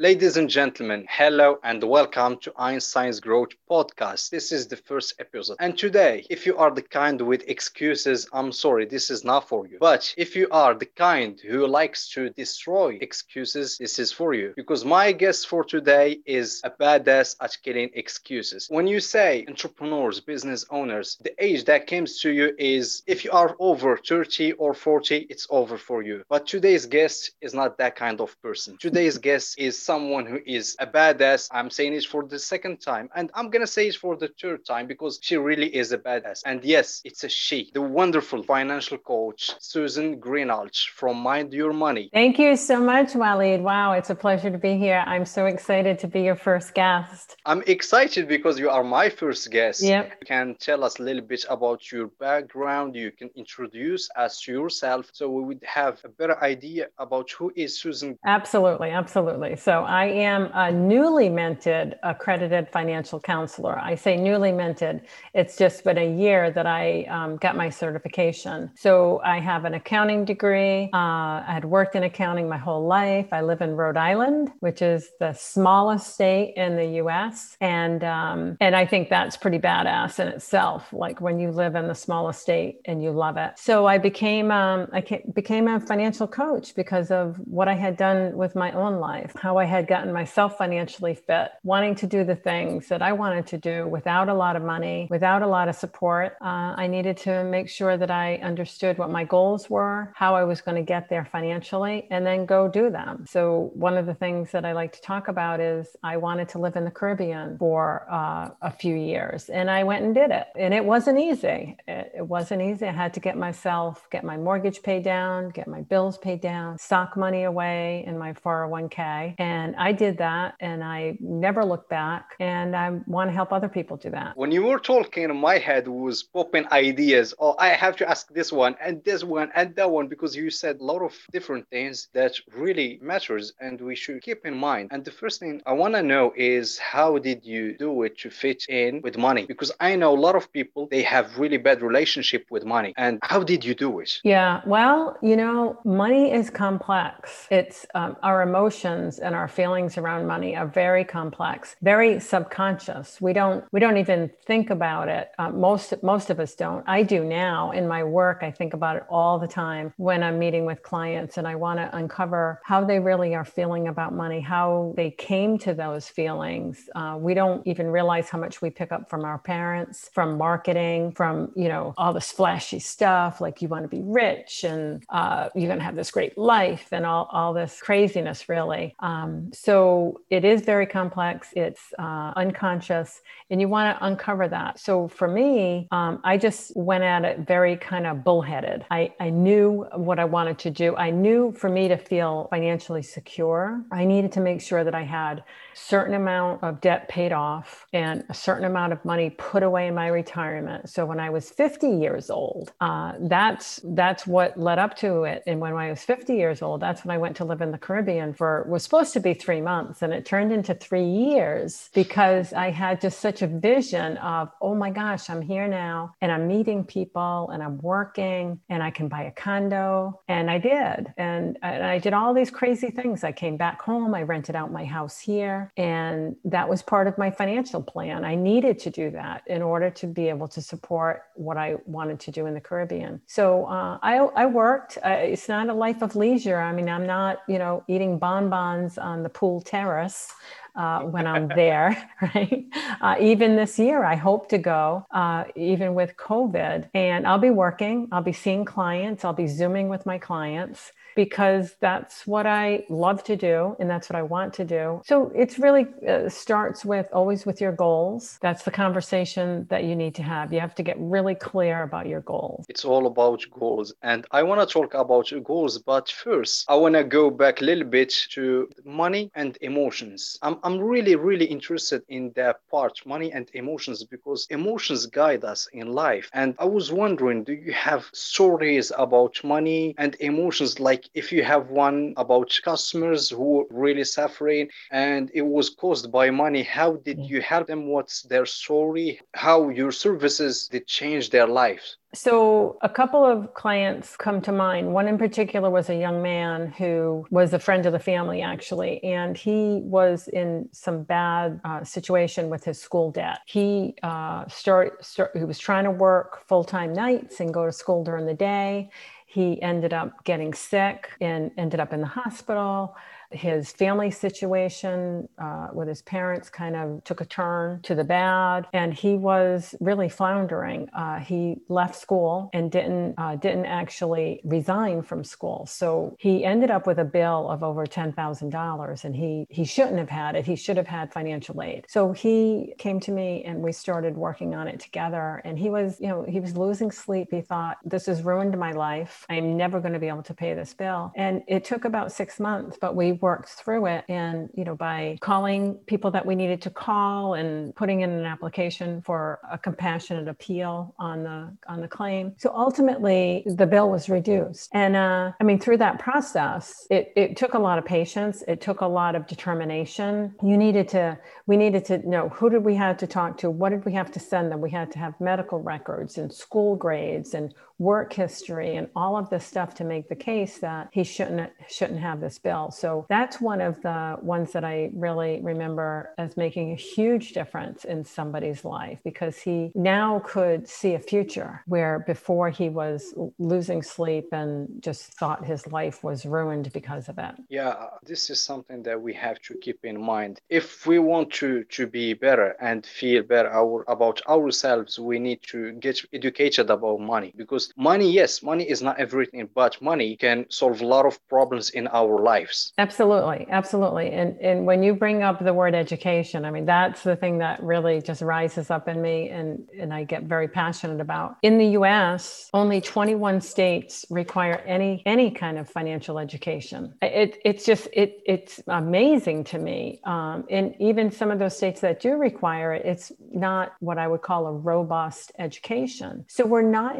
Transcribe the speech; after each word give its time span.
Ladies 0.00 0.36
and 0.36 0.48
gentlemen, 0.48 1.04
hello 1.10 1.58
and 1.64 1.82
welcome 1.82 2.36
to 2.36 2.52
Einstein's 2.56 3.18
Growth 3.18 3.48
Podcast. 3.68 4.30
This 4.30 4.52
is 4.52 4.68
the 4.68 4.76
first 4.76 5.14
episode. 5.18 5.56
And 5.58 5.76
today, 5.76 6.24
if 6.30 6.46
you 6.46 6.56
are 6.56 6.70
the 6.70 6.82
kind 6.82 7.20
with 7.20 7.42
excuses, 7.48 8.28
I'm 8.32 8.52
sorry, 8.52 8.86
this 8.86 9.10
is 9.10 9.24
not 9.24 9.48
for 9.48 9.66
you. 9.66 9.78
But 9.80 10.14
if 10.16 10.36
you 10.36 10.46
are 10.52 10.74
the 10.74 10.86
kind 10.86 11.40
who 11.40 11.66
likes 11.66 12.10
to 12.10 12.30
destroy 12.30 12.96
excuses, 13.00 13.76
this 13.76 13.98
is 13.98 14.12
for 14.12 14.34
you. 14.34 14.52
Because 14.54 14.84
my 14.84 15.10
guest 15.10 15.48
for 15.48 15.64
today 15.64 16.20
is 16.24 16.60
a 16.62 16.70
badass 16.70 17.34
at 17.40 17.58
killing 17.64 17.90
excuses. 17.94 18.68
When 18.70 18.86
you 18.86 19.00
say 19.00 19.46
entrepreneurs, 19.48 20.20
business 20.20 20.64
owners, 20.70 21.18
the 21.24 21.34
age 21.44 21.64
that 21.64 21.88
comes 21.88 22.20
to 22.20 22.30
you 22.30 22.54
is 22.56 23.02
if 23.08 23.24
you 23.24 23.32
are 23.32 23.56
over 23.58 23.96
30 23.96 24.52
or 24.52 24.74
40, 24.74 25.26
it's 25.28 25.48
over 25.50 25.76
for 25.76 26.04
you. 26.04 26.22
But 26.28 26.46
today's 26.46 26.86
guest 26.86 27.32
is 27.40 27.52
not 27.52 27.78
that 27.78 27.96
kind 27.96 28.20
of 28.20 28.40
person. 28.42 28.76
Today's 28.78 29.18
guest 29.18 29.58
is 29.58 29.87
someone 29.90 30.26
who 30.32 30.40
is 30.58 30.66
a 30.86 30.86
badass. 30.86 31.42
I'm 31.58 31.70
saying 31.76 31.94
it 31.94 32.06
for 32.12 32.22
the 32.34 32.40
second 32.52 32.76
time, 32.92 33.06
and 33.18 33.26
I'm 33.38 33.48
gonna 33.52 33.72
say 33.76 33.84
it 33.90 33.96
for 34.04 34.14
the 34.22 34.30
third 34.40 34.60
time 34.72 34.86
because 34.92 35.14
she 35.26 35.36
really 35.50 35.70
is 35.80 35.88
a 35.98 36.00
badass. 36.08 36.38
And 36.50 36.58
yes, 36.74 37.00
it's 37.08 37.22
a 37.28 37.30
she, 37.44 37.58
the 37.78 37.86
wonderful 38.00 38.40
financial 38.54 38.98
coach 39.12 39.40
Susan 39.72 40.08
Greenhalgh 40.26 40.78
from 41.00 41.14
Mind 41.30 41.50
Your 41.60 41.72
Money. 41.86 42.06
Thank 42.12 42.38
you 42.38 42.52
so 42.70 42.76
much, 42.92 43.14
Walid. 43.14 43.60
Wow, 43.70 43.88
it's 43.98 44.10
a 44.10 44.18
pleasure 44.26 44.50
to 44.56 44.60
be 44.68 44.74
here. 44.84 45.00
I'm 45.12 45.26
so 45.38 45.42
excited 45.54 45.94
to 46.02 46.06
be 46.14 46.20
your 46.28 46.38
first 46.48 46.68
guest. 46.74 47.36
I'm 47.46 47.62
excited 47.76 48.24
because 48.36 48.58
you 48.62 48.68
are 48.76 48.84
my 48.84 49.06
first 49.08 49.50
guest. 49.50 49.78
Yep. 49.82 50.04
You 50.20 50.26
can 50.26 50.46
tell 50.66 50.80
us 50.84 50.98
a 50.98 51.02
little 51.08 51.26
bit 51.32 51.44
about 51.56 51.80
your 51.92 52.08
background. 52.26 52.94
You 52.94 53.10
can 53.20 53.30
introduce 53.42 54.04
us 54.24 54.32
to 54.42 54.52
yourself 54.52 55.02
so 55.12 55.22
we 55.30 55.42
would 55.48 55.64
have 55.64 55.94
a 56.04 56.10
better 56.20 56.38
idea 56.52 56.88
about 56.98 57.30
who 57.36 57.46
is 57.56 57.70
Susan. 57.80 58.18
Absolutely, 58.26 58.90
absolutely. 58.90 59.56
So 59.56 59.77
I 59.84 60.06
am 60.06 60.50
a 60.54 60.70
newly 60.70 61.28
minted 61.28 61.98
accredited 62.02 62.68
financial 62.68 63.20
counselor. 63.20 63.78
I 63.78 63.94
say 63.94 64.16
newly 64.16 64.52
minted, 64.52 65.02
it's 65.34 65.56
just 65.56 65.84
been 65.84 65.98
a 65.98 66.16
year 66.16 66.50
that 66.50 66.66
I 66.66 67.04
um, 67.04 67.36
got 67.36 67.56
my 67.56 67.70
certification. 67.70 68.70
So 68.76 69.20
I 69.24 69.38
have 69.40 69.64
an 69.64 69.74
accounting 69.74 70.24
degree. 70.24 70.90
Uh, 70.92 71.42
I 71.46 71.52
had 71.52 71.64
worked 71.64 71.96
in 71.96 72.02
accounting 72.04 72.48
my 72.48 72.56
whole 72.56 72.86
life. 72.86 73.26
I 73.32 73.42
live 73.42 73.60
in 73.60 73.76
Rhode 73.76 73.96
Island, 73.96 74.52
which 74.60 74.82
is 74.82 75.10
the 75.20 75.32
smallest 75.32 76.14
state 76.14 76.54
in 76.56 76.76
the 76.76 76.86
US. 77.02 77.56
And, 77.60 78.04
um, 78.04 78.56
and 78.60 78.74
I 78.76 78.86
think 78.86 79.08
that's 79.08 79.36
pretty 79.36 79.58
badass 79.58 80.18
in 80.18 80.28
itself, 80.28 80.92
like 80.92 81.20
when 81.20 81.38
you 81.38 81.50
live 81.50 81.74
in 81.74 81.88
the 81.88 81.94
smallest 81.94 82.40
state 82.40 82.80
and 82.84 83.02
you 83.02 83.10
love 83.10 83.36
it. 83.36 83.58
So 83.58 83.86
I 83.86 83.98
became, 83.98 84.50
um, 84.50 84.88
I 84.92 85.02
became 85.34 85.68
a 85.68 85.80
financial 85.80 86.26
coach 86.26 86.74
because 86.74 87.10
of 87.10 87.36
what 87.44 87.68
I 87.68 87.74
had 87.74 87.96
done 87.96 88.36
with 88.36 88.54
my 88.54 88.72
own 88.72 88.98
life, 88.98 89.32
how 89.36 89.58
I 89.58 89.64
had 89.68 89.86
gotten 89.86 90.12
myself 90.12 90.58
financially 90.58 91.14
fit, 91.14 91.50
wanting 91.62 91.94
to 91.96 92.06
do 92.06 92.24
the 92.24 92.34
things 92.34 92.88
that 92.88 93.02
I 93.02 93.12
wanted 93.12 93.46
to 93.48 93.58
do 93.58 93.86
without 93.86 94.28
a 94.28 94.34
lot 94.34 94.56
of 94.56 94.62
money, 94.62 95.06
without 95.10 95.42
a 95.42 95.46
lot 95.46 95.68
of 95.68 95.76
support. 95.76 96.36
Uh, 96.40 96.74
I 96.76 96.86
needed 96.86 97.16
to 97.18 97.44
make 97.44 97.68
sure 97.68 97.96
that 97.96 98.10
I 98.10 98.36
understood 98.36 98.98
what 98.98 99.10
my 99.10 99.24
goals 99.24 99.70
were, 99.70 100.12
how 100.16 100.34
I 100.34 100.44
was 100.44 100.60
going 100.60 100.76
to 100.76 100.82
get 100.82 101.08
there 101.08 101.24
financially, 101.24 102.08
and 102.10 102.26
then 102.26 102.46
go 102.46 102.68
do 102.68 102.90
them. 102.90 103.26
So, 103.28 103.70
one 103.74 103.96
of 103.96 104.06
the 104.06 104.14
things 104.14 104.50
that 104.52 104.64
I 104.64 104.72
like 104.72 104.92
to 104.94 105.00
talk 105.00 105.28
about 105.28 105.60
is 105.60 105.96
I 106.02 106.16
wanted 106.16 106.48
to 106.50 106.58
live 106.58 106.76
in 106.76 106.84
the 106.84 106.90
Caribbean 106.90 107.58
for 107.58 108.06
uh, 108.10 108.50
a 108.62 108.70
few 108.70 108.96
years, 108.96 109.48
and 109.48 109.70
I 109.70 109.84
went 109.84 110.04
and 110.04 110.14
did 110.14 110.30
it. 110.30 110.46
And 110.56 110.72
it 110.72 110.84
wasn't 110.84 111.18
easy. 111.18 111.76
It, 111.86 112.12
it 112.18 112.26
wasn't 112.26 112.62
easy. 112.62 112.86
I 112.86 112.92
had 112.92 113.14
to 113.14 113.20
get 113.20 113.36
myself, 113.36 114.08
get 114.10 114.24
my 114.24 114.36
mortgage 114.36 114.82
paid 114.82 115.04
down, 115.04 115.50
get 115.50 115.68
my 115.68 115.82
bills 115.82 116.16
paid 116.18 116.40
down, 116.40 116.78
sock 116.78 117.16
money 117.16 117.44
away 117.44 118.04
in 118.06 118.18
my 118.18 118.32
401k. 118.32 119.34
And 119.38 119.57
I 119.76 119.92
did 119.92 120.18
that 120.18 120.54
and 120.60 120.82
I 120.82 121.16
never 121.20 121.64
looked 121.64 121.90
back. 121.90 122.34
And 122.40 122.76
I 122.76 122.88
want 123.06 123.28
to 123.30 123.34
help 123.34 123.52
other 123.52 123.68
people 123.68 123.96
do 123.96 124.10
that. 124.10 124.36
When 124.36 124.52
you 124.52 124.62
were 124.64 124.78
talking, 124.78 125.34
my 125.36 125.58
head 125.58 125.86
was 125.88 126.22
popping 126.22 126.66
ideas. 126.72 127.34
Oh, 127.38 127.54
I 127.58 127.68
have 127.68 127.96
to 127.96 128.08
ask 128.08 128.28
this 128.32 128.52
one 128.52 128.76
and 128.84 129.02
this 129.04 129.24
one 129.24 129.50
and 129.54 129.74
that 129.76 129.90
one 129.90 130.06
because 130.08 130.36
you 130.36 130.50
said 130.50 130.80
a 130.80 130.84
lot 130.84 131.02
of 131.02 131.14
different 131.32 131.68
things 131.70 132.08
that 132.14 132.34
really 132.54 132.98
matters 133.02 133.52
and 133.60 133.80
we 133.80 133.94
should 133.94 134.22
keep 134.22 134.46
in 134.46 134.56
mind. 134.56 134.88
And 134.92 135.04
the 135.04 135.10
first 135.10 135.40
thing 135.40 135.62
I 135.66 135.72
want 135.72 135.94
to 135.94 136.02
know 136.02 136.32
is 136.36 136.78
how 136.78 137.18
did 137.18 137.44
you 137.44 137.76
do 137.76 138.02
it 138.02 138.18
to 138.18 138.30
fit 138.30 138.64
in 138.68 139.00
with 139.02 139.16
money? 139.16 139.46
Because 139.46 139.72
I 139.80 139.96
know 139.96 140.14
a 140.14 140.20
lot 140.26 140.36
of 140.36 140.52
people 140.52 140.88
they 140.90 141.02
have 141.02 141.38
really 141.38 141.56
bad 141.56 141.82
relationship 141.82 142.46
with 142.50 142.64
money. 142.64 142.92
And 142.96 143.18
how 143.22 143.42
did 143.42 143.64
you 143.64 143.74
do 143.74 144.00
it? 144.00 144.20
Yeah, 144.24 144.60
well, 144.66 145.16
you 145.22 145.36
know, 145.36 145.78
money 145.84 146.32
is 146.32 146.50
complex. 146.50 147.46
It's 147.50 147.86
um, 147.94 148.16
our 148.22 148.42
emotions 148.42 149.18
and 149.18 149.34
our 149.34 149.47
feelings 149.48 149.98
around 149.98 150.26
money 150.26 150.56
are 150.56 150.66
very 150.66 151.04
complex, 151.04 151.76
very 151.82 152.20
subconscious. 152.20 153.20
We 153.20 153.32
don't 153.32 153.64
we 153.72 153.80
don't 153.80 153.96
even 153.96 154.30
think 154.46 154.70
about 154.70 155.08
it. 155.08 155.30
Uh, 155.38 155.50
most 155.50 155.94
most 156.02 156.30
of 156.30 156.40
us 156.40 156.54
don't. 156.54 156.84
I 156.88 157.02
do 157.02 157.24
now 157.24 157.72
in 157.72 157.88
my 157.88 158.04
work. 158.04 158.38
I 158.42 158.50
think 158.50 158.74
about 158.74 158.96
it 158.96 159.04
all 159.08 159.38
the 159.38 159.48
time 159.48 159.92
when 159.96 160.22
I'm 160.22 160.38
meeting 160.38 160.64
with 160.64 160.82
clients, 160.82 161.38
and 161.38 161.46
I 161.46 161.54
want 161.54 161.78
to 161.80 161.94
uncover 161.96 162.60
how 162.64 162.84
they 162.84 162.98
really 162.98 163.34
are 163.34 163.44
feeling 163.44 163.88
about 163.88 164.12
money, 164.14 164.40
how 164.40 164.92
they 164.96 165.10
came 165.10 165.58
to 165.58 165.74
those 165.74 166.08
feelings. 166.08 166.88
Uh, 166.94 167.16
we 167.18 167.34
don't 167.34 167.66
even 167.66 167.88
realize 167.88 168.28
how 168.28 168.38
much 168.38 168.62
we 168.62 168.70
pick 168.70 168.92
up 168.92 169.08
from 169.10 169.24
our 169.24 169.38
parents, 169.38 170.10
from 170.12 170.38
marketing, 170.38 171.12
from 171.12 171.52
you 171.54 171.68
know 171.68 171.94
all 171.96 172.12
this 172.12 172.30
flashy 172.30 172.78
stuff 172.78 173.40
like 173.40 173.60
you 173.62 173.68
want 173.68 173.84
to 173.84 173.88
be 173.88 174.02
rich 174.04 174.64
and 174.64 175.04
uh, 175.10 175.48
you're 175.54 175.68
going 175.68 175.78
to 175.78 175.84
have 175.84 175.96
this 175.96 176.10
great 176.10 176.36
life 176.36 176.88
and 176.92 177.04
all 177.04 177.28
all 177.32 177.52
this 177.52 177.80
craziness 177.80 178.48
really. 178.48 178.94
Um, 179.00 179.27
so 179.52 180.20
it 180.30 180.44
is 180.44 180.62
very 180.62 180.86
complex. 180.86 181.48
It's 181.54 181.80
uh, 181.98 182.32
unconscious, 182.36 183.20
and 183.50 183.60
you 183.60 183.68
want 183.68 183.96
to 183.96 184.04
uncover 184.04 184.48
that. 184.48 184.78
So 184.78 185.08
for 185.08 185.28
me, 185.28 185.88
um, 185.90 186.20
I 186.24 186.36
just 186.36 186.76
went 186.76 187.04
at 187.04 187.24
it 187.24 187.40
very 187.40 187.76
kind 187.76 188.06
of 188.06 188.24
bullheaded. 188.24 188.84
I, 188.90 189.12
I 189.20 189.30
knew 189.30 189.86
what 189.94 190.18
I 190.18 190.24
wanted 190.24 190.58
to 190.60 190.70
do. 190.70 190.96
I 190.96 191.10
knew 191.10 191.52
for 191.52 191.68
me 191.68 191.88
to 191.88 191.96
feel 191.96 192.48
financially 192.50 193.02
secure, 193.02 193.82
I 193.92 194.04
needed 194.04 194.32
to 194.32 194.40
make 194.40 194.60
sure 194.60 194.84
that 194.84 194.94
I 194.94 195.02
had 195.02 195.44
certain 195.74 196.14
amount 196.14 196.62
of 196.62 196.80
debt 196.80 197.08
paid 197.08 197.32
off 197.32 197.86
and 197.92 198.24
a 198.28 198.34
certain 198.34 198.64
amount 198.64 198.92
of 198.92 199.04
money 199.04 199.30
put 199.30 199.62
away 199.62 199.86
in 199.86 199.94
my 199.94 200.08
retirement. 200.08 200.88
So 200.88 201.06
when 201.06 201.20
I 201.20 201.30
was 201.30 201.50
50 201.50 201.88
years 201.88 202.30
old, 202.30 202.72
uh, 202.80 203.12
that's 203.20 203.80
that's 203.84 204.26
what 204.26 204.58
led 204.58 204.78
up 204.78 204.96
to 204.98 205.22
it. 205.24 205.42
And 205.46 205.60
when 205.60 205.74
I 205.74 205.90
was 205.90 206.02
50 206.02 206.34
years 206.34 206.62
old, 206.62 206.80
that's 206.80 207.04
when 207.04 207.14
I 207.14 207.18
went 207.18 207.36
to 207.36 207.44
live 207.44 207.60
in 207.60 207.70
the 207.70 207.78
Caribbean 207.78 208.34
for 208.34 208.66
was 208.68 208.82
supposed 208.82 209.12
to 209.14 209.17
be 209.20 209.34
three 209.34 209.60
months, 209.60 210.02
and 210.02 210.12
it 210.12 210.24
turned 210.24 210.52
into 210.52 210.74
three 210.74 211.04
years 211.04 211.90
because 211.94 212.52
I 212.52 212.70
had 212.70 213.00
just 213.00 213.20
such 213.20 213.42
a 213.42 213.46
vision 213.46 214.16
of, 214.18 214.50
oh 214.60 214.74
my 214.74 214.90
gosh, 214.90 215.30
I'm 215.30 215.42
here 215.42 215.68
now, 215.68 216.14
and 216.20 216.30
I'm 216.30 216.46
meeting 216.46 216.84
people, 216.84 217.50
and 217.52 217.62
I'm 217.62 217.78
working, 217.78 218.60
and 218.68 218.82
I 218.82 218.90
can 218.90 219.08
buy 219.08 219.22
a 219.24 219.30
condo, 219.30 220.20
and 220.28 220.50
I 220.50 220.58
did, 220.58 221.12
and, 221.16 221.58
and 221.62 221.84
I 221.84 221.98
did 221.98 222.12
all 222.12 222.34
these 222.34 222.50
crazy 222.50 222.90
things. 222.90 223.24
I 223.24 223.32
came 223.32 223.56
back 223.56 223.80
home, 223.82 224.14
I 224.14 224.22
rented 224.22 224.56
out 224.56 224.72
my 224.72 224.84
house 224.84 225.18
here, 225.18 225.72
and 225.76 226.36
that 226.44 226.68
was 226.68 226.82
part 226.82 227.06
of 227.06 227.18
my 227.18 227.30
financial 227.30 227.82
plan. 227.82 228.24
I 228.24 228.34
needed 228.34 228.78
to 228.80 228.90
do 228.90 229.10
that 229.10 229.42
in 229.46 229.62
order 229.62 229.90
to 229.90 230.06
be 230.06 230.28
able 230.28 230.48
to 230.48 230.60
support 230.60 231.22
what 231.34 231.56
I 231.56 231.76
wanted 231.86 232.20
to 232.20 232.30
do 232.30 232.46
in 232.46 232.54
the 232.54 232.60
Caribbean. 232.60 233.20
So 233.26 233.66
uh, 233.66 233.98
I, 234.02 234.16
I 234.16 234.46
worked. 234.46 234.98
Uh, 235.04 235.10
it's 235.10 235.48
not 235.48 235.68
a 235.68 235.74
life 235.74 236.02
of 236.02 236.16
leisure. 236.16 236.58
I 236.60 236.72
mean, 236.72 236.88
I'm 236.88 237.06
not, 237.06 237.38
you 237.48 237.58
know, 237.58 237.84
eating 237.88 238.18
bonbons 238.18 238.98
on 239.08 239.22
the 239.22 239.28
pool 239.28 239.60
terrace. 239.60 240.32
Uh, 240.76 241.00
when 241.00 241.26
I'm 241.26 241.48
there, 241.62 242.10
right? 242.22 242.64
Uh, 243.00 243.16
even 243.20 243.56
this 243.56 243.78
year, 243.80 244.04
I 244.04 244.14
hope 244.14 244.48
to 244.50 244.58
go, 244.58 245.04
uh, 245.10 245.44
even 245.56 245.94
with 245.94 246.16
COVID. 246.16 246.88
And 246.94 247.26
I'll 247.26 247.38
be 247.38 247.50
working, 247.50 248.08
I'll 248.12 248.22
be 248.22 248.32
seeing 248.32 248.64
clients, 248.64 249.24
I'll 249.24 249.32
be 249.32 249.48
Zooming 249.48 249.88
with 249.88 250.06
my 250.06 250.18
clients 250.18 250.92
because 251.18 251.74
that's 251.80 252.28
what 252.28 252.46
I 252.46 252.84
love 252.88 253.24
to 253.24 253.34
do 253.34 253.74
and 253.80 253.90
that's 253.90 254.08
what 254.08 254.14
I 254.14 254.22
want 254.22 254.54
to 254.54 254.64
do. 254.64 255.02
So 255.04 255.32
it's 255.34 255.58
really 255.58 255.88
uh, 256.08 256.28
starts 256.28 256.84
with 256.84 257.08
always 257.12 257.44
with 257.44 257.60
your 257.60 257.72
goals. 257.72 258.38
That's 258.40 258.62
the 258.62 258.70
conversation 258.70 259.66
that 259.68 259.82
you 259.82 259.96
need 259.96 260.14
to 260.14 260.22
have. 260.22 260.52
You 260.52 260.60
have 260.60 260.76
to 260.76 260.84
get 260.84 260.96
really 261.00 261.34
clear 261.34 261.82
about 261.82 262.06
your 262.06 262.20
goals. 262.20 262.66
It's 262.68 262.84
all 262.84 263.08
about 263.08 263.44
goals. 263.50 263.92
And 264.02 264.28
I 264.30 264.44
want 264.44 264.60
to 264.60 264.72
talk 264.72 264.94
about 264.94 265.32
goals, 265.42 265.76
but 265.78 266.08
first, 266.08 266.64
I 266.68 266.76
want 266.76 266.94
to 266.94 267.02
go 267.02 267.30
back 267.30 267.62
a 267.62 267.64
little 267.64 267.88
bit 267.98 268.14
to 268.34 268.68
money 268.84 269.32
and 269.34 269.58
emotions. 269.60 270.38
I'm, 270.42 270.58
I'm 270.62 270.78
really, 270.78 271.16
really 271.16 271.46
interested 271.46 272.02
in 272.08 272.30
that 272.36 272.60
part, 272.70 273.04
money 273.04 273.32
and 273.32 273.50
emotions, 273.54 274.04
because 274.04 274.46
emotions 274.50 275.06
guide 275.06 275.42
us 275.42 275.68
in 275.72 275.90
life. 275.92 276.30
And 276.32 276.54
I 276.60 276.66
was 276.66 276.92
wondering, 276.92 277.42
do 277.42 277.54
you 277.54 277.72
have 277.72 278.06
stories 278.12 278.92
about 278.96 279.42
money 279.42 279.96
and 279.98 280.14
emotions 280.20 280.78
like 280.78 281.07
like 281.08 281.24
if 281.24 281.32
you 281.32 281.42
have 281.44 281.70
one 281.70 282.14
about 282.16 282.60
customers 282.64 283.30
who 283.30 283.66
really 283.70 284.04
suffering 284.04 284.68
and 284.90 285.30
it 285.34 285.42
was 285.42 285.70
caused 285.70 286.10
by 286.10 286.30
money, 286.30 286.62
how 286.62 286.96
did 287.04 287.18
you 287.18 287.40
help 287.40 287.66
them? 287.66 287.86
What's 287.86 288.22
their 288.22 288.46
story? 288.46 289.20
How 289.34 289.70
your 289.70 289.92
services 289.92 290.68
did 290.68 290.86
change 290.86 291.30
their 291.30 291.46
lives? 291.46 291.96
So, 292.14 292.78
a 292.80 292.88
couple 292.88 293.22
of 293.22 293.52
clients 293.52 294.16
come 294.16 294.40
to 294.40 294.50
mind. 294.52 294.94
One 294.94 295.08
in 295.08 295.18
particular 295.18 295.68
was 295.68 295.90
a 295.90 295.94
young 295.94 296.22
man 296.22 296.72
who 296.78 297.26
was 297.30 297.52
a 297.52 297.58
friend 297.58 297.84
of 297.84 297.92
the 297.92 297.98
family, 297.98 298.40
actually, 298.40 299.04
and 299.04 299.36
he 299.36 299.82
was 299.84 300.26
in 300.28 300.70
some 300.72 301.02
bad 301.02 301.60
uh, 301.64 301.84
situation 301.84 302.48
with 302.48 302.64
his 302.64 302.80
school 302.80 303.10
debt. 303.10 303.40
He 303.44 303.94
uh, 304.02 304.48
start, 304.48 305.04
start, 305.04 305.32
he 305.36 305.44
was 305.44 305.58
trying 305.58 305.84
to 305.84 305.90
work 305.90 306.48
full 306.48 306.64
time 306.64 306.94
nights 306.94 307.40
and 307.40 307.52
go 307.52 307.66
to 307.66 307.72
school 307.72 308.02
during 308.02 308.24
the 308.24 308.32
day. 308.32 308.88
He 309.30 309.60
ended 309.60 309.92
up 309.92 310.24
getting 310.24 310.54
sick 310.54 311.10
and 311.20 311.50
ended 311.58 311.80
up 311.80 311.92
in 311.92 312.00
the 312.00 312.06
hospital 312.06 312.96
his 313.30 313.72
family 313.72 314.10
situation 314.10 315.28
uh, 315.38 315.68
with 315.72 315.88
his 315.88 316.02
parents 316.02 316.48
kind 316.48 316.76
of 316.76 317.04
took 317.04 317.20
a 317.20 317.24
turn 317.24 317.80
to 317.82 317.94
the 317.94 318.04
bad, 318.04 318.66
and 318.72 318.94
he 318.94 319.14
was 319.14 319.74
really 319.80 320.08
floundering. 320.08 320.88
Uh, 320.94 321.18
he 321.18 321.56
left 321.68 321.94
school 321.96 322.50
and 322.52 322.70
didn't 322.70 323.14
uh, 323.18 323.36
didn't 323.36 323.66
actually 323.66 324.40
resign 324.44 325.02
from 325.02 325.24
school, 325.24 325.66
so 325.66 326.16
he 326.18 326.44
ended 326.44 326.70
up 326.70 326.86
with 326.86 326.98
a 326.98 327.04
bill 327.04 327.50
of 327.50 327.62
over 327.62 327.86
ten 327.86 328.12
thousand 328.12 328.50
dollars, 328.50 329.04
and 329.04 329.14
he 329.14 329.46
he 329.50 329.64
shouldn't 329.64 329.98
have 329.98 330.08
had 330.08 330.34
it. 330.34 330.46
He 330.46 330.56
should 330.56 330.76
have 330.76 330.86
had 330.86 331.12
financial 331.12 331.62
aid. 331.62 331.84
So 331.88 332.12
he 332.12 332.74
came 332.78 333.00
to 333.00 333.12
me, 333.12 333.42
and 333.44 333.60
we 333.60 333.72
started 333.72 334.16
working 334.16 334.54
on 334.54 334.68
it 334.68 334.80
together. 334.80 335.42
And 335.44 335.58
he 335.58 335.70
was, 335.70 336.00
you 336.00 336.08
know, 336.08 336.24
he 336.26 336.40
was 336.40 336.56
losing 336.56 336.90
sleep. 336.90 337.28
He 337.30 337.42
thought, 337.42 337.76
"This 337.84 338.06
has 338.06 338.22
ruined 338.22 338.56
my 338.58 338.72
life. 338.72 339.26
I'm 339.28 339.56
never 339.56 339.80
going 339.80 339.92
to 339.92 339.98
be 339.98 340.08
able 340.08 340.22
to 340.24 340.34
pay 340.34 340.54
this 340.54 340.72
bill." 340.72 341.12
And 341.16 341.42
it 341.46 341.64
took 341.64 341.84
about 341.84 342.12
six 342.12 342.40
months, 342.40 342.78
but 342.80 342.96
we 342.96 343.17
worked 343.20 343.50
through 343.50 343.86
it 343.86 344.04
and 344.08 344.48
you 344.54 344.64
know 344.64 344.74
by 344.74 345.18
calling 345.20 345.74
people 345.86 346.10
that 346.10 346.24
we 346.24 346.34
needed 346.34 346.60
to 346.62 346.70
call 346.70 347.34
and 347.34 347.74
putting 347.76 348.00
in 348.00 348.10
an 348.10 348.24
application 348.24 349.02
for 349.02 349.40
a 349.50 349.58
compassionate 349.58 350.28
appeal 350.28 350.94
on 350.98 351.22
the 351.22 351.52
on 351.68 351.80
the 351.80 351.88
claim. 351.88 352.34
So 352.38 352.52
ultimately 352.54 353.44
the 353.46 353.66
bill 353.66 353.90
was 353.90 354.08
reduced. 354.08 354.70
And 354.72 354.96
uh, 354.96 355.32
i 355.40 355.44
mean 355.44 355.58
through 355.58 355.78
that 355.78 355.98
process 355.98 356.86
it, 356.90 357.12
it 357.16 357.36
took 357.36 357.54
a 357.54 357.58
lot 357.58 357.78
of 357.78 357.84
patience. 357.84 358.42
It 358.46 358.60
took 358.60 358.80
a 358.80 358.86
lot 358.86 359.14
of 359.14 359.26
determination. 359.26 360.34
You 360.42 360.56
needed 360.56 360.88
to 360.88 361.18
we 361.46 361.56
needed 361.56 361.84
to 361.86 362.08
know 362.08 362.28
who 362.30 362.50
did 362.50 362.64
we 362.64 362.74
have 362.76 362.96
to 362.98 363.06
talk 363.06 363.38
to? 363.38 363.50
What 363.50 363.70
did 363.70 363.84
we 363.84 363.92
have 363.92 364.10
to 364.12 364.20
send 364.20 364.50
them? 364.50 364.60
We 364.60 364.70
had 364.70 364.90
to 364.92 364.98
have 364.98 365.20
medical 365.20 365.60
records 365.60 366.18
and 366.18 366.32
school 366.32 366.76
grades 366.76 367.34
and 367.34 367.54
work 367.78 368.12
history 368.12 368.76
and 368.76 368.88
all 368.96 369.16
of 369.16 369.30
this 369.30 369.44
stuff 369.44 369.74
to 369.74 369.84
make 369.84 370.08
the 370.08 370.16
case 370.16 370.58
that 370.58 370.88
he 370.92 371.04
shouldn't 371.04 371.52
shouldn't 371.68 372.00
have 372.00 372.20
this 372.20 372.38
bill. 372.38 372.70
So 372.70 373.06
that's 373.08 373.40
one 373.40 373.60
of 373.60 373.80
the 373.82 374.16
ones 374.20 374.52
that 374.52 374.64
I 374.64 374.90
really 374.92 375.40
remember 375.42 376.10
as 376.18 376.36
making 376.36 376.72
a 376.72 376.76
huge 376.76 377.32
difference 377.32 377.84
in 377.84 378.04
somebody's 378.04 378.64
life 378.64 378.98
because 379.04 379.38
he 379.38 379.70
now 379.74 380.22
could 380.24 380.68
see 380.68 380.94
a 380.94 380.98
future 380.98 381.62
where 381.66 382.00
before 382.00 382.50
he 382.50 382.68
was 382.68 383.14
losing 383.38 383.82
sleep 383.82 384.28
and 384.32 384.82
just 384.82 385.14
thought 385.14 385.44
his 385.44 385.66
life 385.68 386.02
was 386.02 386.26
ruined 386.26 386.72
because 386.72 387.08
of 387.08 387.18
it. 387.18 387.34
Yeah, 387.48 387.68
uh, 387.68 387.90
this 388.02 388.30
is 388.30 388.42
something 388.42 388.82
that 388.82 389.00
we 389.00 389.14
have 389.14 389.40
to 389.42 389.54
keep 389.54 389.84
in 389.84 390.00
mind. 390.00 390.40
If 390.48 390.86
we 390.86 390.98
want 390.98 391.32
to 391.34 391.64
to 391.64 391.86
be 391.86 392.14
better 392.14 392.56
and 392.60 392.84
feel 392.84 393.22
better 393.22 393.50
our, 393.50 393.84
about 393.88 394.20
ourselves, 394.26 394.98
we 394.98 395.18
need 395.18 395.42
to 395.44 395.72
get 395.72 396.00
educated 396.12 396.70
about 396.70 397.00
money 397.00 397.32
because 397.36 397.67
money 397.76 398.10
yes 398.10 398.42
money 398.42 398.64
is 398.64 398.82
not 398.82 398.98
everything 398.98 399.48
but 399.54 399.80
money 399.80 400.16
can 400.16 400.46
solve 400.48 400.80
a 400.80 400.86
lot 400.86 401.06
of 401.06 401.14
problems 401.28 401.70
in 401.70 401.86
our 401.88 402.18
lives. 402.22 402.72
Absolutely 402.78 403.46
absolutely. 403.50 404.10
And 404.10 404.38
and 404.40 404.66
when 404.66 404.82
you 404.82 404.94
bring 404.94 405.22
up 405.22 405.42
the 405.44 405.54
word 405.54 405.74
education 405.74 406.44
i 406.44 406.50
mean 406.50 406.64
that's 406.64 407.02
the 407.02 407.16
thing 407.16 407.38
that 407.38 407.62
really 407.62 408.00
just 408.00 408.22
rises 408.22 408.70
up 408.70 408.88
in 408.88 409.00
me 409.02 409.28
and 409.30 409.68
and 409.78 409.92
i 409.92 410.04
get 410.04 410.24
very 410.24 410.48
passionate 410.48 411.00
about. 411.00 411.36
In 411.42 411.58
the 411.58 411.68
us 411.70 412.50
only 412.54 412.80
21 412.80 413.40
states 413.40 414.04
require 414.10 414.56
any 414.66 415.02
any 415.06 415.30
kind 415.30 415.58
of 415.58 415.68
financial 415.68 416.18
education. 416.18 416.94
It, 417.02 417.38
it's 417.44 417.64
just 417.64 417.88
it 417.92 418.20
it's 418.26 418.60
amazing 418.68 419.44
to 419.44 419.58
me 419.58 420.00
um, 420.04 420.44
and 420.50 420.74
even 420.78 421.10
some 421.10 421.30
of 421.30 421.38
those 421.38 421.56
states 421.56 421.80
that 421.80 422.00
do 422.00 422.16
require 422.16 422.72
it 422.74 422.84
it's 422.84 423.12
not 423.32 423.72
what 423.80 423.98
i 423.98 424.06
would 424.06 424.22
call 424.22 424.46
a 424.46 424.52
robust 424.52 425.32
education. 425.38 426.24
So 426.28 426.44
we're 426.46 426.62
not 426.62 426.98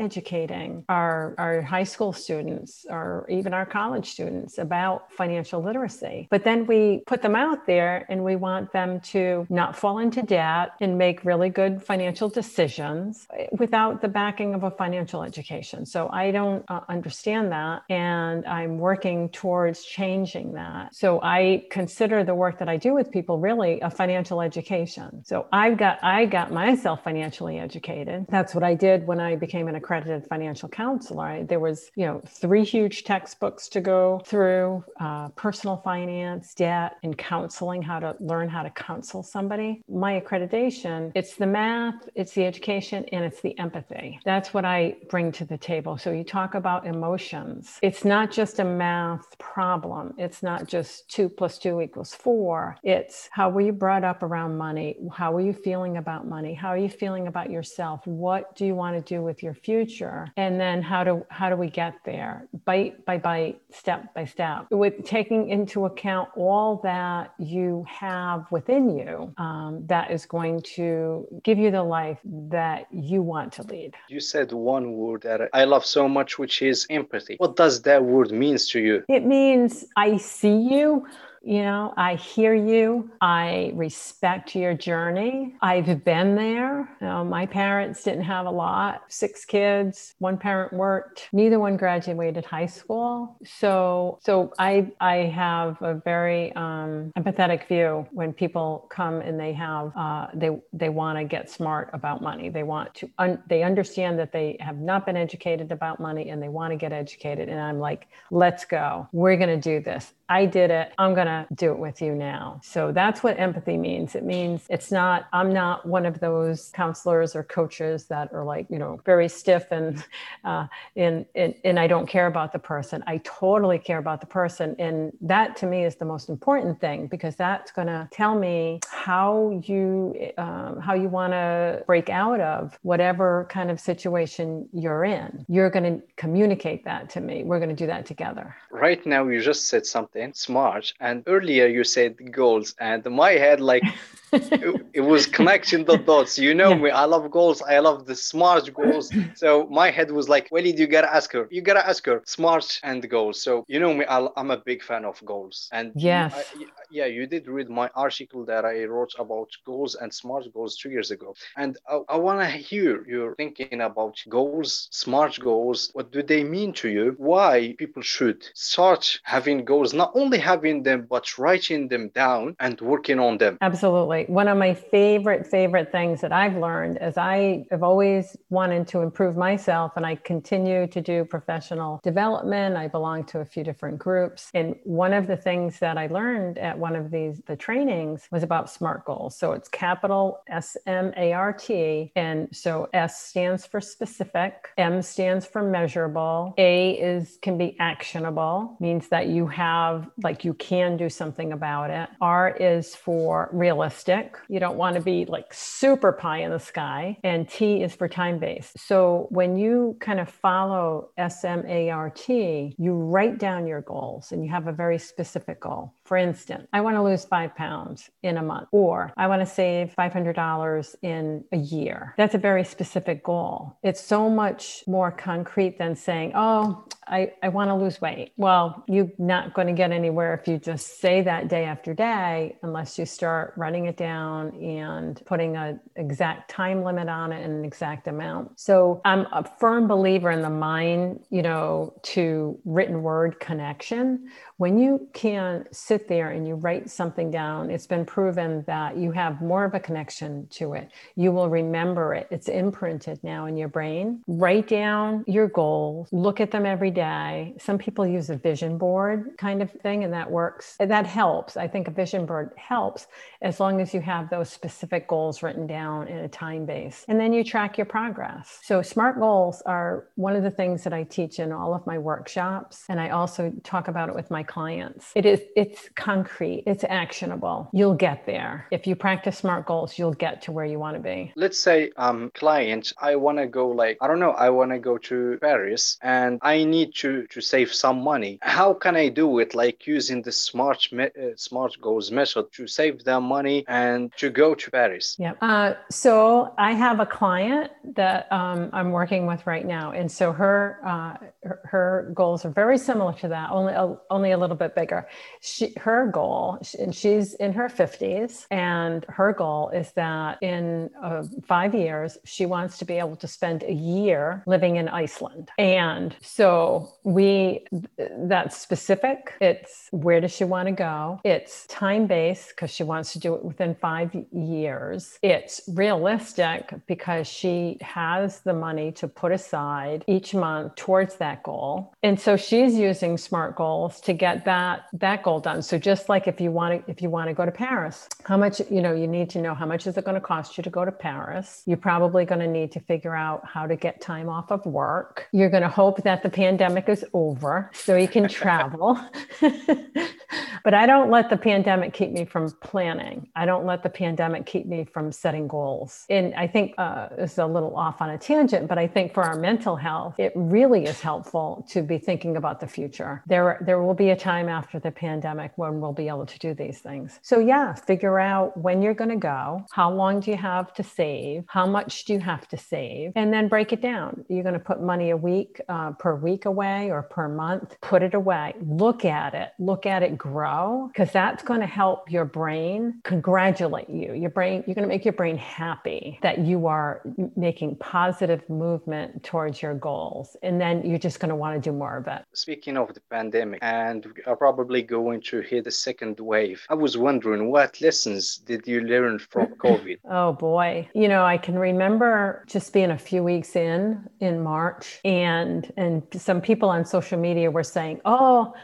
educating 0.58 0.84
our, 0.88 1.34
our 1.38 1.62
high 1.62 1.84
school 1.84 2.12
students 2.12 2.86
or 2.88 3.26
even 3.28 3.54
our 3.54 3.66
college 3.66 4.10
students 4.10 4.58
about 4.58 5.12
financial 5.12 5.62
literacy. 5.62 6.28
But 6.30 6.44
then 6.44 6.66
we 6.66 7.02
put 7.06 7.22
them 7.22 7.34
out 7.34 7.66
there 7.66 8.06
and 8.08 8.24
we 8.24 8.36
want 8.36 8.72
them 8.72 9.00
to 9.00 9.46
not 9.50 9.76
fall 9.76 9.98
into 9.98 10.22
debt 10.22 10.70
and 10.80 10.96
make 10.98 11.24
really 11.24 11.50
good 11.50 11.82
financial 11.82 12.28
decisions 12.28 13.26
without 13.52 14.00
the 14.00 14.08
backing 14.08 14.54
of 14.54 14.64
a 14.64 14.70
financial 14.70 15.22
education. 15.22 15.86
So 15.86 16.08
I 16.12 16.30
don't 16.30 16.64
uh, 16.68 16.80
understand 16.88 17.52
that. 17.52 17.82
And 17.88 18.46
I'm 18.46 18.78
working 18.78 19.28
towards 19.30 19.84
changing 19.84 20.52
that. 20.54 20.94
So 20.94 21.20
I 21.22 21.66
consider 21.70 22.24
the 22.24 22.34
work 22.34 22.58
that 22.58 22.68
I 22.68 22.76
do 22.76 22.94
with 22.94 23.10
people 23.10 23.38
really 23.38 23.80
a 23.80 23.90
financial 23.90 24.40
education. 24.40 25.22
So 25.24 25.46
I've 25.52 25.78
got, 25.78 26.02
I 26.02 26.26
got 26.26 26.52
myself 26.52 27.04
financially 27.04 27.58
educated. 27.58 28.26
That's 28.28 28.54
what 28.54 28.64
I 28.64 28.74
did 28.74 29.06
when 29.06 29.20
I 29.20 29.36
became 29.36 29.68
an 29.68 29.74
accredited 29.74 30.26
financial 30.26 30.47
financial 30.48 30.68
counselor. 30.70 31.44
There 31.44 31.60
was, 31.60 31.90
you 31.94 32.06
know, 32.06 32.22
three 32.26 32.64
huge 32.64 33.04
textbooks 33.04 33.68
to 33.68 33.80
go 33.82 34.22
through: 34.24 34.82
uh, 34.98 35.28
personal 35.30 35.76
finance, 35.76 36.54
debt, 36.54 36.96
and 37.02 37.16
counseling. 37.18 37.82
How 37.82 38.00
to 38.00 38.16
learn 38.18 38.48
how 38.48 38.62
to 38.62 38.70
counsel 38.70 39.22
somebody. 39.22 39.82
My 39.90 40.18
accreditation: 40.18 41.12
it's 41.14 41.34
the 41.34 41.46
math, 41.46 42.08
it's 42.14 42.32
the 42.32 42.46
education, 42.46 43.04
and 43.12 43.24
it's 43.26 43.42
the 43.42 43.58
empathy. 43.58 44.18
That's 44.24 44.54
what 44.54 44.64
I 44.64 44.96
bring 45.10 45.32
to 45.32 45.44
the 45.44 45.58
table. 45.58 45.98
So 45.98 46.12
you 46.12 46.24
talk 46.24 46.54
about 46.54 46.86
emotions. 46.86 47.78
It's 47.82 48.04
not 48.04 48.30
just 48.30 48.58
a 48.58 48.64
math 48.64 49.36
problem. 49.38 50.14
It's 50.16 50.42
not 50.42 50.66
just 50.66 51.10
two 51.10 51.28
plus 51.28 51.58
two 51.58 51.82
equals 51.82 52.14
four. 52.14 52.78
It's 52.82 53.28
how 53.32 53.50
were 53.50 53.60
you 53.60 53.72
brought 53.72 54.04
up 54.04 54.22
around 54.22 54.56
money? 54.56 54.96
How 55.12 55.34
are 55.36 55.42
you 55.42 55.52
feeling 55.52 55.98
about 55.98 56.26
money? 56.26 56.54
How 56.54 56.68
are 56.68 56.78
you 56.78 56.88
feeling 56.88 57.26
about 57.26 57.50
yourself? 57.50 58.06
What 58.06 58.56
do 58.56 58.64
you 58.64 58.74
want 58.74 58.96
to 58.96 59.14
do 59.14 59.22
with 59.22 59.42
your 59.42 59.54
future? 59.54 60.32
And 60.38 60.58
then 60.60 60.80
how 60.80 61.02
do 61.02 61.26
how 61.30 61.50
do 61.50 61.56
we 61.56 61.68
get 61.68 61.94
there? 62.04 62.46
Bite 62.64 63.04
by 63.04 63.18
bite 63.18 63.60
step 63.70 64.14
by 64.14 64.24
step. 64.24 64.66
With 64.70 65.04
taking 65.04 65.50
into 65.50 65.84
account 65.86 66.28
all 66.36 66.80
that 66.84 67.34
you 67.40 67.84
have 67.88 68.46
within 68.52 68.96
you 68.96 69.34
um, 69.36 69.84
that 69.86 70.12
is 70.12 70.26
going 70.26 70.62
to 70.76 71.26
give 71.42 71.58
you 71.58 71.72
the 71.72 71.82
life 71.82 72.20
that 72.24 72.86
you 72.92 73.20
want 73.20 73.52
to 73.54 73.64
lead. 73.64 73.96
You 74.08 74.20
said 74.20 74.52
one 74.52 74.92
word 74.92 75.22
that 75.22 75.40
i 75.52 75.64
love 75.64 75.84
so 75.84 76.08
much 76.08 76.38
which 76.38 76.62
is 76.62 76.86
empathy. 76.88 77.34
What 77.38 77.56
does 77.56 77.82
that 77.82 78.04
word 78.04 78.30
means 78.30 78.68
to 78.70 78.78
you? 78.80 79.02
It 79.08 79.24
means 79.26 79.84
i 79.96 80.16
see 80.18 80.56
you 80.56 81.04
you 81.42 81.62
know, 81.62 81.94
I 81.96 82.14
hear 82.16 82.54
you. 82.54 83.10
I 83.20 83.72
respect 83.74 84.54
your 84.54 84.74
journey. 84.74 85.54
I've 85.60 86.04
been 86.04 86.34
there. 86.34 86.88
My 87.00 87.46
parents 87.46 88.02
didn't 88.02 88.24
have 88.24 88.46
a 88.46 88.50
lot, 88.50 89.04
six 89.08 89.44
kids. 89.44 90.14
One 90.18 90.36
parent 90.36 90.72
worked. 90.72 91.28
Neither 91.32 91.58
one 91.58 91.76
graduated 91.76 92.44
high 92.44 92.66
school. 92.66 93.36
So, 93.44 94.18
so 94.22 94.52
I, 94.58 94.92
I 95.00 95.16
have 95.16 95.80
a 95.82 95.94
very 95.94 96.52
um, 96.54 97.12
empathetic 97.16 97.68
view 97.68 98.06
when 98.12 98.32
people 98.32 98.86
come 98.90 99.20
and 99.20 99.38
they 99.38 99.52
have, 99.52 99.92
uh, 99.96 100.28
they, 100.34 100.58
they 100.72 100.88
want 100.88 101.18
to 101.18 101.24
get 101.24 101.50
smart 101.50 101.90
about 101.92 102.22
money. 102.22 102.48
They 102.48 102.62
want 102.62 102.94
to, 102.96 103.10
un- 103.18 103.42
they 103.48 103.62
understand 103.62 104.18
that 104.18 104.32
they 104.32 104.56
have 104.60 104.78
not 104.78 105.06
been 105.06 105.16
educated 105.16 105.72
about 105.72 106.00
money 106.00 106.30
and 106.30 106.42
they 106.42 106.48
want 106.48 106.72
to 106.72 106.76
get 106.76 106.92
educated. 106.92 107.48
And 107.48 107.60
I'm 107.60 107.78
like, 107.78 108.08
let's 108.30 108.64
go. 108.64 109.08
We're 109.12 109.36
going 109.36 109.48
to 109.48 109.56
do 109.60 109.80
this. 109.80 110.12
I 110.28 110.44
did 110.44 110.70
it. 110.70 110.92
I'm 110.98 111.14
going 111.14 111.26
to 111.26 111.37
do 111.54 111.72
it 111.72 111.78
with 111.78 112.00
you 112.00 112.14
now. 112.14 112.60
So 112.62 112.92
that's 112.92 113.22
what 113.22 113.38
empathy 113.38 113.76
means. 113.76 114.14
It 114.14 114.24
means 114.24 114.62
it's 114.68 114.90
not, 114.90 115.28
I'm 115.32 115.52
not 115.52 115.86
one 115.86 116.06
of 116.06 116.20
those 116.20 116.70
counselors 116.74 117.34
or 117.34 117.42
coaches 117.42 118.06
that 118.06 118.32
are 118.32 118.44
like, 118.44 118.66
you 118.70 118.78
know, 118.78 119.00
very 119.04 119.28
stiff 119.28 119.66
and, 119.70 120.04
uh, 120.44 120.66
and, 120.96 121.26
and, 121.34 121.54
and 121.64 121.78
I 121.78 121.86
don't 121.86 122.06
care 122.06 122.26
about 122.26 122.52
the 122.52 122.58
person. 122.58 123.02
I 123.06 123.18
totally 123.24 123.78
care 123.78 123.98
about 123.98 124.20
the 124.20 124.26
person. 124.26 124.76
And 124.78 125.12
that 125.20 125.56
to 125.58 125.66
me 125.66 125.84
is 125.84 125.96
the 125.96 126.04
most 126.04 126.28
important 126.28 126.80
thing 126.80 127.06
because 127.06 127.36
that's 127.36 127.72
going 127.72 127.88
to 127.88 128.08
tell 128.12 128.38
me 128.38 128.80
how 128.90 129.60
you, 129.64 130.32
um, 130.38 130.80
how 130.80 130.94
you 130.94 131.08
want 131.08 131.32
to 131.32 131.82
break 131.86 132.08
out 132.08 132.40
of 132.40 132.78
whatever 132.82 133.46
kind 133.50 133.70
of 133.70 133.80
situation 133.80 134.68
you're 134.72 135.04
in. 135.04 135.44
You're 135.48 135.70
going 135.70 136.00
to 136.00 136.06
communicate 136.16 136.84
that 136.84 137.08
to 137.10 137.20
me. 137.20 137.44
We're 137.44 137.58
going 137.58 137.68
to 137.70 137.74
do 137.74 137.86
that 137.86 138.06
together. 138.06 138.56
Right 138.70 139.04
now, 139.06 139.26
you 139.28 139.40
just 139.40 139.68
said 139.68 139.86
something 139.86 140.32
smart 140.34 140.92
and 141.00 141.17
earlier 141.26 141.66
you 141.66 141.84
said 141.84 142.32
goals 142.32 142.74
and 142.78 143.04
my 143.04 143.32
head 143.32 143.60
like 143.60 143.82
it, 144.32 144.86
it, 144.94 145.00
was 145.00 145.26
connecting 145.26 145.84
the 145.84 145.96
dots. 145.96 146.38
You 146.38 146.54
know 146.54 146.70
yeah. 146.70 146.78
me. 146.78 146.90
I 146.90 147.04
love 147.04 147.30
goals. 147.30 147.62
I 147.62 147.78
love 147.78 148.06
the 148.06 148.14
smart 148.14 148.72
goals. 148.74 149.12
So 149.34 149.68
my 149.70 149.90
head 149.90 150.10
was 150.10 150.28
like, 150.28 150.48
well, 150.50 150.64
you 150.64 150.86
gotta 150.86 151.12
ask 151.12 151.32
her. 151.32 151.46
You 151.50 151.62
gotta 151.62 151.86
ask 151.86 152.04
her. 152.06 152.22
Smart 152.24 152.80
and 152.82 153.08
goals. 153.08 153.42
So 153.42 153.64
you 153.68 153.78
know 153.78 153.94
me. 153.94 154.04
I, 154.04 154.26
am 154.36 154.50
a 154.50 154.56
big 154.56 154.82
fan 154.82 155.04
of 155.04 155.22
goals. 155.24 155.68
And 155.72 155.92
yes, 155.94 156.34
I, 156.34 156.64
yeah, 156.90 157.06
you 157.06 157.26
did 157.26 157.46
read 157.46 157.68
my 157.68 157.88
article 157.94 158.44
that 158.46 158.64
I 158.64 158.84
wrote 158.84 159.14
about 159.18 159.50
goals 159.64 159.94
and 159.94 160.12
smart 160.12 160.52
goals 160.52 160.76
two 160.76 160.90
years 160.90 161.10
ago. 161.10 161.34
And 161.56 161.76
I, 161.88 162.00
I 162.08 162.16
want 162.16 162.40
to 162.40 162.48
hear 162.48 163.04
your 163.06 163.34
thinking 163.36 163.80
about 163.80 164.16
goals, 164.28 164.88
smart 164.90 165.38
goals. 165.38 165.90
What 165.92 166.10
do 166.10 166.22
they 166.22 166.42
mean 166.42 166.72
to 166.74 166.88
you? 166.88 167.14
Why 167.18 167.74
people 167.78 168.02
should 168.02 168.44
start 168.54 169.20
having 169.22 169.64
goals, 169.64 169.94
not 169.94 170.12
only 170.14 170.38
having 170.38 170.82
them, 170.82 171.06
but 171.08 171.38
writing 171.38 171.88
them 171.88 172.08
down 172.10 172.56
and 172.60 172.80
working 172.80 173.18
on 173.18 173.38
them. 173.38 173.58
Absolutely. 173.60 174.17
One 174.26 174.48
of 174.48 174.58
my 174.58 174.74
favorite, 174.74 175.46
favorite 175.46 175.92
things 175.92 176.20
that 176.20 176.32
I've 176.32 176.56
learned 176.56 176.98
is 177.00 177.16
I 177.16 177.66
have 177.70 177.82
always 177.82 178.36
wanted 178.50 178.88
to 178.88 179.00
improve 179.00 179.36
myself 179.36 179.92
and 179.96 180.04
I 180.06 180.16
continue 180.16 180.86
to 180.88 181.00
do 181.00 181.24
professional 181.24 182.00
development. 182.02 182.76
I 182.76 182.88
belong 182.88 183.24
to 183.26 183.40
a 183.40 183.44
few 183.44 183.62
different 183.62 183.98
groups. 183.98 184.50
And 184.54 184.76
one 184.84 185.12
of 185.12 185.26
the 185.26 185.36
things 185.36 185.78
that 185.80 185.98
I 185.98 186.06
learned 186.06 186.58
at 186.58 186.78
one 186.78 186.96
of 186.96 187.10
these, 187.10 187.40
the 187.46 187.56
trainings 187.56 188.28
was 188.30 188.42
about 188.42 188.70
SMART 188.70 189.04
goals. 189.04 189.36
So 189.36 189.52
it's 189.52 189.68
capital 189.68 190.40
S 190.48 190.76
M 190.86 191.12
A 191.16 191.32
R 191.32 191.52
T. 191.52 192.12
And 192.16 192.48
so 192.52 192.88
S 192.92 193.22
stands 193.22 193.66
for 193.66 193.80
specific, 193.80 194.70
M 194.78 195.02
stands 195.02 195.46
for 195.46 195.62
measurable, 195.62 196.54
A 196.58 196.92
is 196.92 197.38
can 197.42 197.58
be 197.58 197.76
actionable, 197.78 198.76
means 198.80 199.08
that 199.08 199.28
you 199.28 199.46
have 199.46 200.08
like 200.22 200.44
you 200.44 200.54
can 200.54 200.96
do 200.96 201.08
something 201.10 201.52
about 201.52 201.90
it. 201.90 202.08
R 202.20 202.50
is 202.50 202.94
for 202.94 203.50
realistic. 203.52 204.07
You 204.48 204.60
don't 204.60 204.76
want 204.76 204.96
to 204.96 205.02
be 205.02 205.24
like 205.26 205.52
super 205.52 206.12
pie 206.12 206.38
in 206.38 206.50
the 206.50 206.58
sky. 206.58 207.18
And 207.22 207.48
T 207.48 207.82
is 207.82 207.94
for 207.94 208.08
time 208.08 208.38
based. 208.38 208.78
So 208.78 209.26
when 209.30 209.56
you 209.56 209.96
kind 210.00 210.20
of 210.20 210.28
follow 210.28 211.10
SMART, 211.18 212.28
you 212.28 212.92
write 212.94 213.38
down 213.38 213.66
your 213.66 213.82
goals 213.82 214.32
and 214.32 214.44
you 214.44 214.50
have 214.50 214.66
a 214.66 214.72
very 214.72 214.98
specific 214.98 215.60
goal. 215.60 215.94
For 216.08 216.16
instance, 216.16 216.66
I 216.72 216.80
want 216.80 216.96
to 216.96 217.02
lose 217.02 217.26
five 217.26 217.54
pounds 217.54 218.08
in 218.22 218.38
a 218.38 218.42
month, 218.42 218.68
or 218.72 219.12
I 219.18 219.26
want 219.26 219.42
to 219.42 219.46
save 219.46 219.94
$500 219.94 220.94
in 221.02 221.44
a 221.52 221.58
year. 221.58 222.14
That's 222.16 222.34
a 222.34 222.38
very 222.38 222.64
specific 222.64 223.22
goal. 223.22 223.76
It's 223.82 224.00
so 224.00 224.30
much 224.30 224.84
more 224.86 225.10
concrete 225.10 225.76
than 225.76 225.94
saying, 225.94 226.32
oh, 226.34 226.82
I, 227.06 227.32
I 227.42 227.48
want 227.48 227.68
to 227.68 227.74
lose 227.74 228.00
weight. 228.00 228.32
Well, 228.36 228.84
you're 228.86 229.10
not 229.18 229.54
going 229.54 229.66
to 229.66 229.72
get 229.72 229.92
anywhere 229.92 230.34
if 230.34 230.48
you 230.48 230.58
just 230.58 231.00
say 231.00 231.22
that 231.22 231.48
day 231.48 231.64
after 231.64 231.92
day, 231.92 232.56
unless 232.62 232.98
you 232.98 233.04
start 233.04 233.52
writing 233.56 233.86
it 233.86 233.96
down 233.96 234.54
and 234.62 235.20
putting 235.26 235.56
an 235.56 235.80
exact 235.96 236.50
time 236.50 236.82
limit 236.82 237.08
on 237.08 237.32
it 237.32 237.44
and 237.44 237.52
an 237.52 237.64
exact 237.64 238.08
amount. 238.08 238.58
So 238.58 239.00
I'm 239.04 239.26
a 239.32 239.44
firm 239.58 239.88
believer 239.88 240.30
in 240.30 240.42
the 240.42 240.50
mind, 240.50 241.20
you 241.30 241.42
know, 241.42 241.94
to 242.04 242.58
written 242.64 243.02
word 243.02 243.40
connection 243.40 244.28
when 244.58 244.78
you 244.78 245.08
can 245.12 245.64
sit 245.72 245.97
there 246.06 246.30
and 246.30 246.46
you 246.46 246.54
write 246.54 246.90
something 246.90 247.30
down, 247.30 247.70
it's 247.70 247.86
been 247.86 248.04
proven 248.04 248.62
that 248.66 248.96
you 248.96 249.10
have 249.12 249.40
more 249.40 249.64
of 249.64 249.74
a 249.74 249.80
connection 249.80 250.46
to 250.50 250.74
it. 250.74 250.90
You 251.16 251.32
will 251.32 251.48
remember 251.48 252.14
it. 252.14 252.28
It's 252.30 252.48
imprinted 252.48 253.18
now 253.24 253.46
in 253.46 253.56
your 253.56 253.68
brain. 253.68 254.22
Write 254.28 254.68
down 254.68 255.24
your 255.26 255.48
goals, 255.48 256.08
look 256.12 256.40
at 256.40 256.50
them 256.50 256.66
every 256.66 256.90
day. 256.90 257.54
Some 257.58 257.78
people 257.78 258.06
use 258.06 258.30
a 258.30 258.36
vision 258.36 258.78
board 258.78 259.36
kind 259.38 259.62
of 259.62 259.70
thing, 259.70 260.04
and 260.04 260.12
that 260.12 260.30
works. 260.30 260.76
That 260.78 261.06
helps. 261.06 261.56
I 261.56 261.66
think 261.66 261.88
a 261.88 261.90
vision 261.90 262.26
board 262.26 262.52
helps 262.56 263.06
as 263.42 263.60
long 263.60 263.80
as 263.80 263.94
you 263.94 264.00
have 264.00 264.30
those 264.30 264.50
specific 264.50 265.08
goals 265.08 265.42
written 265.42 265.66
down 265.66 266.08
in 266.08 266.18
a 266.18 266.28
time 266.28 266.66
base. 266.66 267.04
And 267.08 267.18
then 267.18 267.32
you 267.32 267.42
track 267.42 267.78
your 267.78 267.86
progress. 267.86 268.58
So, 268.62 268.82
SMART 268.82 269.18
goals 269.18 269.62
are 269.66 270.08
one 270.16 270.36
of 270.36 270.42
the 270.42 270.50
things 270.50 270.84
that 270.84 270.92
I 270.92 271.04
teach 271.04 271.38
in 271.38 271.52
all 271.52 271.74
of 271.74 271.86
my 271.86 271.98
workshops. 271.98 272.84
And 272.88 273.00
I 273.00 273.10
also 273.10 273.52
talk 273.62 273.88
about 273.88 274.08
it 274.08 274.14
with 274.14 274.30
my 274.30 274.42
clients. 274.42 275.12
It 275.14 275.26
is 275.26 275.40
it's 275.56 275.87
concrete, 275.94 276.64
it's 276.66 276.84
actionable. 276.88 277.68
You'll 277.72 277.94
get 277.94 278.26
there. 278.26 278.66
If 278.70 278.86
you 278.86 278.94
practice 278.96 279.38
smart 279.38 279.66
goals, 279.66 279.98
you'll 279.98 280.14
get 280.14 280.42
to 280.42 280.52
where 280.52 280.64
you 280.64 280.78
want 280.78 280.96
to 280.96 281.02
be. 281.02 281.32
Let's 281.36 281.58
say 281.58 281.90
um 281.96 282.30
client, 282.34 282.92
I 282.98 283.16
want 283.16 283.38
to 283.38 283.46
go 283.46 283.68
like 283.68 283.98
I 284.00 284.06
don't 284.06 284.20
know, 284.20 284.32
I 284.32 284.50
want 284.50 284.70
to 284.72 284.78
go 284.78 284.98
to 284.98 285.38
Paris 285.40 285.98
and 286.02 286.38
I 286.42 286.64
need 286.64 286.94
to 286.96 287.26
to 287.26 287.40
save 287.40 287.72
some 287.72 288.00
money. 288.02 288.38
How 288.42 288.72
can 288.72 288.96
I 288.96 289.08
do 289.08 289.38
it 289.38 289.54
like 289.54 289.86
using 289.86 290.22
the 290.22 290.32
smart 290.32 290.88
me- 290.92 291.04
uh, 291.04 291.36
smart 291.36 291.76
goals 291.80 292.10
method 292.10 292.52
to 292.52 292.66
save 292.66 293.04
them 293.04 293.24
money 293.24 293.64
and 293.68 294.12
to 294.16 294.30
go 294.30 294.54
to 294.54 294.70
Paris? 294.70 295.16
Yeah. 295.18 295.34
Uh, 295.40 295.74
so 295.90 296.52
I 296.58 296.72
have 296.72 297.00
a 297.00 297.06
client 297.06 297.70
that 297.94 298.30
um, 298.32 298.70
I'm 298.72 298.90
working 298.90 299.26
with 299.26 299.46
right 299.46 299.66
now, 299.66 299.92
and 299.92 300.10
so 300.10 300.32
her, 300.32 300.80
uh, 300.84 301.14
her, 301.42 301.60
her 301.64 302.10
goals 302.14 302.44
are 302.44 302.50
very 302.50 302.78
similar 302.78 303.12
to 303.14 303.28
that. 303.28 303.50
Only 303.50 303.74
a, 303.74 303.96
only 304.10 304.30
a 304.32 304.38
little 304.38 304.56
bit 304.56 304.74
bigger. 304.74 305.08
She, 305.40 305.74
her 305.78 306.06
goal, 306.06 306.58
and 306.78 306.94
she's 306.94 307.34
in 307.34 307.52
her 307.52 307.68
50s, 307.68 308.46
and 308.50 309.04
her 309.08 309.32
goal 309.32 309.70
is 309.70 309.92
that 309.92 310.38
in 310.42 310.90
uh, 311.02 311.22
five 311.46 311.74
years, 311.74 312.18
she 312.24 312.46
wants 312.46 312.78
to 312.78 312.84
be 312.84 312.94
able 312.94 313.16
to 313.16 313.28
spend 313.28 313.62
a 313.62 313.72
year 313.72 314.42
living 314.46 314.76
in 314.76 314.88
Iceland. 314.88 315.50
And 315.58 316.14
so 316.20 316.90
we, 317.04 317.66
that's 317.96 318.56
specific. 318.56 319.34
It's 319.40 319.88
where 319.90 320.20
does 320.20 320.32
she 320.32 320.44
want 320.44 320.68
to 320.68 320.72
go? 320.72 321.20
It's 321.24 321.66
time 321.66 322.06
based 322.06 322.50
because 322.50 322.70
she 322.70 322.84
wants 322.84 323.12
to 323.12 323.18
do 323.18 323.34
it 323.34 323.44
within 323.44 323.74
five 323.74 324.14
years. 324.32 325.18
It's 325.22 325.60
realistic 325.68 326.74
because 326.86 327.26
she 327.26 327.78
has 327.80 328.40
the 328.40 328.52
money 328.52 328.92
to 328.92 329.08
put 329.08 329.32
aside 329.32 330.04
each 330.06 330.34
month 330.34 330.74
towards 330.76 331.16
that 331.16 331.42
goal. 331.42 331.94
And 332.02 332.20
so 332.20 332.36
she's 332.36 332.74
using 332.74 333.16
SMART 333.16 333.56
goals 333.56 334.00
to 334.02 334.12
get 334.12 334.44
that 334.44 334.86
that 334.94 335.22
goal 335.22 335.40
done 335.40 335.62
so 335.68 335.78
just 335.78 336.08
like 336.08 336.26
if 336.26 336.40
you 336.40 336.50
want 336.50 336.70
to 336.74 336.90
if 336.90 337.02
you 337.02 337.10
want 337.10 337.28
to 337.28 337.34
go 337.34 337.44
to 337.44 337.52
paris 337.52 338.08
how 338.24 338.36
much 338.36 338.60
you 338.70 338.80
know 338.80 338.94
you 338.94 339.06
need 339.06 339.28
to 339.28 339.38
know 339.38 339.54
how 339.54 339.66
much 339.66 339.86
is 339.86 339.96
it 339.96 340.04
going 340.04 340.14
to 340.14 340.20
cost 340.20 340.56
you 340.56 340.62
to 340.62 340.70
go 340.70 340.84
to 340.84 340.92
paris. 340.92 341.62
You're 341.66 341.76
probably 341.76 342.24
going 342.24 342.40
to 342.40 342.46
need 342.46 342.72
to 342.72 342.80
figure 342.80 343.14
out 343.14 343.46
how 343.46 343.66
to 343.66 343.76
get 343.76 344.00
time 344.00 344.28
off 344.28 344.50
of 344.50 344.64
work. 344.66 345.28
You're 345.32 345.50
going 345.50 345.62
to 345.62 345.68
hope 345.68 346.02
that 346.02 346.22
the 346.22 346.30
pandemic 346.30 346.88
is 346.88 347.04
over 347.12 347.70
so 347.72 347.96
you 347.96 348.08
can 348.08 348.28
travel 348.40 348.98
but 350.64 350.74
I 350.74 350.86
don't 350.86 351.10
let 351.10 351.30
the 351.30 351.36
pandemic 351.36 351.92
keep 351.92 352.12
me 352.12 352.24
from 352.24 352.50
planning. 352.62 353.28
I 353.34 353.46
don't 353.46 353.64
let 353.64 353.82
the 353.82 353.88
pandemic 353.88 354.46
keep 354.46 354.66
me 354.66 354.84
from 354.84 355.12
setting 355.12 355.48
goals. 355.48 356.04
And 356.10 356.34
I 356.34 356.46
think 356.46 356.74
uh, 356.78 357.08
is 357.18 357.38
a 357.38 357.46
little 357.46 357.76
off 357.76 358.00
on 358.00 358.10
a 358.10 358.18
tangent, 358.18 358.68
but 358.68 358.78
I 358.78 358.86
think 358.86 359.14
for 359.14 359.22
our 359.22 359.36
mental 359.36 359.76
health, 359.76 360.14
it 360.18 360.32
really 360.34 360.84
is 360.84 361.00
helpful 361.00 361.66
to 361.70 361.82
be 361.82 361.98
thinking 361.98 362.36
about 362.36 362.60
the 362.60 362.66
future. 362.66 363.22
There, 363.26 363.58
there 363.64 363.82
will 363.82 363.94
be 363.94 364.10
a 364.10 364.16
time 364.16 364.48
after 364.48 364.78
the 364.78 364.90
pandemic 364.90 365.52
when 365.56 365.80
we'll 365.80 365.92
be 365.92 366.08
able 366.08 366.26
to 366.26 366.38
do 366.38 366.54
these 366.54 366.80
things. 366.80 367.18
So 367.22 367.38
yeah, 367.38 367.74
figure 367.74 368.18
out 368.18 368.56
when 368.56 368.82
you're 368.82 368.94
going 368.94 369.10
to 369.10 369.16
go. 369.16 369.64
How 369.72 369.90
long 369.90 370.20
do 370.20 370.30
you 370.30 370.36
have 370.36 370.74
to 370.74 370.82
save? 370.82 371.44
How 371.48 371.66
much 371.66 372.04
do 372.04 372.12
you 372.12 372.20
have 372.20 372.48
to 372.48 372.56
save? 372.56 373.12
And 373.16 373.32
then 373.32 373.48
break 373.48 373.72
it 373.72 373.80
down. 373.80 374.24
You're 374.28 374.42
going 374.42 374.54
to 374.54 374.60
put 374.60 374.82
money 374.82 375.10
a 375.10 375.16
week 375.16 375.60
uh, 375.68 375.92
per 375.92 376.14
week 376.14 376.44
away 376.44 376.90
or 376.90 377.02
per 377.02 377.28
month. 377.28 377.76
Put 377.80 378.02
it 378.02 378.14
away. 378.14 378.54
Look 378.60 379.04
at 379.04 379.34
it. 379.34 379.50
Look 379.58 379.86
at 379.86 380.02
it 380.02 380.17
grow 380.18 380.48
grow 380.48 380.88
because 380.92 381.12
that's 381.12 381.42
going 381.42 381.60
to 381.60 381.66
help 381.66 382.10
your 382.10 382.24
brain 382.24 383.00
congratulate 383.04 383.88
you. 383.88 384.14
Your 384.14 384.30
brain, 384.30 384.64
you're 384.66 384.74
going 384.74 384.88
to 384.88 384.94
make 384.94 385.04
your 385.04 385.14
brain 385.14 385.36
happy 385.36 386.18
that 386.22 386.38
you 386.38 386.66
are 386.66 387.02
making 387.36 387.76
positive 387.76 388.48
movement 388.48 389.22
towards 389.22 389.62
your 389.62 389.74
goals. 389.74 390.36
And 390.42 390.60
then 390.60 390.84
you're 390.84 390.98
just 390.98 391.20
going 391.20 391.30
to 391.30 391.34
want 391.34 391.62
to 391.62 391.70
do 391.70 391.74
more 391.76 391.96
of 391.96 392.06
it. 392.06 392.22
Speaking 392.32 392.76
of 392.76 392.94
the 392.94 393.00
pandemic, 393.10 393.58
and 393.62 394.06
are 394.26 394.36
probably 394.36 394.82
going 394.82 395.20
to 395.22 395.40
hit 395.40 395.66
a 395.66 395.70
second 395.70 396.20
wave, 396.20 396.64
I 396.68 396.74
was 396.74 396.96
wondering 396.96 397.50
what 397.50 397.80
lessons 397.80 398.38
did 398.38 398.66
you 398.66 398.80
learn 398.80 399.18
from 399.18 399.46
COVID? 399.66 399.98
oh 400.10 400.32
boy. 400.32 400.88
You 400.94 401.08
know, 401.08 401.24
I 401.24 401.38
can 401.38 401.58
remember 401.58 402.44
just 402.46 402.72
being 402.72 402.90
a 402.90 402.98
few 402.98 403.22
weeks 403.22 403.56
in 403.56 404.08
in 404.20 404.42
March 404.42 405.00
and 405.04 405.72
and 405.76 406.02
some 406.12 406.40
people 406.40 406.68
on 406.68 406.84
social 406.84 407.18
media 407.18 407.50
were 407.50 407.64
saying, 407.64 408.00
"Oh, 408.04 408.54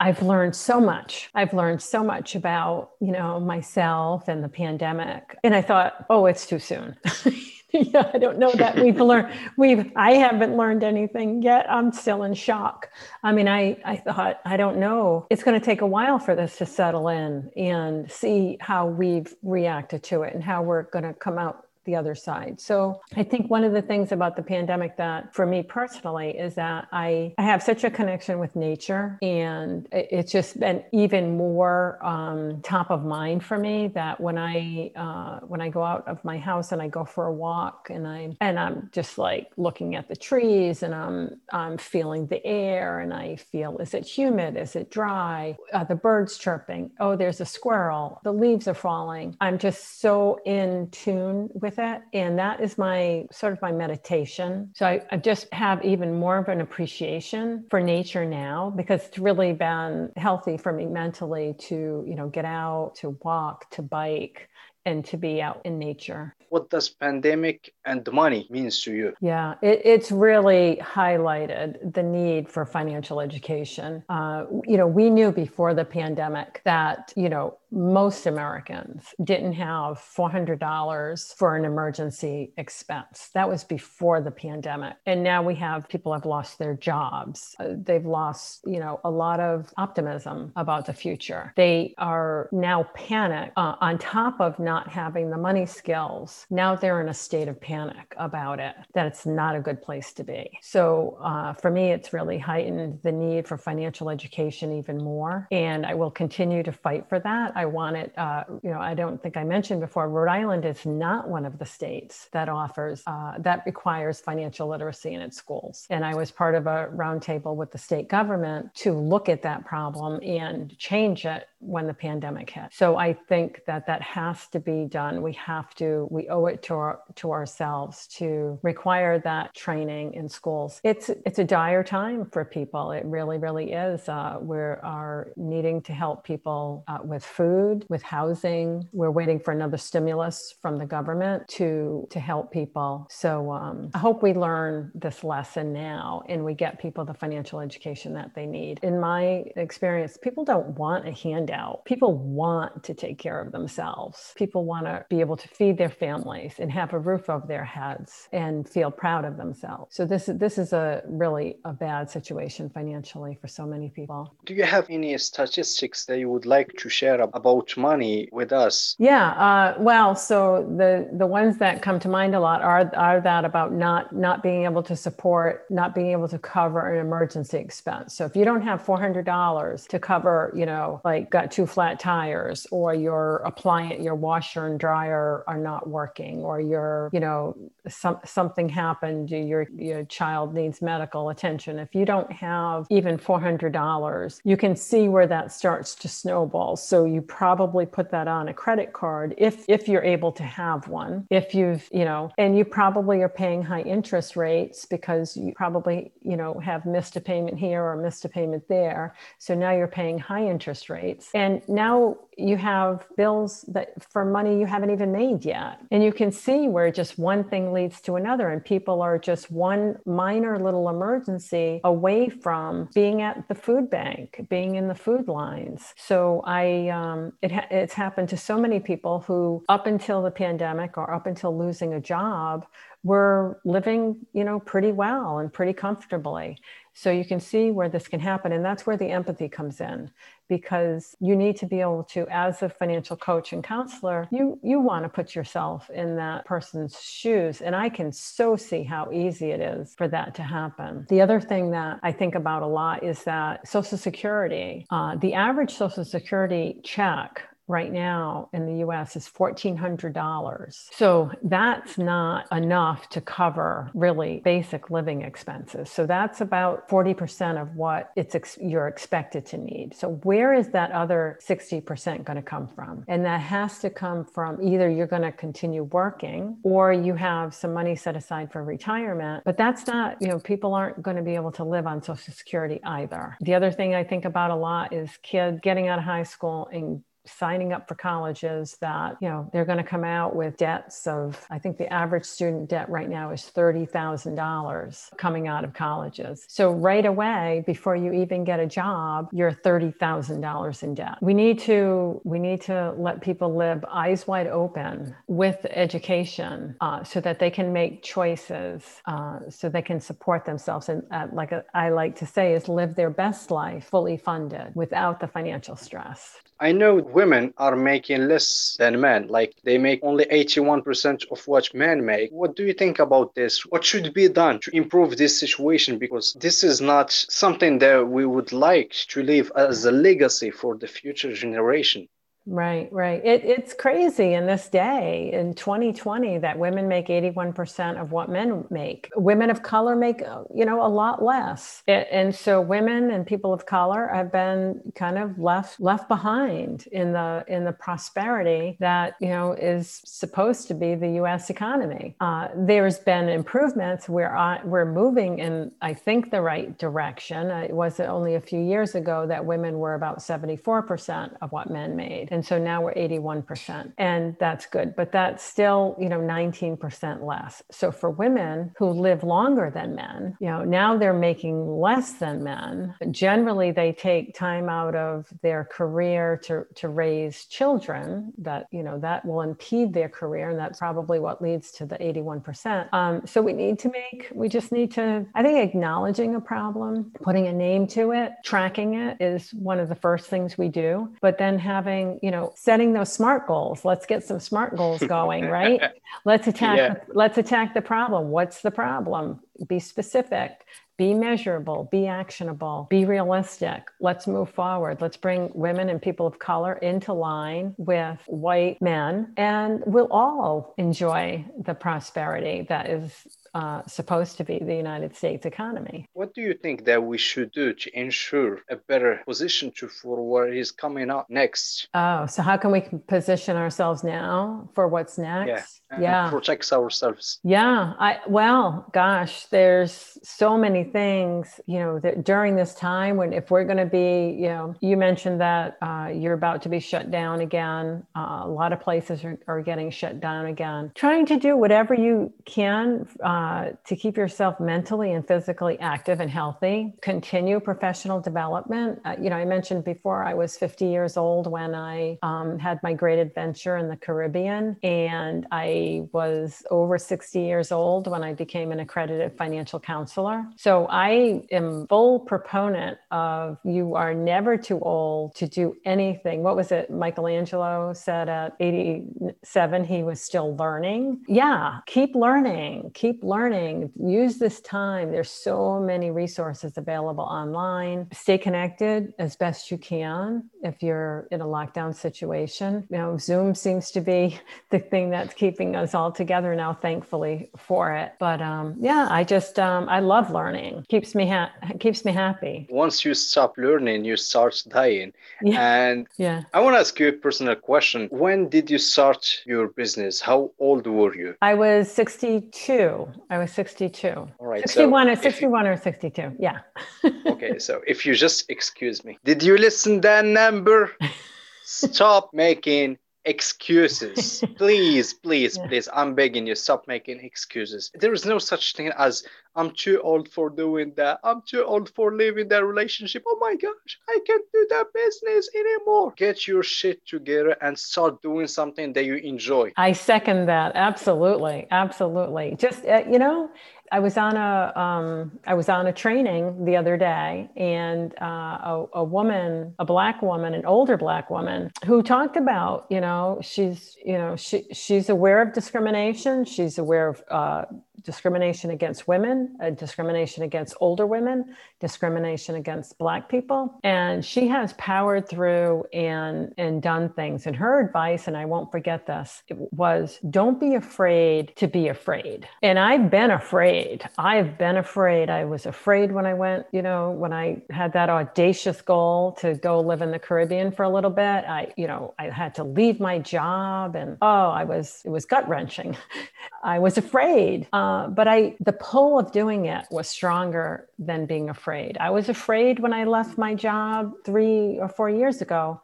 I've 0.00 0.22
learned 0.22 0.54
so 0.54 0.80
much. 0.80 1.28
I've 1.34 1.52
learned 1.52 1.82
so 1.82 2.04
much 2.04 2.34
about, 2.34 2.90
you 3.00 3.10
know, 3.10 3.40
myself 3.40 4.28
and 4.28 4.44
the 4.44 4.48
pandemic. 4.48 5.36
And 5.42 5.54
I 5.54 5.62
thought, 5.62 6.06
oh, 6.08 6.26
it's 6.26 6.46
too 6.46 6.60
soon. 6.60 6.96
yeah, 7.72 8.10
I 8.14 8.18
don't 8.18 8.38
know 8.38 8.52
that 8.52 8.78
we've 8.78 9.00
learned 9.00 9.32
we've 9.56 9.90
I 9.94 10.12
haven't 10.12 10.56
learned 10.56 10.82
anything 10.82 11.42
yet. 11.42 11.70
I'm 11.70 11.92
still 11.92 12.22
in 12.22 12.34
shock. 12.34 12.88
I 13.22 13.32
mean, 13.32 13.48
I 13.48 13.76
I 13.84 13.96
thought 13.96 14.40
I 14.44 14.56
don't 14.56 14.78
know. 14.78 15.26
It's 15.30 15.42
going 15.42 15.58
to 15.58 15.64
take 15.64 15.82
a 15.82 15.86
while 15.86 16.18
for 16.18 16.34
this 16.34 16.56
to 16.58 16.66
settle 16.66 17.08
in 17.08 17.50
and 17.56 18.10
see 18.10 18.56
how 18.60 18.86
we've 18.86 19.34
reacted 19.42 20.02
to 20.04 20.22
it 20.22 20.34
and 20.34 20.42
how 20.42 20.62
we're 20.62 20.84
going 20.84 21.04
to 21.04 21.12
come 21.12 21.38
out 21.38 21.67
the 21.88 21.96
other 21.96 22.14
side. 22.14 22.60
So 22.60 23.00
I 23.16 23.22
think 23.22 23.50
one 23.50 23.64
of 23.64 23.72
the 23.72 23.80
things 23.80 24.12
about 24.12 24.36
the 24.36 24.42
pandemic 24.42 24.98
that 24.98 25.34
for 25.34 25.46
me 25.46 25.62
personally 25.62 26.36
is 26.36 26.54
that 26.56 26.86
I, 26.92 27.32
I 27.38 27.42
have 27.42 27.62
such 27.62 27.82
a 27.82 27.90
connection 27.90 28.38
with 28.38 28.54
nature 28.54 29.18
and 29.22 29.88
it's 29.90 30.30
just 30.30 30.60
been 30.60 30.84
even 30.92 31.38
more 31.38 31.98
um, 32.04 32.60
top 32.60 32.90
of 32.90 33.06
mind 33.06 33.42
for 33.42 33.58
me 33.58 33.88
that 33.94 34.20
when 34.20 34.36
I 34.36 34.92
uh, 34.96 35.40
when 35.46 35.62
I 35.62 35.70
go 35.70 35.82
out 35.82 36.06
of 36.06 36.22
my 36.24 36.36
house 36.36 36.72
and 36.72 36.82
I 36.82 36.88
go 36.88 37.06
for 37.06 37.24
a 37.24 37.32
walk 37.32 37.88
and 37.88 38.06
I 38.06 38.36
and 38.42 38.58
I'm 38.58 38.90
just 38.92 39.16
like 39.16 39.48
looking 39.56 39.94
at 39.94 40.08
the 40.08 40.16
trees 40.16 40.82
and 40.82 40.94
I'm 40.94 41.40
I'm 41.52 41.78
feeling 41.78 42.26
the 42.26 42.44
air 42.44 43.00
and 43.00 43.14
I 43.14 43.36
feel 43.36 43.78
is 43.78 43.94
it 43.94 44.04
humid? 44.04 44.58
Is 44.58 44.76
it 44.76 44.90
dry? 44.90 45.56
Uh, 45.72 45.84
the 45.84 45.94
birds 45.94 46.36
chirping. 46.36 46.90
Oh 47.00 47.16
there's 47.16 47.40
a 47.40 47.46
squirrel. 47.46 48.20
The 48.24 48.32
leaves 48.32 48.68
are 48.68 48.74
falling. 48.74 49.36
I'm 49.40 49.56
just 49.56 50.02
so 50.02 50.38
in 50.44 50.90
tune 50.90 51.48
with 51.54 51.77
it 51.78 52.02
and 52.12 52.38
that 52.38 52.60
is 52.60 52.78
my 52.78 53.26
sort 53.30 53.52
of 53.52 53.62
my 53.62 53.72
meditation. 53.72 54.70
So 54.74 54.86
I, 54.86 55.02
I 55.10 55.16
just 55.16 55.52
have 55.52 55.84
even 55.84 56.18
more 56.18 56.38
of 56.38 56.48
an 56.48 56.60
appreciation 56.60 57.64
for 57.70 57.80
nature 57.80 58.24
now 58.24 58.72
because 58.76 59.06
it's 59.06 59.18
really 59.18 59.52
been 59.52 60.10
healthy 60.16 60.56
for 60.56 60.72
me 60.72 60.86
mentally 60.86 61.54
to 61.58 62.04
you 62.06 62.14
know 62.14 62.28
get 62.28 62.44
out 62.44 62.94
to 62.96 63.16
walk 63.22 63.70
to 63.70 63.82
bike 63.82 64.48
and 64.84 65.04
to 65.04 65.18
be 65.18 65.42
out 65.42 65.60
in 65.64 65.78
nature. 65.78 66.34
What 66.48 66.70
does 66.70 66.88
pandemic 66.88 67.74
and 67.84 68.10
money 68.10 68.46
means 68.48 68.82
to 68.84 68.94
you? 68.94 69.14
Yeah 69.20 69.54
it, 69.62 69.82
it's 69.84 70.10
really 70.10 70.78
highlighted 70.82 71.92
the 71.92 72.02
need 72.02 72.48
for 72.48 72.64
financial 72.64 73.20
education. 73.20 74.02
Uh, 74.08 74.44
you 74.64 74.76
know 74.76 74.86
we 74.86 75.10
knew 75.10 75.32
before 75.32 75.74
the 75.74 75.84
pandemic 75.84 76.62
that 76.64 77.12
you 77.16 77.28
know 77.28 77.58
most 77.70 78.26
Americans 78.26 79.14
didn't 79.22 79.52
have 79.52 79.98
$400 79.98 81.36
for 81.36 81.56
an 81.56 81.64
emergency 81.64 82.52
expense. 82.56 83.30
That 83.34 83.48
was 83.48 83.64
before 83.64 84.20
the 84.20 84.30
pandemic. 84.30 84.96
And 85.06 85.22
now 85.22 85.42
we 85.42 85.54
have 85.56 85.88
people 85.88 86.12
have 86.12 86.24
lost 86.24 86.58
their 86.58 86.74
jobs. 86.74 87.54
Uh, 87.58 87.74
they've 87.76 88.06
lost, 88.06 88.60
you 88.64 88.80
know, 88.80 89.00
a 89.04 89.10
lot 89.10 89.40
of 89.40 89.72
optimism 89.76 90.52
about 90.56 90.86
the 90.86 90.92
future. 90.92 91.52
They 91.56 91.94
are 91.98 92.48
now 92.52 92.84
panicked 92.94 93.52
uh, 93.56 93.76
on 93.80 93.98
top 93.98 94.40
of 94.40 94.58
not 94.58 94.88
having 94.88 95.30
the 95.30 95.38
money 95.38 95.66
skills. 95.66 96.46
Now 96.50 96.74
they're 96.74 97.00
in 97.00 97.08
a 97.08 97.14
state 97.14 97.48
of 97.48 97.60
panic 97.60 98.14
about 98.16 98.60
it, 98.60 98.74
that 98.94 99.06
it's 99.06 99.26
not 99.26 99.56
a 99.56 99.60
good 99.60 99.82
place 99.82 100.12
to 100.14 100.24
be. 100.24 100.58
So 100.62 101.18
uh, 101.22 101.52
for 101.52 101.70
me, 101.70 101.90
it's 101.92 102.12
really 102.12 102.38
heightened 102.38 103.00
the 103.02 103.12
need 103.12 103.46
for 103.46 103.58
financial 103.58 104.10
education 104.10 104.72
even 104.72 104.98
more. 104.98 105.48
And 105.50 105.84
I 105.84 105.94
will 105.94 106.10
continue 106.10 106.62
to 106.62 106.72
fight 106.72 107.08
for 107.08 107.18
that. 107.20 107.52
I 107.58 107.66
want 107.66 107.96
it, 107.96 108.16
uh, 108.16 108.44
you 108.62 108.70
know, 108.70 108.78
I 108.78 108.94
don't 108.94 109.20
think 109.20 109.36
I 109.36 109.42
mentioned 109.42 109.80
before, 109.80 110.08
Rhode 110.08 110.30
Island 110.30 110.64
is 110.64 110.86
not 110.86 111.28
one 111.28 111.44
of 111.44 111.58
the 111.58 111.66
states 111.66 112.28
that 112.30 112.48
offers, 112.48 113.02
uh, 113.04 113.32
that 113.40 113.64
requires 113.66 114.20
financial 114.20 114.68
literacy 114.68 115.12
in 115.12 115.20
its 115.20 115.36
schools. 115.36 115.84
And 115.90 116.04
I 116.04 116.14
was 116.14 116.30
part 116.30 116.54
of 116.54 116.68
a 116.68 116.88
roundtable 116.94 117.56
with 117.56 117.72
the 117.72 117.78
state 117.78 118.08
government 118.08 118.72
to 118.76 118.92
look 118.92 119.28
at 119.28 119.42
that 119.42 119.66
problem 119.66 120.20
and 120.22 120.78
change 120.78 121.26
it 121.26 121.48
when 121.60 121.86
the 121.86 121.94
pandemic 121.94 122.50
hit. 122.50 122.66
So 122.72 122.96
I 122.96 123.12
think 123.12 123.62
that 123.66 123.86
that 123.86 124.02
has 124.02 124.46
to 124.48 124.60
be 124.60 124.84
done. 124.84 125.22
We 125.22 125.32
have 125.34 125.74
to, 125.76 126.06
we 126.10 126.28
owe 126.28 126.46
it 126.46 126.62
to 126.64 126.74
our, 126.74 127.00
to 127.16 127.32
ourselves 127.32 128.06
to 128.18 128.58
require 128.62 129.18
that 129.20 129.54
training 129.54 130.14
in 130.14 130.28
schools. 130.28 130.80
It's, 130.84 131.10
it's 131.26 131.38
a 131.38 131.44
dire 131.44 131.82
time 131.82 132.26
for 132.30 132.44
people. 132.44 132.92
It 132.92 133.04
really, 133.04 133.38
really 133.38 133.72
is. 133.72 134.08
Uh, 134.08 134.38
we 134.40 134.56
are 134.58 135.32
needing 135.36 135.82
to 135.82 135.92
help 135.92 136.24
people 136.24 136.84
uh, 136.88 136.98
with 137.02 137.24
food 137.24 137.84
with 137.88 138.02
housing. 138.02 138.88
We're 138.92 139.10
waiting 139.10 139.40
for 139.40 139.52
another 139.52 139.76
stimulus 139.76 140.54
from 140.60 140.78
the 140.78 140.86
government 140.86 141.48
to 141.48 142.06
to 142.10 142.20
help 142.20 142.52
people. 142.52 143.06
So 143.10 143.52
um, 143.52 143.90
I 143.94 143.98
hope 143.98 144.22
we 144.22 144.32
learn 144.32 144.90
this 144.94 145.24
lesson 145.24 145.72
now 145.72 146.22
and 146.28 146.44
we 146.44 146.54
get 146.54 146.80
people 146.80 147.04
the 147.04 147.14
financial 147.14 147.60
education 147.60 148.12
that 148.14 148.34
they 148.34 148.46
need. 148.46 148.80
In 148.82 148.98
my 149.00 149.44
experience, 149.56 150.16
people 150.20 150.44
don't 150.44 150.68
want 150.78 151.06
a 151.06 151.10
handout. 151.48 151.84
People 151.84 152.14
want 152.14 152.82
to 152.84 152.94
take 152.94 153.18
care 153.18 153.40
of 153.40 153.52
themselves. 153.52 154.32
People 154.36 154.64
want 154.64 154.86
to 154.86 155.04
be 155.08 155.20
able 155.20 155.36
to 155.36 155.48
feed 155.48 155.78
their 155.78 155.90
families 155.90 156.54
and 156.58 156.70
have 156.70 156.92
a 156.92 156.98
roof 156.98 157.30
over 157.30 157.46
their 157.46 157.64
heads 157.64 158.28
and 158.32 158.68
feel 158.68 158.90
proud 158.90 159.24
of 159.24 159.36
themselves. 159.36 159.94
So 159.94 160.04
this 160.04 160.26
this 160.26 160.58
is 160.58 160.72
a 160.72 161.02
really 161.06 161.56
a 161.64 161.72
bad 161.72 162.10
situation 162.10 162.70
financially 162.70 163.38
for 163.40 163.48
so 163.48 163.66
many 163.66 163.90
people. 163.90 164.34
Do 164.44 164.54
you 164.54 164.64
have 164.64 164.86
any 164.90 165.16
statistics 165.18 166.06
that 166.06 166.18
you 166.18 166.28
would 166.30 166.46
like 166.46 166.72
to 166.78 166.88
share 166.88 167.20
about 167.20 167.76
money 167.76 168.28
with 168.32 168.52
us? 168.52 168.96
Yeah, 168.98 169.28
uh, 169.30 169.74
well, 169.78 170.14
so 170.14 170.66
the 170.76 171.08
the 171.12 171.26
ones 171.26 171.58
that 171.58 171.82
come 171.82 171.98
to 172.00 172.08
mind 172.08 172.34
a 172.34 172.40
lot 172.40 172.62
are 172.62 172.90
are 172.96 173.20
that 173.20 173.44
about 173.44 173.72
not 173.72 174.14
not 174.14 174.42
being 174.42 174.64
able 174.64 174.82
to 174.82 174.96
support, 174.96 175.64
not 175.70 175.94
being 175.94 176.10
able 176.12 176.28
to 176.28 176.38
cover 176.38 176.92
an 176.92 177.00
emergency 177.00 177.58
expense. 177.58 178.14
So 178.14 178.24
if 178.24 178.36
you 178.36 178.44
don't 178.44 178.62
have 178.62 178.82
four 178.82 178.98
hundred 178.98 179.24
dollars 179.24 179.86
to 179.88 179.98
cover, 179.98 180.52
you 180.54 180.66
know, 180.66 181.00
like 181.04 181.30
got 181.38 181.50
two 181.50 181.66
flat 181.66 182.00
tires, 182.00 182.66
or 182.70 182.94
your 182.94 183.36
appliance, 183.38 184.02
your 184.02 184.14
washer 184.14 184.66
and 184.66 184.78
dryer 184.80 185.44
are 185.46 185.58
not 185.58 185.88
working, 185.88 186.38
or 186.40 186.60
your, 186.60 187.10
you 187.12 187.20
know, 187.20 187.56
some 187.88 188.18
something 188.24 188.68
happened, 188.68 189.30
your 189.30 189.66
your 189.76 190.04
child 190.04 190.54
needs 190.54 190.82
medical 190.82 191.30
attention. 191.30 191.78
If 191.78 191.94
you 191.94 192.04
don't 192.04 192.30
have 192.32 192.86
even 192.90 193.18
four 193.18 193.40
hundred 193.40 193.72
dollars, 193.72 194.40
you 194.44 194.56
can 194.56 194.76
see 194.76 195.08
where 195.08 195.26
that 195.26 195.52
starts 195.52 195.94
to 195.96 196.08
snowball. 196.08 196.76
So 196.76 197.04
you 197.04 197.20
probably 197.22 197.86
put 197.86 198.10
that 198.10 198.28
on 198.28 198.48
a 198.48 198.54
credit 198.54 198.92
card 198.92 199.34
if 199.38 199.64
if 199.68 199.88
you're 199.88 200.04
able 200.04 200.32
to 200.32 200.42
have 200.42 200.88
one. 200.88 201.26
If 201.30 201.54
you've, 201.54 201.88
you 201.92 202.04
know, 202.04 202.30
and 202.38 202.56
you 202.56 202.64
probably 202.64 203.22
are 203.22 203.28
paying 203.28 203.62
high 203.62 203.82
interest 203.82 204.36
rates 204.36 204.84
because 204.84 205.36
you 205.36 205.52
probably, 205.54 206.12
you 206.22 206.36
know, 206.36 206.58
have 206.58 206.86
missed 206.86 207.16
a 207.16 207.20
payment 207.20 207.58
here 207.58 207.82
or 207.82 207.96
missed 207.96 208.24
a 208.24 208.28
payment 208.28 208.68
there. 208.68 209.14
So 209.38 209.54
now 209.54 209.72
you're 209.72 209.88
paying 209.88 210.18
high 210.18 210.46
interest 210.46 210.90
rates. 210.90 211.30
And 211.34 211.62
now 211.68 212.16
you 212.36 212.56
have 212.56 213.06
bills 213.16 213.64
that 213.68 213.88
for 214.12 214.24
money 214.24 214.60
you 214.60 214.66
haven't 214.66 214.90
even 214.90 215.10
made 215.10 215.44
yet. 215.44 215.80
And 215.90 216.02
you 216.02 216.12
can 216.12 216.30
see 216.30 216.68
where 216.68 216.90
just 216.92 217.18
one 217.18 217.44
thing 217.44 217.72
leads 217.78 218.00
to 218.02 218.16
another 218.16 218.46
and 218.52 218.60
people 218.64 219.00
are 219.02 219.18
just 219.18 219.44
one 219.50 219.84
minor 220.04 220.54
little 220.66 220.88
emergency 220.88 221.80
away 221.84 222.28
from 222.28 222.88
being 222.94 223.22
at 223.28 223.36
the 223.48 223.54
food 223.54 223.88
bank, 223.90 224.46
being 224.48 224.74
in 224.80 224.88
the 224.88 224.94
food 225.06 225.28
lines. 225.28 225.80
So 225.96 226.42
I 226.44 226.88
um, 227.00 227.20
it 227.44 227.52
ha- 227.52 227.70
it's 227.70 227.94
happened 227.94 228.28
to 228.30 228.36
so 228.36 228.58
many 228.64 228.80
people 228.80 229.14
who, 229.26 229.40
up 229.68 229.86
until 229.86 230.18
the 230.22 230.34
pandemic 230.44 230.98
or 230.98 231.06
up 231.18 231.26
until 231.26 231.56
losing 231.64 231.94
a 231.94 232.00
job, 232.00 232.66
were 233.04 233.60
living, 233.64 234.00
you 234.32 234.44
know, 234.44 234.58
pretty 234.60 234.92
well 234.92 235.38
and 235.38 235.52
pretty 235.52 235.72
comfortably. 235.72 236.58
So 237.00 237.12
you 237.12 237.24
can 237.24 237.38
see 237.38 237.70
where 237.70 237.88
this 237.88 238.08
can 238.08 238.18
happen, 238.18 238.50
and 238.50 238.64
that's 238.64 238.84
where 238.84 238.96
the 238.96 239.08
empathy 239.18 239.48
comes 239.48 239.80
in, 239.80 240.10
because 240.48 241.14
you 241.20 241.36
need 241.36 241.56
to 241.58 241.66
be 241.66 241.80
able 241.80 242.02
to, 242.14 242.26
as 242.28 242.60
a 242.62 242.68
financial 242.68 243.16
coach 243.16 243.52
and 243.52 243.62
counselor, 243.62 244.26
you 244.32 244.58
you 244.64 244.80
want 244.80 245.04
to 245.04 245.08
put 245.08 245.28
yourself 245.36 245.88
in 245.90 246.16
that 246.16 246.44
person's 246.44 247.00
shoes, 247.00 247.60
and 247.60 247.76
I 247.76 247.88
can 247.88 248.10
so 248.10 248.56
see 248.56 248.82
how 248.82 249.12
easy 249.12 249.48
it 249.56 249.60
is 249.60 249.94
for 249.94 250.08
that 250.08 250.34
to 250.38 250.42
happen. 250.42 251.06
The 251.08 251.20
other 251.20 251.40
thing 251.40 251.70
that 251.70 252.00
I 252.02 252.10
think 252.10 252.34
about 252.34 252.62
a 252.62 252.66
lot 252.80 253.04
is 253.04 253.22
that 253.22 253.68
Social 253.68 253.98
Security, 253.98 254.84
uh, 254.90 255.14
the 255.16 255.34
average 255.34 255.74
Social 255.74 256.04
Security 256.04 256.80
check 256.82 257.30
right 257.68 257.92
now 257.92 258.48
in 258.52 258.66
the 258.66 258.86
US 258.86 259.14
is 259.14 259.28
$1,400. 259.28 260.88
So 260.92 261.30
that's 261.42 261.98
not 261.98 262.46
enough 262.50 263.08
to 263.10 263.20
cover 263.20 263.90
really 263.94 264.40
basic 264.44 264.90
living 264.90 265.22
expenses. 265.22 265.90
So 265.90 266.06
that's 266.06 266.40
about 266.40 266.88
40% 266.88 267.60
of 267.60 267.76
what 267.76 268.10
it's 268.16 268.34
ex- 268.34 268.58
you're 268.60 268.88
expected 268.88 269.44
to 269.46 269.58
need. 269.58 269.94
So 269.94 270.14
where 270.24 270.54
is 270.54 270.70
that 270.70 270.90
other 270.92 271.38
60% 271.46 272.24
going 272.24 272.36
to 272.36 272.42
come 272.42 272.66
from? 272.68 273.04
And 273.06 273.24
that 273.24 273.40
has 273.40 273.78
to 273.80 273.90
come 273.90 274.24
from 274.24 274.62
either 274.62 274.88
you're 274.88 275.06
going 275.06 275.22
to 275.22 275.32
continue 275.32 275.84
working 275.84 276.56
or 276.62 276.92
you 276.92 277.14
have 277.14 277.54
some 277.54 277.74
money 277.74 277.94
set 277.94 278.16
aside 278.16 278.50
for 278.50 278.64
retirement. 278.64 279.44
But 279.44 279.58
that's 279.58 279.86
not, 279.86 280.16
you 280.20 280.28
know, 280.28 280.38
people 280.38 280.74
aren't 280.74 281.02
going 281.02 281.16
to 281.16 281.22
be 281.22 281.34
able 281.34 281.52
to 281.52 281.64
live 281.64 281.86
on 281.86 282.02
Social 282.02 282.32
Security 282.32 282.80
either. 282.84 283.36
The 283.40 283.54
other 283.54 283.70
thing 283.70 283.94
I 283.94 284.04
think 284.04 284.24
about 284.24 284.50
a 284.50 284.56
lot 284.56 284.92
is 284.92 285.10
kids 285.22 285.60
getting 285.62 285.88
out 285.88 285.98
of 285.98 286.04
high 286.04 286.22
school 286.22 286.68
and 286.72 287.02
signing 287.28 287.72
up 287.72 287.88
for 287.88 287.94
colleges 287.94 288.76
that, 288.80 289.16
you 289.20 289.28
know, 289.28 289.48
they're 289.52 289.64
going 289.64 289.78
to 289.78 289.84
come 289.84 290.04
out 290.04 290.34
with 290.34 290.56
debts 290.56 291.06
of, 291.06 291.44
I 291.50 291.58
think 291.58 291.78
the 291.78 291.92
average 291.92 292.24
student 292.24 292.68
debt 292.68 292.88
right 292.88 293.08
now 293.08 293.30
is 293.30 293.50
$30,000 293.54 295.16
coming 295.16 295.48
out 295.48 295.64
of 295.64 295.72
colleges. 295.74 296.44
So 296.48 296.70
right 296.70 297.06
away, 297.06 297.64
before 297.66 297.96
you 297.96 298.12
even 298.12 298.44
get 298.44 298.60
a 298.60 298.66
job, 298.66 299.28
you're 299.32 299.52
$30,000 299.52 300.82
in 300.82 300.94
debt. 300.94 301.18
We 301.20 301.34
need 301.34 301.58
to, 301.60 302.20
we 302.24 302.38
need 302.38 302.60
to 302.62 302.92
let 302.96 303.20
people 303.20 303.54
live 303.54 303.84
eyes 303.90 304.26
wide 304.26 304.46
open 304.46 305.14
with 305.26 305.66
education 305.70 306.76
uh, 306.80 307.04
so 307.04 307.20
that 307.20 307.38
they 307.38 307.50
can 307.50 307.72
make 307.72 308.02
choices, 308.02 308.82
uh, 309.06 309.40
so 309.48 309.68
they 309.68 309.82
can 309.82 310.00
support 310.00 310.44
themselves. 310.44 310.88
And 310.88 311.02
uh, 311.10 311.26
like 311.32 311.52
I 311.74 311.90
like 311.90 312.16
to 312.16 312.26
say 312.26 312.54
is 312.54 312.68
live 312.68 312.94
their 312.94 313.10
best 313.10 313.50
life 313.50 313.84
fully 313.84 314.16
funded 314.16 314.74
without 314.74 315.20
the 315.20 315.26
financial 315.26 315.76
stress. 315.76 316.36
I 316.60 316.72
know 316.72 316.96
women 316.96 317.54
are 317.56 317.76
making 317.76 318.26
less 318.26 318.74
than 318.78 319.00
men, 319.00 319.28
like 319.28 319.54
they 319.62 319.78
make 319.78 320.00
only 320.02 320.24
81% 320.24 321.30
of 321.30 321.46
what 321.46 321.72
men 321.72 322.04
make. 322.04 322.32
What 322.32 322.56
do 322.56 322.64
you 322.64 322.72
think 322.72 322.98
about 322.98 323.36
this? 323.36 323.64
What 323.66 323.84
should 323.84 324.12
be 324.12 324.28
done 324.28 324.58
to 324.60 324.76
improve 324.76 325.16
this 325.16 325.38
situation? 325.38 325.98
Because 325.98 326.32
this 326.32 326.64
is 326.64 326.80
not 326.80 327.12
something 327.12 327.78
that 327.78 328.08
we 328.08 328.26
would 328.26 328.50
like 328.50 328.90
to 329.10 329.22
leave 329.22 329.52
as 329.54 329.84
a 329.84 329.92
legacy 329.92 330.50
for 330.50 330.76
the 330.76 330.88
future 330.88 331.32
generation. 331.32 332.08
Right, 332.50 332.90
right. 332.90 333.22
It, 333.22 333.44
it's 333.44 333.74
crazy 333.74 334.32
in 334.32 334.46
this 334.46 334.68
day 334.68 335.30
in 335.34 335.52
2020 335.52 336.38
that 336.38 336.58
women 336.58 336.88
make 336.88 337.08
81% 337.08 338.00
of 338.00 338.10
what 338.10 338.30
men 338.30 338.64
make. 338.70 339.10
Women 339.16 339.50
of 339.50 339.62
color 339.62 339.94
make, 339.94 340.22
you 340.54 340.64
know, 340.64 340.84
a 340.84 340.88
lot 340.88 341.22
less. 341.22 341.82
It, 341.86 342.08
and 342.10 342.34
so 342.34 342.62
women 342.62 343.10
and 343.10 343.26
people 343.26 343.52
of 343.52 343.66
color 343.66 344.10
have 344.14 344.32
been 344.32 344.80
kind 344.94 345.18
of 345.18 345.38
left 345.38 345.78
left 345.78 346.08
behind 346.08 346.86
in 346.90 347.12
the 347.12 347.44
in 347.48 347.64
the 347.64 347.72
prosperity 347.72 348.78
that, 348.80 349.16
you 349.20 349.28
know, 349.28 349.52
is 349.52 350.00
supposed 350.06 350.68
to 350.68 350.74
be 350.74 350.94
the 350.94 351.20
US 351.22 351.50
economy. 351.50 352.16
Uh, 352.18 352.48
there's 352.56 352.98
been 352.98 353.28
improvements. 353.28 354.08
We're 354.08 354.34
uh, 354.34 354.60
we're 354.64 354.90
moving 354.90 355.38
in 355.40 355.70
I 355.82 355.92
think 355.92 356.30
the 356.30 356.40
right 356.40 356.78
direction. 356.78 357.50
Uh, 357.50 357.66
it 357.68 357.74
was 357.74 358.00
only 358.00 358.36
a 358.36 358.40
few 358.40 358.60
years 358.60 358.94
ago 358.94 359.26
that 359.26 359.44
women 359.44 359.78
were 359.78 359.94
about 359.94 360.20
74% 360.20 361.36
of 361.42 361.52
what 361.52 361.68
men 361.68 361.94
made. 361.94 362.28
And 362.30 362.37
so 362.44 362.58
now 362.58 362.82
we're 362.82 362.94
81%. 362.94 363.92
And 363.98 364.36
that's 364.38 364.66
good. 364.66 364.94
But 364.96 365.12
that's 365.12 365.42
still, 365.42 365.96
you 365.98 366.08
know, 366.08 366.20
19% 366.20 367.24
less. 367.24 367.62
So 367.70 367.90
for 367.90 368.10
women 368.10 368.72
who 368.78 368.90
live 368.90 369.22
longer 369.22 369.70
than 369.74 369.94
men, 369.94 370.36
you 370.40 370.48
know, 370.48 370.64
now 370.64 370.96
they're 370.96 371.12
making 371.12 371.80
less 371.80 372.12
than 372.14 372.42
men. 372.42 372.94
Generally, 373.10 373.72
they 373.72 373.92
take 373.92 374.34
time 374.34 374.68
out 374.68 374.94
of 374.94 375.26
their 375.42 375.64
career 375.64 376.40
to, 376.44 376.64
to 376.76 376.88
raise 376.88 377.46
children 377.46 378.32
that, 378.38 378.66
you 378.70 378.82
know, 378.82 378.98
that 378.98 379.24
will 379.24 379.42
impede 379.42 379.92
their 379.92 380.08
career. 380.08 380.50
And 380.50 380.58
that's 380.58 380.78
probably 380.78 381.18
what 381.18 381.42
leads 381.42 381.70
to 381.72 381.86
the 381.86 381.96
81%. 381.96 382.92
Um, 382.92 383.22
so 383.26 383.42
we 383.42 383.52
need 383.52 383.78
to 383.80 383.90
make, 383.90 384.30
we 384.34 384.48
just 384.48 384.72
need 384.72 384.92
to, 384.92 385.26
I 385.34 385.42
think 385.42 385.58
acknowledging 385.58 386.34
a 386.34 386.40
problem, 386.40 387.12
putting 387.22 387.46
a 387.46 387.52
name 387.52 387.86
to 387.88 388.12
it, 388.12 388.32
tracking 388.44 388.94
it 388.94 389.16
is 389.20 389.52
one 389.52 389.78
of 389.78 389.88
the 389.88 389.94
first 389.94 390.28
things 390.28 390.56
we 390.56 390.68
do. 390.68 391.08
But 391.20 391.38
then 391.38 391.58
having, 391.58 392.18
you 392.22 392.27
know, 392.30 392.52
setting 392.56 392.92
those 392.92 393.12
smart 393.12 393.46
goals. 393.46 393.84
Let's 393.84 394.06
get 394.06 394.24
some 394.24 394.40
smart 394.40 394.76
goals 394.76 395.02
going, 395.02 395.46
right? 395.48 395.80
let's 396.24 396.46
attack 396.46 396.76
yeah. 396.78 396.94
let's 397.14 397.38
attack 397.38 397.74
the 397.74 397.82
problem. 397.82 398.30
What's 398.30 398.62
the 398.62 398.70
problem? 398.70 399.40
Be 399.66 399.78
specific, 399.78 400.64
be 400.96 401.14
measurable, 401.14 401.88
be 401.92 402.06
actionable, 402.08 402.88
be 402.90 403.04
realistic. 403.04 403.84
Let's 404.00 404.26
move 404.26 404.50
forward. 404.50 405.00
Let's 405.00 405.16
bring 405.16 405.50
women 405.54 405.88
and 405.88 406.02
people 406.02 406.26
of 406.26 406.38
color 406.38 406.74
into 406.74 407.12
line 407.12 407.74
with 407.78 408.18
white 408.26 408.82
men, 408.82 409.32
and 409.36 409.82
we'll 409.86 410.10
all 410.10 410.74
enjoy 410.76 411.44
the 411.64 411.74
prosperity 411.74 412.66
that 412.68 412.90
is 412.90 413.12
uh, 413.54 413.82
supposed 413.86 414.36
to 414.38 414.44
be 414.44 414.58
the 414.58 414.74
United 414.74 415.16
States 415.16 415.46
economy. 415.46 416.06
What 416.12 416.34
do 416.34 416.40
you 416.40 416.54
think 416.54 416.84
that 416.84 417.02
we 417.02 417.18
should 417.18 417.52
do 417.52 417.72
to 417.72 417.98
ensure 417.98 418.60
a 418.70 418.76
better 418.76 419.20
position 419.26 419.72
to 419.76 419.88
for 419.88 420.22
what 420.22 420.54
is 420.54 420.70
coming 420.70 421.10
up 421.10 421.26
next? 421.28 421.88
Oh, 421.94 422.26
so 422.26 422.42
how 422.42 422.56
can 422.56 422.70
we 422.70 422.82
position 423.06 423.56
ourselves 423.56 424.04
now 424.04 424.68
for 424.74 424.88
what's 424.88 425.18
next? 425.18 425.80
Yeah, 425.90 426.00
yeah. 426.00 426.30
protect 426.30 426.70
ourselves. 426.72 427.40
Yeah, 427.42 427.94
I 427.98 428.20
well, 428.28 428.86
gosh, 428.92 429.46
there's 429.46 430.18
so 430.22 430.58
many 430.58 430.84
things. 430.84 431.60
You 431.66 431.78
know, 431.78 431.98
that 432.00 432.24
during 432.24 432.56
this 432.56 432.74
time 432.74 433.16
when 433.16 433.32
if 433.32 433.50
we're 433.50 433.64
going 433.64 433.78
to 433.78 433.86
be, 433.86 434.36
you 434.38 434.48
know, 434.48 434.74
you 434.80 434.96
mentioned 434.96 435.40
that 435.40 435.78
uh, 435.82 436.10
you're 436.12 436.34
about 436.34 436.62
to 436.62 436.68
be 436.68 436.80
shut 436.80 437.10
down 437.10 437.40
again. 437.40 438.04
Uh, 438.16 438.40
a 438.44 438.48
lot 438.48 438.72
of 438.72 438.80
places 438.80 439.24
are, 439.24 439.38
are 439.46 439.62
getting 439.62 439.90
shut 439.90 440.20
down 440.20 440.46
again. 440.46 440.92
Trying 440.94 441.26
to 441.26 441.36
do 441.38 441.56
whatever 441.56 441.94
you 441.94 442.32
can. 442.44 443.06
Uh, 443.22 443.37
uh, 443.38 443.70
to 443.86 443.94
keep 443.94 444.16
yourself 444.16 444.58
mentally 444.58 445.12
and 445.12 445.24
physically 445.24 445.78
active 445.78 446.18
and 446.18 446.28
healthy. 446.28 446.92
Continue 447.02 447.60
professional 447.60 448.20
development. 448.20 448.98
Uh, 449.04 449.14
you 449.22 449.30
know, 449.30 449.36
I 449.36 449.44
mentioned 449.44 449.84
before 449.84 450.24
I 450.24 450.34
was 450.34 450.56
50 450.56 450.86
years 450.86 451.16
old 451.16 451.46
when 451.46 451.72
I 451.72 452.18
um, 452.22 452.58
had 452.58 452.82
my 452.82 452.92
great 452.92 453.20
adventure 453.20 453.76
in 453.76 453.88
the 453.88 453.96
Caribbean, 453.96 454.76
and 454.82 455.46
I 455.52 456.08
was 456.12 456.64
over 456.72 456.98
60 456.98 457.40
years 457.40 457.70
old 457.70 458.08
when 458.08 458.24
I 458.24 458.34
became 458.34 458.72
an 458.72 458.80
accredited 458.80 459.38
financial 459.38 459.78
counselor. 459.78 460.44
So 460.56 460.88
I 460.90 461.44
am 461.52 461.86
full 461.86 462.18
proponent 462.18 462.98
of 463.12 463.58
you 463.62 463.94
are 463.94 464.14
never 464.14 464.56
too 464.56 464.80
old 464.80 465.36
to 465.36 465.46
do 465.46 465.76
anything. 465.84 466.42
What 466.42 466.56
was 466.56 466.72
it? 466.72 466.90
Michelangelo 466.90 467.92
said 467.92 468.28
at 468.28 468.56
87 468.58 469.84
he 469.84 470.02
was 470.02 470.20
still 470.20 470.56
learning. 470.56 471.22
Yeah, 471.28 471.78
keep 471.86 472.16
learning, 472.16 472.90
keep 472.94 473.22
learning. 473.28 473.92
Use 474.00 474.38
this 474.38 474.60
time. 474.62 475.12
There's 475.12 475.30
so 475.30 475.78
many 475.78 476.10
resources 476.10 476.72
available 476.76 477.24
online. 477.24 478.08
Stay 478.12 478.38
connected 478.38 479.12
as 479.18 479.36
best 479.36 479.70
you 479.70 479.78
can 479.78 480.48
if 480.62 480.82
you're 480.82 481.28
in 481.30 481.40
a 481.42 481.44
lockdown 481.44 481.94
situation. 481.94 482.86
You 482.90 482.98
know, 482.98 483.18
Zoom 483.18 483.54
seems 483.54 483.90
to 483.92 484.00
be 484.00 484.40
the 484.70 484.78
thing 484.78 485.10
that's 485.10 485.34
keeping 485.34 485.76
us 485.76 485.94
all 485.94 486.10
together 486.10 486.54
now, 486.54 486.72
thankfully 486.72 487.50
for 487.56 487.92
it. 487.92 488.14
But 488.18 488.40
um, 488.40 488.76
yeah, 488.80 489.06
I 489.10 489.24
just 489.24 489.58
um, 489.58 489.88
I 489.88 490.00
love 490.00 490.30
learning. 490.30 490.84
Keeps 490.88 491.14
me 491.14 491.28
ha- 491.28 491.52
keeps 491.78 492.04
me 492.04 492.12
happy. 492.12 492.66
Once 492.70 493.04
you 493.04 493.14
stop 493.14 493.58
learning, 493.58 494.04
you 494.04 494.16
start 494.16 494.62
dying. 494.68 495.12
Yeah. 495.42 495.60
And 495.60 496.06
yeah, 496.16 496.44
I 496.54 496.60
want 496.60 496.74
to 496.74 496.80
ask 496.80 496.98
you 496.98 497.08
a 497.08 497.12
personal 497.12 497.54
question. 497.56 498.08
When 498.10 498.48
did 498.48 498.70
you 498.70 498.78
start 498.78 499.42
your 499.44 499.68
business? 499.68 500.20
How 500.20 500.50
old 500.58 500.86
were 500.86 501.14
you? 501.14 501.34
I 501.42 501.54
was 501.54 501.90
62. 501.90 503.08
I 503.30 503.38
was 503.38 503.52
62. 503.52 504.08
All 504.08 504.32
right. 504.40 504.68
61 504.68 505.06
so 505.06 505.12
or 505.12 505.16
61 505.16 505.64
you, 505.64 505.70
or 505.72 505.76
62. 505.76 506.36
Yeah. 506.38 506.60
okay. 507.26 507.58
So 507.58 507.82
if 507.86 508.06
you 508.06 508.14
just 508.14 508.50
excuse 508.50 509.04
me, 509.04 509.18
did 509.24 509.42
you 509.42 509.56
listen 509.56 510.00
that 510.02 510.24
number? 510.24 510.92
Stop 511.64 512.30
making 512.32 512.98
excuses. 513.24 514.42
please, 514.56 515.12
please, 515.12 515.56
yeah. 515.56 515.66
please. 515.66 515.88
I'm 515.92 516.14
begging 516.14 516.46
you, 516.46 516.54
stop 516.54 516.86
making 516.88 517.20
excuses. 517.20 517.90
There 517.94 518.12
is 518.12 518.24
no 518.24 518.38
such 518.38 518.74
thing 518.74 518.90
as 518.96 519.24
I'm 519.56 519.72
too 519.72 520.00
old 520.02 520.28
for 520.28 520.50
doing 520.50 520.92
that. 520.96 521.18
I'm 521.24 521.42
too 521.42 521.64
old 521.64 521.90
for 521.90 522.14
living 522.14 522.48
that 522.48 522.64
relationship. 522.64 523.24
Oh 523.26 523.38
my 523.40 523.56
gosh, 523.56 523.98
I 524.08 524.18
can't 524.26 524.44
do 524.52 524.66
that 524.70 524.86
business 524.94 525.50
anymore. 525.54 526.14
Get 526.16 526.46
your 526.46 526.62
shit 526.62 527.04
together 527.06 527.56
and 527.60 527.76
start 527.78 528.22
doing 528.22 528.46
something 528.46 528.92
that 528.92 529.04
you 529.04 529.16
enjoy. 529.16 529.72
I 529.76 529.92
second 529.92 530.46
that. 530.46 530.72
Absolutely. 530.76 531.66
Absolutely. 531.70 532.56
Just, 532.56 532.84
uh, 532.84 533.02
you 533.10 533.18
know, 533.18 533.50
I 533.90 534.00
was 534.00 534.16
on 534.16 534.36
a 534.36 534.72
um, 534.78 535.38
I 535.46 535.54
was 535.54 535.68
on 535.68 535.86
a 535.86 535.92
training 535.92 536.64
the 536.64 536.76
other 536.76 536.96
day, 536.96 537.48
and 537.56 538.14
uh, 538.20 538.24
a, 538.24 538.86
a, 538.94 539.04
woman, 539.04 539.74
a 539.78 539.84
black 539.84 540.22
woman, 540.22 540.54
an 540.54 540.66
older 540.66 540.96
black 540.96 541.30
woman, 541.30 541.70
who 541.84 542.02
talked 542.02 542.36
about 542.36 542.86
you 542.90 543.00
know 543.00 543.38
she's 543.42 543.96
you 544.04 544.18
know 544.18 544.36
she 544.36 544.66
she's 544.72 545.08
aware 545.08 545.40
of 545.42 545.52
discrimination, 545.52 546.44
she's 546.44 546.78
aware 546.78 547.08
of 547.08 547.22
uh, 547.30 547.64
discrimination 548.02 548.70
against 548.70 549.08
women, 549.08 549.56
uh, 549.62 549.70
discrimination 549.70 550.42
against 550.42 550.74
older 550.80 551.06
women, 551.06 551.54
discrimination 551.80 552.56
against 552.56 552.98
black 552.98 553.28
people, 553.28 553.78
and 553.84 554.24
she 554.24 554.48
has 554.48 554.72
powered 554.74 555.28
through 555.28 555.84
and 555.92 556.52
and 556.58 556.82
done 556.82 557.08
things. 557.10 557.46
And 557.46 557.56
her 557.56 557.80
advice, 557.80 558.28
and 558.28 558.36
I 558.36 558.44
won't 558.44 558.70
forget 558.70 559.06
this, 559.06 559.42
was 559.70 560.18
don't 560.30 560.60
be 560.60 560.74
afraid 560.74 561.54
to 561.56 561.66
be 561.66 561.88
afraid. 561.88 562.48
And 562.62 562.78
I've 562.78 563.10
been 563.10 563.30
afraid. 563.30 564.08
I've 564.18 564.58
been 564.58 564.76
afraid. 564.76 565.30
I 565.30 565.44
was 565.44 565.66
afraid 565.66 566.12
when 566.12 566.26
I 566.26 566.34
went, 566.34 566.66
you 566.72 566.82
know, 566.82 567.10
when 567.10 567.32
I 567.32 567.62
had 567.70 567.92
that 567.92 568.08
audacious 568.08 568.80
goal 568.82 569.32
to 569.40 569.54
go 569.54 569.80
live 569.80 570.02
in 570.02 570.10
the 570.10 570.18
Caribbean 570.18 570.72
for 570.72 570.84
a 570.84 570.88
little 570.88 571.10
bit. 571.10 571.44
I, 571.58 571.72
you 571.76 571.86
know, 571.86 572.14
I 572.18 572.30
had 572.30 572.54
to 572.56 572.64
leave 572.64 573.00
my 573.00 573.18
job, 573.18 573.96
and 573.96 574.16
oh, 574.22 574.50
I 574.50 574.64
was 574.64 575.02
it 575.04 575.10
was 575.10 575.24
gut 575.24 575.48
wrenching. 575.48 575.96
I 576.62 576.78
was 576.78 576.98
afraid. 576.98 577.66
Um, 577.72 577.87
uh, 577.88 578.06
but 578.06 578.28
I, 578.28 578.54
the 578.60 578.74
pull 578.74 579.18
of 579.18 579.32
doing 579.32 579.64
it 579.64 579.86
was 579.90 580.06
stronger 580.08 580.88
than 580.98 581.24
being 581.24 581.48
afraid. 581.48 581.96
I 581.98 582.10
was 582.10 582.28
afraid 582.28 582.80
when 582.80 582.92
I 582.92 583.04
left 583.04 583.38
my 583.38 583.54
job 583.54 584.12
three 584.26 584.78
or 584.78 584.90
four 584.90 585.08
years 585.08 585.40
ago 585.40 585.80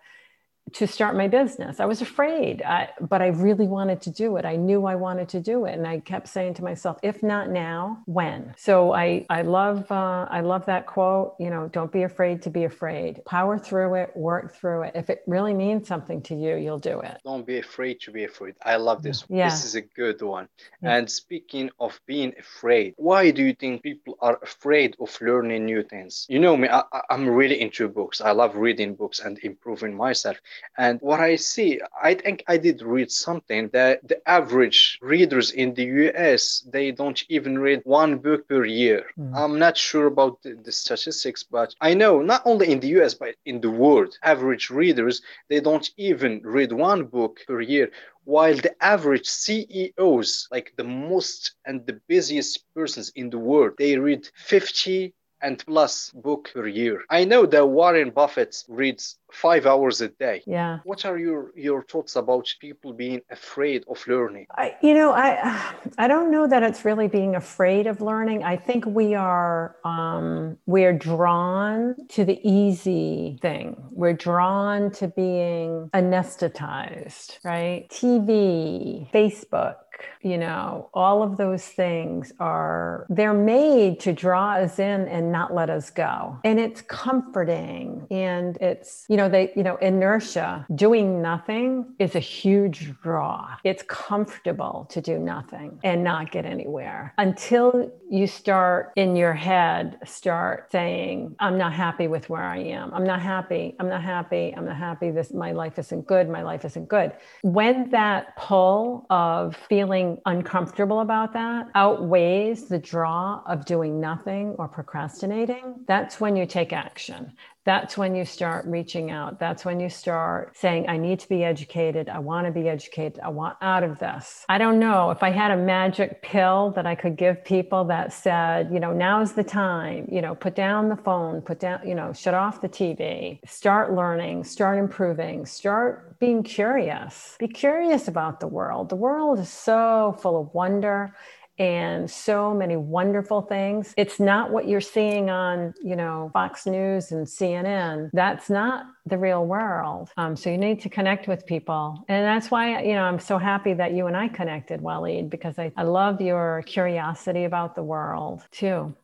to 0.72 0.87
start 0.87 1.16
my 1.16 1.29
business. 1.29 1.79
I 1.79 1.85
was 1.85 2.00
afraid, 2.00 2.62
I, 2.62 2.88
but 3.00 3.22
I 3.22 3.29
really 3.29 3.66
wanted 3.66 4.00
to 4.03 4.11
do 4.11 4.37
it. 4.37 4.44
I 4.44 4.57
knew 4.57 4.87
I 4.87 4.94
wanted 4.94 5.29
to 5.31 5.40
do 5.40 5.66
it, 5.66 5.74
and 5.74 5.87
I 5.87 6.00
kept 6.00 6.27
saying 6.29 6.55
to 6.55 6.64
myself, 6.64 6.98
"If 7.03 7.22
not 7.22 7.50
now, 7.50 8.03
when?" 8.07 8.55
So 8.57 8.92
I 8.92 9.27
I 9.31 9.42
love 9.42 9.90
uh, 9.90 10.27
I 10.31 10.40
love 10.40 10.66
that 10.66 10.87
quote. 10.87 11.35
You 11.38 11.50
know, 11.50 11.68
don't 11.68 11.92
be 11.92 12.03
afraid 12.03 12.42
to 12.42 12.50
be 12.50 12.64
afraid. 12.64 13.24
Power 13.24 13.59
through 13.59 13.94
it, 13.94 14.16
work 14.16 14.55
through 14.57 14.83
it. 14.83 14.92
If 14.94 15.11
it 15.11 15.22
really 15.27 15.55
means 15.55 15.87
something 15.87 16.22
to 16.22 16.35
you, 16.35 16.57
you'll 16.57 16.79
do 16.79 17.00
it. 17.00 17.18
Don't 17.24 17.46
be 17.46 17.59
afraid 17.59 18.00
to 18.00 18.11
be 18.11 18.24
afraid. 18.24 18.55
I 18.64 18.77
love 18.77 19.03
this. 19.03 19.24
Yeah. 19.29 19.50
This 19.50 19.64
is 19.64 19.74
a 19.74 19.83
good 19.83 20.22
one. 20.22 20.48
Yeah. 20.83 20.96
And 20.96 21.11
speaking 21.11 21.70
of 21.79 22.00
being 22.07 22.33
afraid, 22.38 22.94
why 22.96 23.31
do 23.31 23.44
you 23.44 23.55
think 23.55 23.83
people 23.83 24.16
are 24.20 24.38
afraid 24.42 24.96
of 24.98 25.16
learning 25.20 25.66
new 25.66 25.83
things? 25.83 26.27
You 26.29 26.38
know 26.38 26.57
me, 26.57 26.68
I, 26.68 26.83
I'm 27.11 27.29
really 27.29 27.61
into 27.61 27.88
books. 27.88 28.20
I 28.20 28.33
love 28.33 28.57
reading 28.57 28.94
books 28.94 29.20
and 29.20 29.38
improving 29.42 29.94
myself. 29.94 30.38
And 30.77 31.01
what 31.01 31.21
I 31.21 31.37
see, 31.37 31.81
I 32.03 32.14
think 32.14 32.45
I 32.47 32.57
did 32.57 32.83
read 32.83 33.11
something 33.11 33.69
that 33.73 34.07
the 34.07 34.27
average 34.29 34.99
readers 35.03 35.51
in 35.51 35.75
the 35.75 35.85
US, 35.85 36.61
they 36.67 36.90
don't 36.90 37.23
even 37.29 37.59
read 37.59 37.83
one 37.85 38.19
book 38.19 38.49
per 38.49 38.64
year. 38.64 39.07
Mm. 39.19 39.37
I'm 39.37 39.59
not 39.59 39.77
sure 39.77 40.07
about 40.07 40.43
the, 40.43 40.55
the, 40.55 40.73
statistics, 40.73 41.43
but 41.43 41.75
I 41.81 41.95
know 41.95 42.23
not 42.23 42.43
only 42.45 42.73
in 42.73 42.81
the 42.81 42.88
US, 43.01 43.14
but 43.14 43.35
in 43.45 43.61
the 43.61 43.71
world, 43.71 44.19
average 44.23 44.71
readers, 44.71 45.23
they 45.49 45.61
don't 45.61 45.88
even 45.97 46.40
read 46.45 46.73
one 46.73 47.05
book 47.05 47.40
per 47.47 47.61
year 47.61 47.90
while 48.25 48.55
the 48.55 48.75
average 48.83 49.27
CEOs, 49.27 50.49
like 50.51 50.73
the 50.77 50.85
most 50.85 51.55
and 51.64 51.87
the 51.87 52.01
busiest 52.09 52.64
persons 52.75 53.12
in 53.14 53.31
the 53.31 53.38
world, 53.38 53.75
they 53.79 53.99
read 53.99 54.27
50 54.35 55.14
and 55.45 55.63
plus 55.67 56.11
book 56.11 56.51
per 56.55 56.67
year. 56.67 57.05
I 57.11 57.25
know 57.25 57.47
that 57.47 57.67
Warren 57.67 58.11
Buffett 58.11 58.65
reads 58.67 59.19
five 59.31 59.67
hours 59.67 60.01
a 60.01 60.09
day. 60.09 60.43
Yeah. 60.47 60.79
What 60.85 61.05
are 61.05 61.19
your 61.19 61.53
your 61.55 61.83
thoughts 61.83 62.17
about 62.17 62.47
people 62.61 62.93
being 62.93 63.21
afraid 63.31 63.85
of 63.89 64.07
learning? 64.07 64.47
I, 64.57 64.77
you 64.81 64.95
know, 64.95 65.13
I 65.13 65.75
I 65.99 66.09
don't 66.09 66.31
know 66.31 66.47
that 66.47 66.63
it's 66.63 66.85
really 66.85 67.09
being 67.09 67.35
afraid 67.35 67.87
of 67.87 68.01
learning. 68.01 68.43
I 68.45 68.57
think 68.57 68.87
we 68.87 69.15
are 69.15 69.77
um, 69.85 70.57
we're 70.67 70.97
drawn 70.97 71.95
to 72.11 72.25
the 72.25 72.39
easy 72.49 73.39
thing. 73.43 73.77
We're 73.91 74.15
drawn 74.15 74.91
to 74.93 75.09
being 75.09 75.91
anesthetized, 75.93 77.39
right? 77.45 77.87
TV, 77.91 79.11
Facebook, 79.13 79.77
you 80.23 80.38
know 80.38 80.88
all 80.95 81.23
of 81.23 81.37
those 81.37 81.64
things 81.64 82.33
are 82.40 83.07
they're 83.09 83.35
made 83.35 84.01
to 84.01 84.12
draw 84.12 84.55
us 84.55 84.79
in 84.79 85.09
and 85.09 85.31
not 85.33 85.55
let 85.55 85.71
us 85.71 85.90
go. 85.90 86.38
And 86.45 86.59
it's 86.59 86.81
comforting 86.83 88.07
and 88.11 88.57
it's 88.59 89.05
you 89.09 89.17
know 89.17 89.29
they 89.29 89.53
you 89.57 89.62
know 89.62 89.77
inertia 89.77 90.67
doing 90.75 91.23
nothing 91.23 91.95
is 91.99 92.14
a 92.14 92.21
huge 92.21 92.93
draw. 93.03 93.57
It's 93.64 93.85
comfortable 93.88 94.87
to 94.90 95.01
do 95.01 95.19
nothing 95.19 95.79
and 95.85 96.03
not 96.05 96.31
get 96.31 96.45
anywhere 96.45 97.14
until 97.19 97.90
you 98.11 98.27
start 98.27 98.93
in 98.97 99.17
your 99.17 99.33
head 99.33 99.99
start 100.05 100.71
saying 100.71 101.35
i'm 101.40 101.59
not 101.59 101.73
happy 101.73 102.07
with 102.07 102.29
where 102.29 102.43
i 102.43 102.59
am. 102.59 102.93
I'm 102.93 103.05
not 103.05 103.21
happy. 103.21 103.75
I'm 103.79 103.88
not 103.88 104.03
happy. 104.03 104.55
I'm 104.57 104.64
not 104.64 104.77
happy. 104.77 105.11
This 105.11 105.33
my 105.33 105.53
life 105.53 105.79
isn't 105.79 106.07
good. 106.07 106.29
My 106.29 106.43
life 106.43 106.64
isn't 106.64 106.88
good. 106.88 107.12
When 107.43 107.90
that 107.90 108.37
pull 108.37 109.07
of 109.11 109.57
feeling 109.69 109.94
feeling 109.95 110.21
uncomfortable 110.27 111.01
about 111.01 111.33
that 111.33 111.69
outweighs 111.77 112.65
the 112.65 112.79
draw 112.79 113.41
of 113.47 113.65
doing 113.65 114.01
nothing 114.01 114.49
or 114.59 114.67
procrastinating, 114.67 115.77
that's 115.87 116.19
when 116.21 116.35
you 116.35 116.47
take 116.47 116.73
action. 116.73 117.33
That's 117.64 117.96
when 117.96 118.14
you 118.14 118.27
start 118.27 118.66
reaching 118.66 119.11
out. 119.11 119.40
That's 119.40 119.64
when 119.64 119.81
you 119.81 119.88
start 119.88 120.55
saying, 120.55 120.87
I 120.88 120.98
need 120.98 121.18
to 121.20 121.29
be 121.29 121.44
educated. 121.44 122.11
I 122.11 122.18
want 122.18 122.46
to 122.46 122.53
be 122.53 122.68
educated. 122.68 123.20
I 123.20 123.31
want 123.31 123.57
out 123.62 123.83
of 123.83 123.98
this. 123.98 124.44
I 124.50 124.59
don't 124.59 124.79
know 124.79 125.11
if 125.11 125.22
I 125.22 125.31
had 125.31 125.50
a 125.50 125.57
magic 125.57 126.20
pill 126.20 126.72
that 126.77 126.87
I 126.87 126.94
could 126.94 127.16
give 127.16 127.42
people 127.42 127.85
that 127.85 128.12
said, 128.12 128.70
you 128.70 128.81
know, 128.81 128.92
now's 128.92 129.33
the 129.33 129.44
time, 129.44 130.07
you 130.12 130.20
know, 130.20 130.35
put 130.35 130.55
down 130.55 130.90
the 130.90 130.96
phone, 130.96 131.40
put 131.40 131.61
down, 131.61 131.81
you 131.88 131.94
know, 131.94 132.12
shut 132.12 132.35
off 132.35 132.61
the 132.61 132.68
TV, 132.68 133.38
start 133.48 133.94
learning, 133.94 134.44
start 134.44 134.79
improving, 134.79 135.46
start 135.46 136.18
being 136.18 136.42
curious. 136.42 137.37
Be 137.38 137.48
curious 137.48 138.09
about 138.09 138.40
the 138.40 138.46
world. 138.46 138.90
The 138.90 138.96
world 138.96 139.38
is 139.38 139.48
so 139.48 140.16
full 140.20 140.38
of 140.38 140.53
wonder 140.53 141.14
and 141.59 142.11
so 142.11 142.55
many 142.55 142.77
wonderful 142.77 143.43
things. 143.43 143.95
It's 143.97 144.19
not 144.19 144.51
what 144.51 144.69
you're 144.69 144.81
seeing 144.81 145.31
on, 145.31 145.75
you 145.83 145.97
know, 145.97 146.31
Fox 146.33 146.67
News 146.67 147.12
and 147.12 147.27
CNN. 147.27 148.11
That's 148.12 148.51
not 148.51 148.87
the 149.07 149.19
real 149.19 149.45
world. 149.45 150.11
Um, 150.17 150.37
so 150.37 150.51
you 150.51 150.59
need 150.59 150.81
to 150.81 150.88
connect 150.88 151.29
with 151.29 151.47
people. 151.47 152.05
And 152.09 152.25
that's 152.25 152.51
why, 152.51 152.83
you 152.83 152.95
know, 152.95 153.03
I'm 153.03 153.21
so 153.21 153.38
happy 153.38 153.75
that 153.75 153.93
you 153.93 154.07
and 154.07 154.17
I 154.17 154.29
connected, 154.29 154.81
Waleed, 154.81 155.31
because 155.31 155.59
I, 155.59 155.73
I 155.77 155.83
love 155.83 156.21
your 156.21 156.62
curiosity 156.67 157.45
about 157.45 157.75
the 157.75 157.83
world 157.83 158.47
too. 158.51 158.95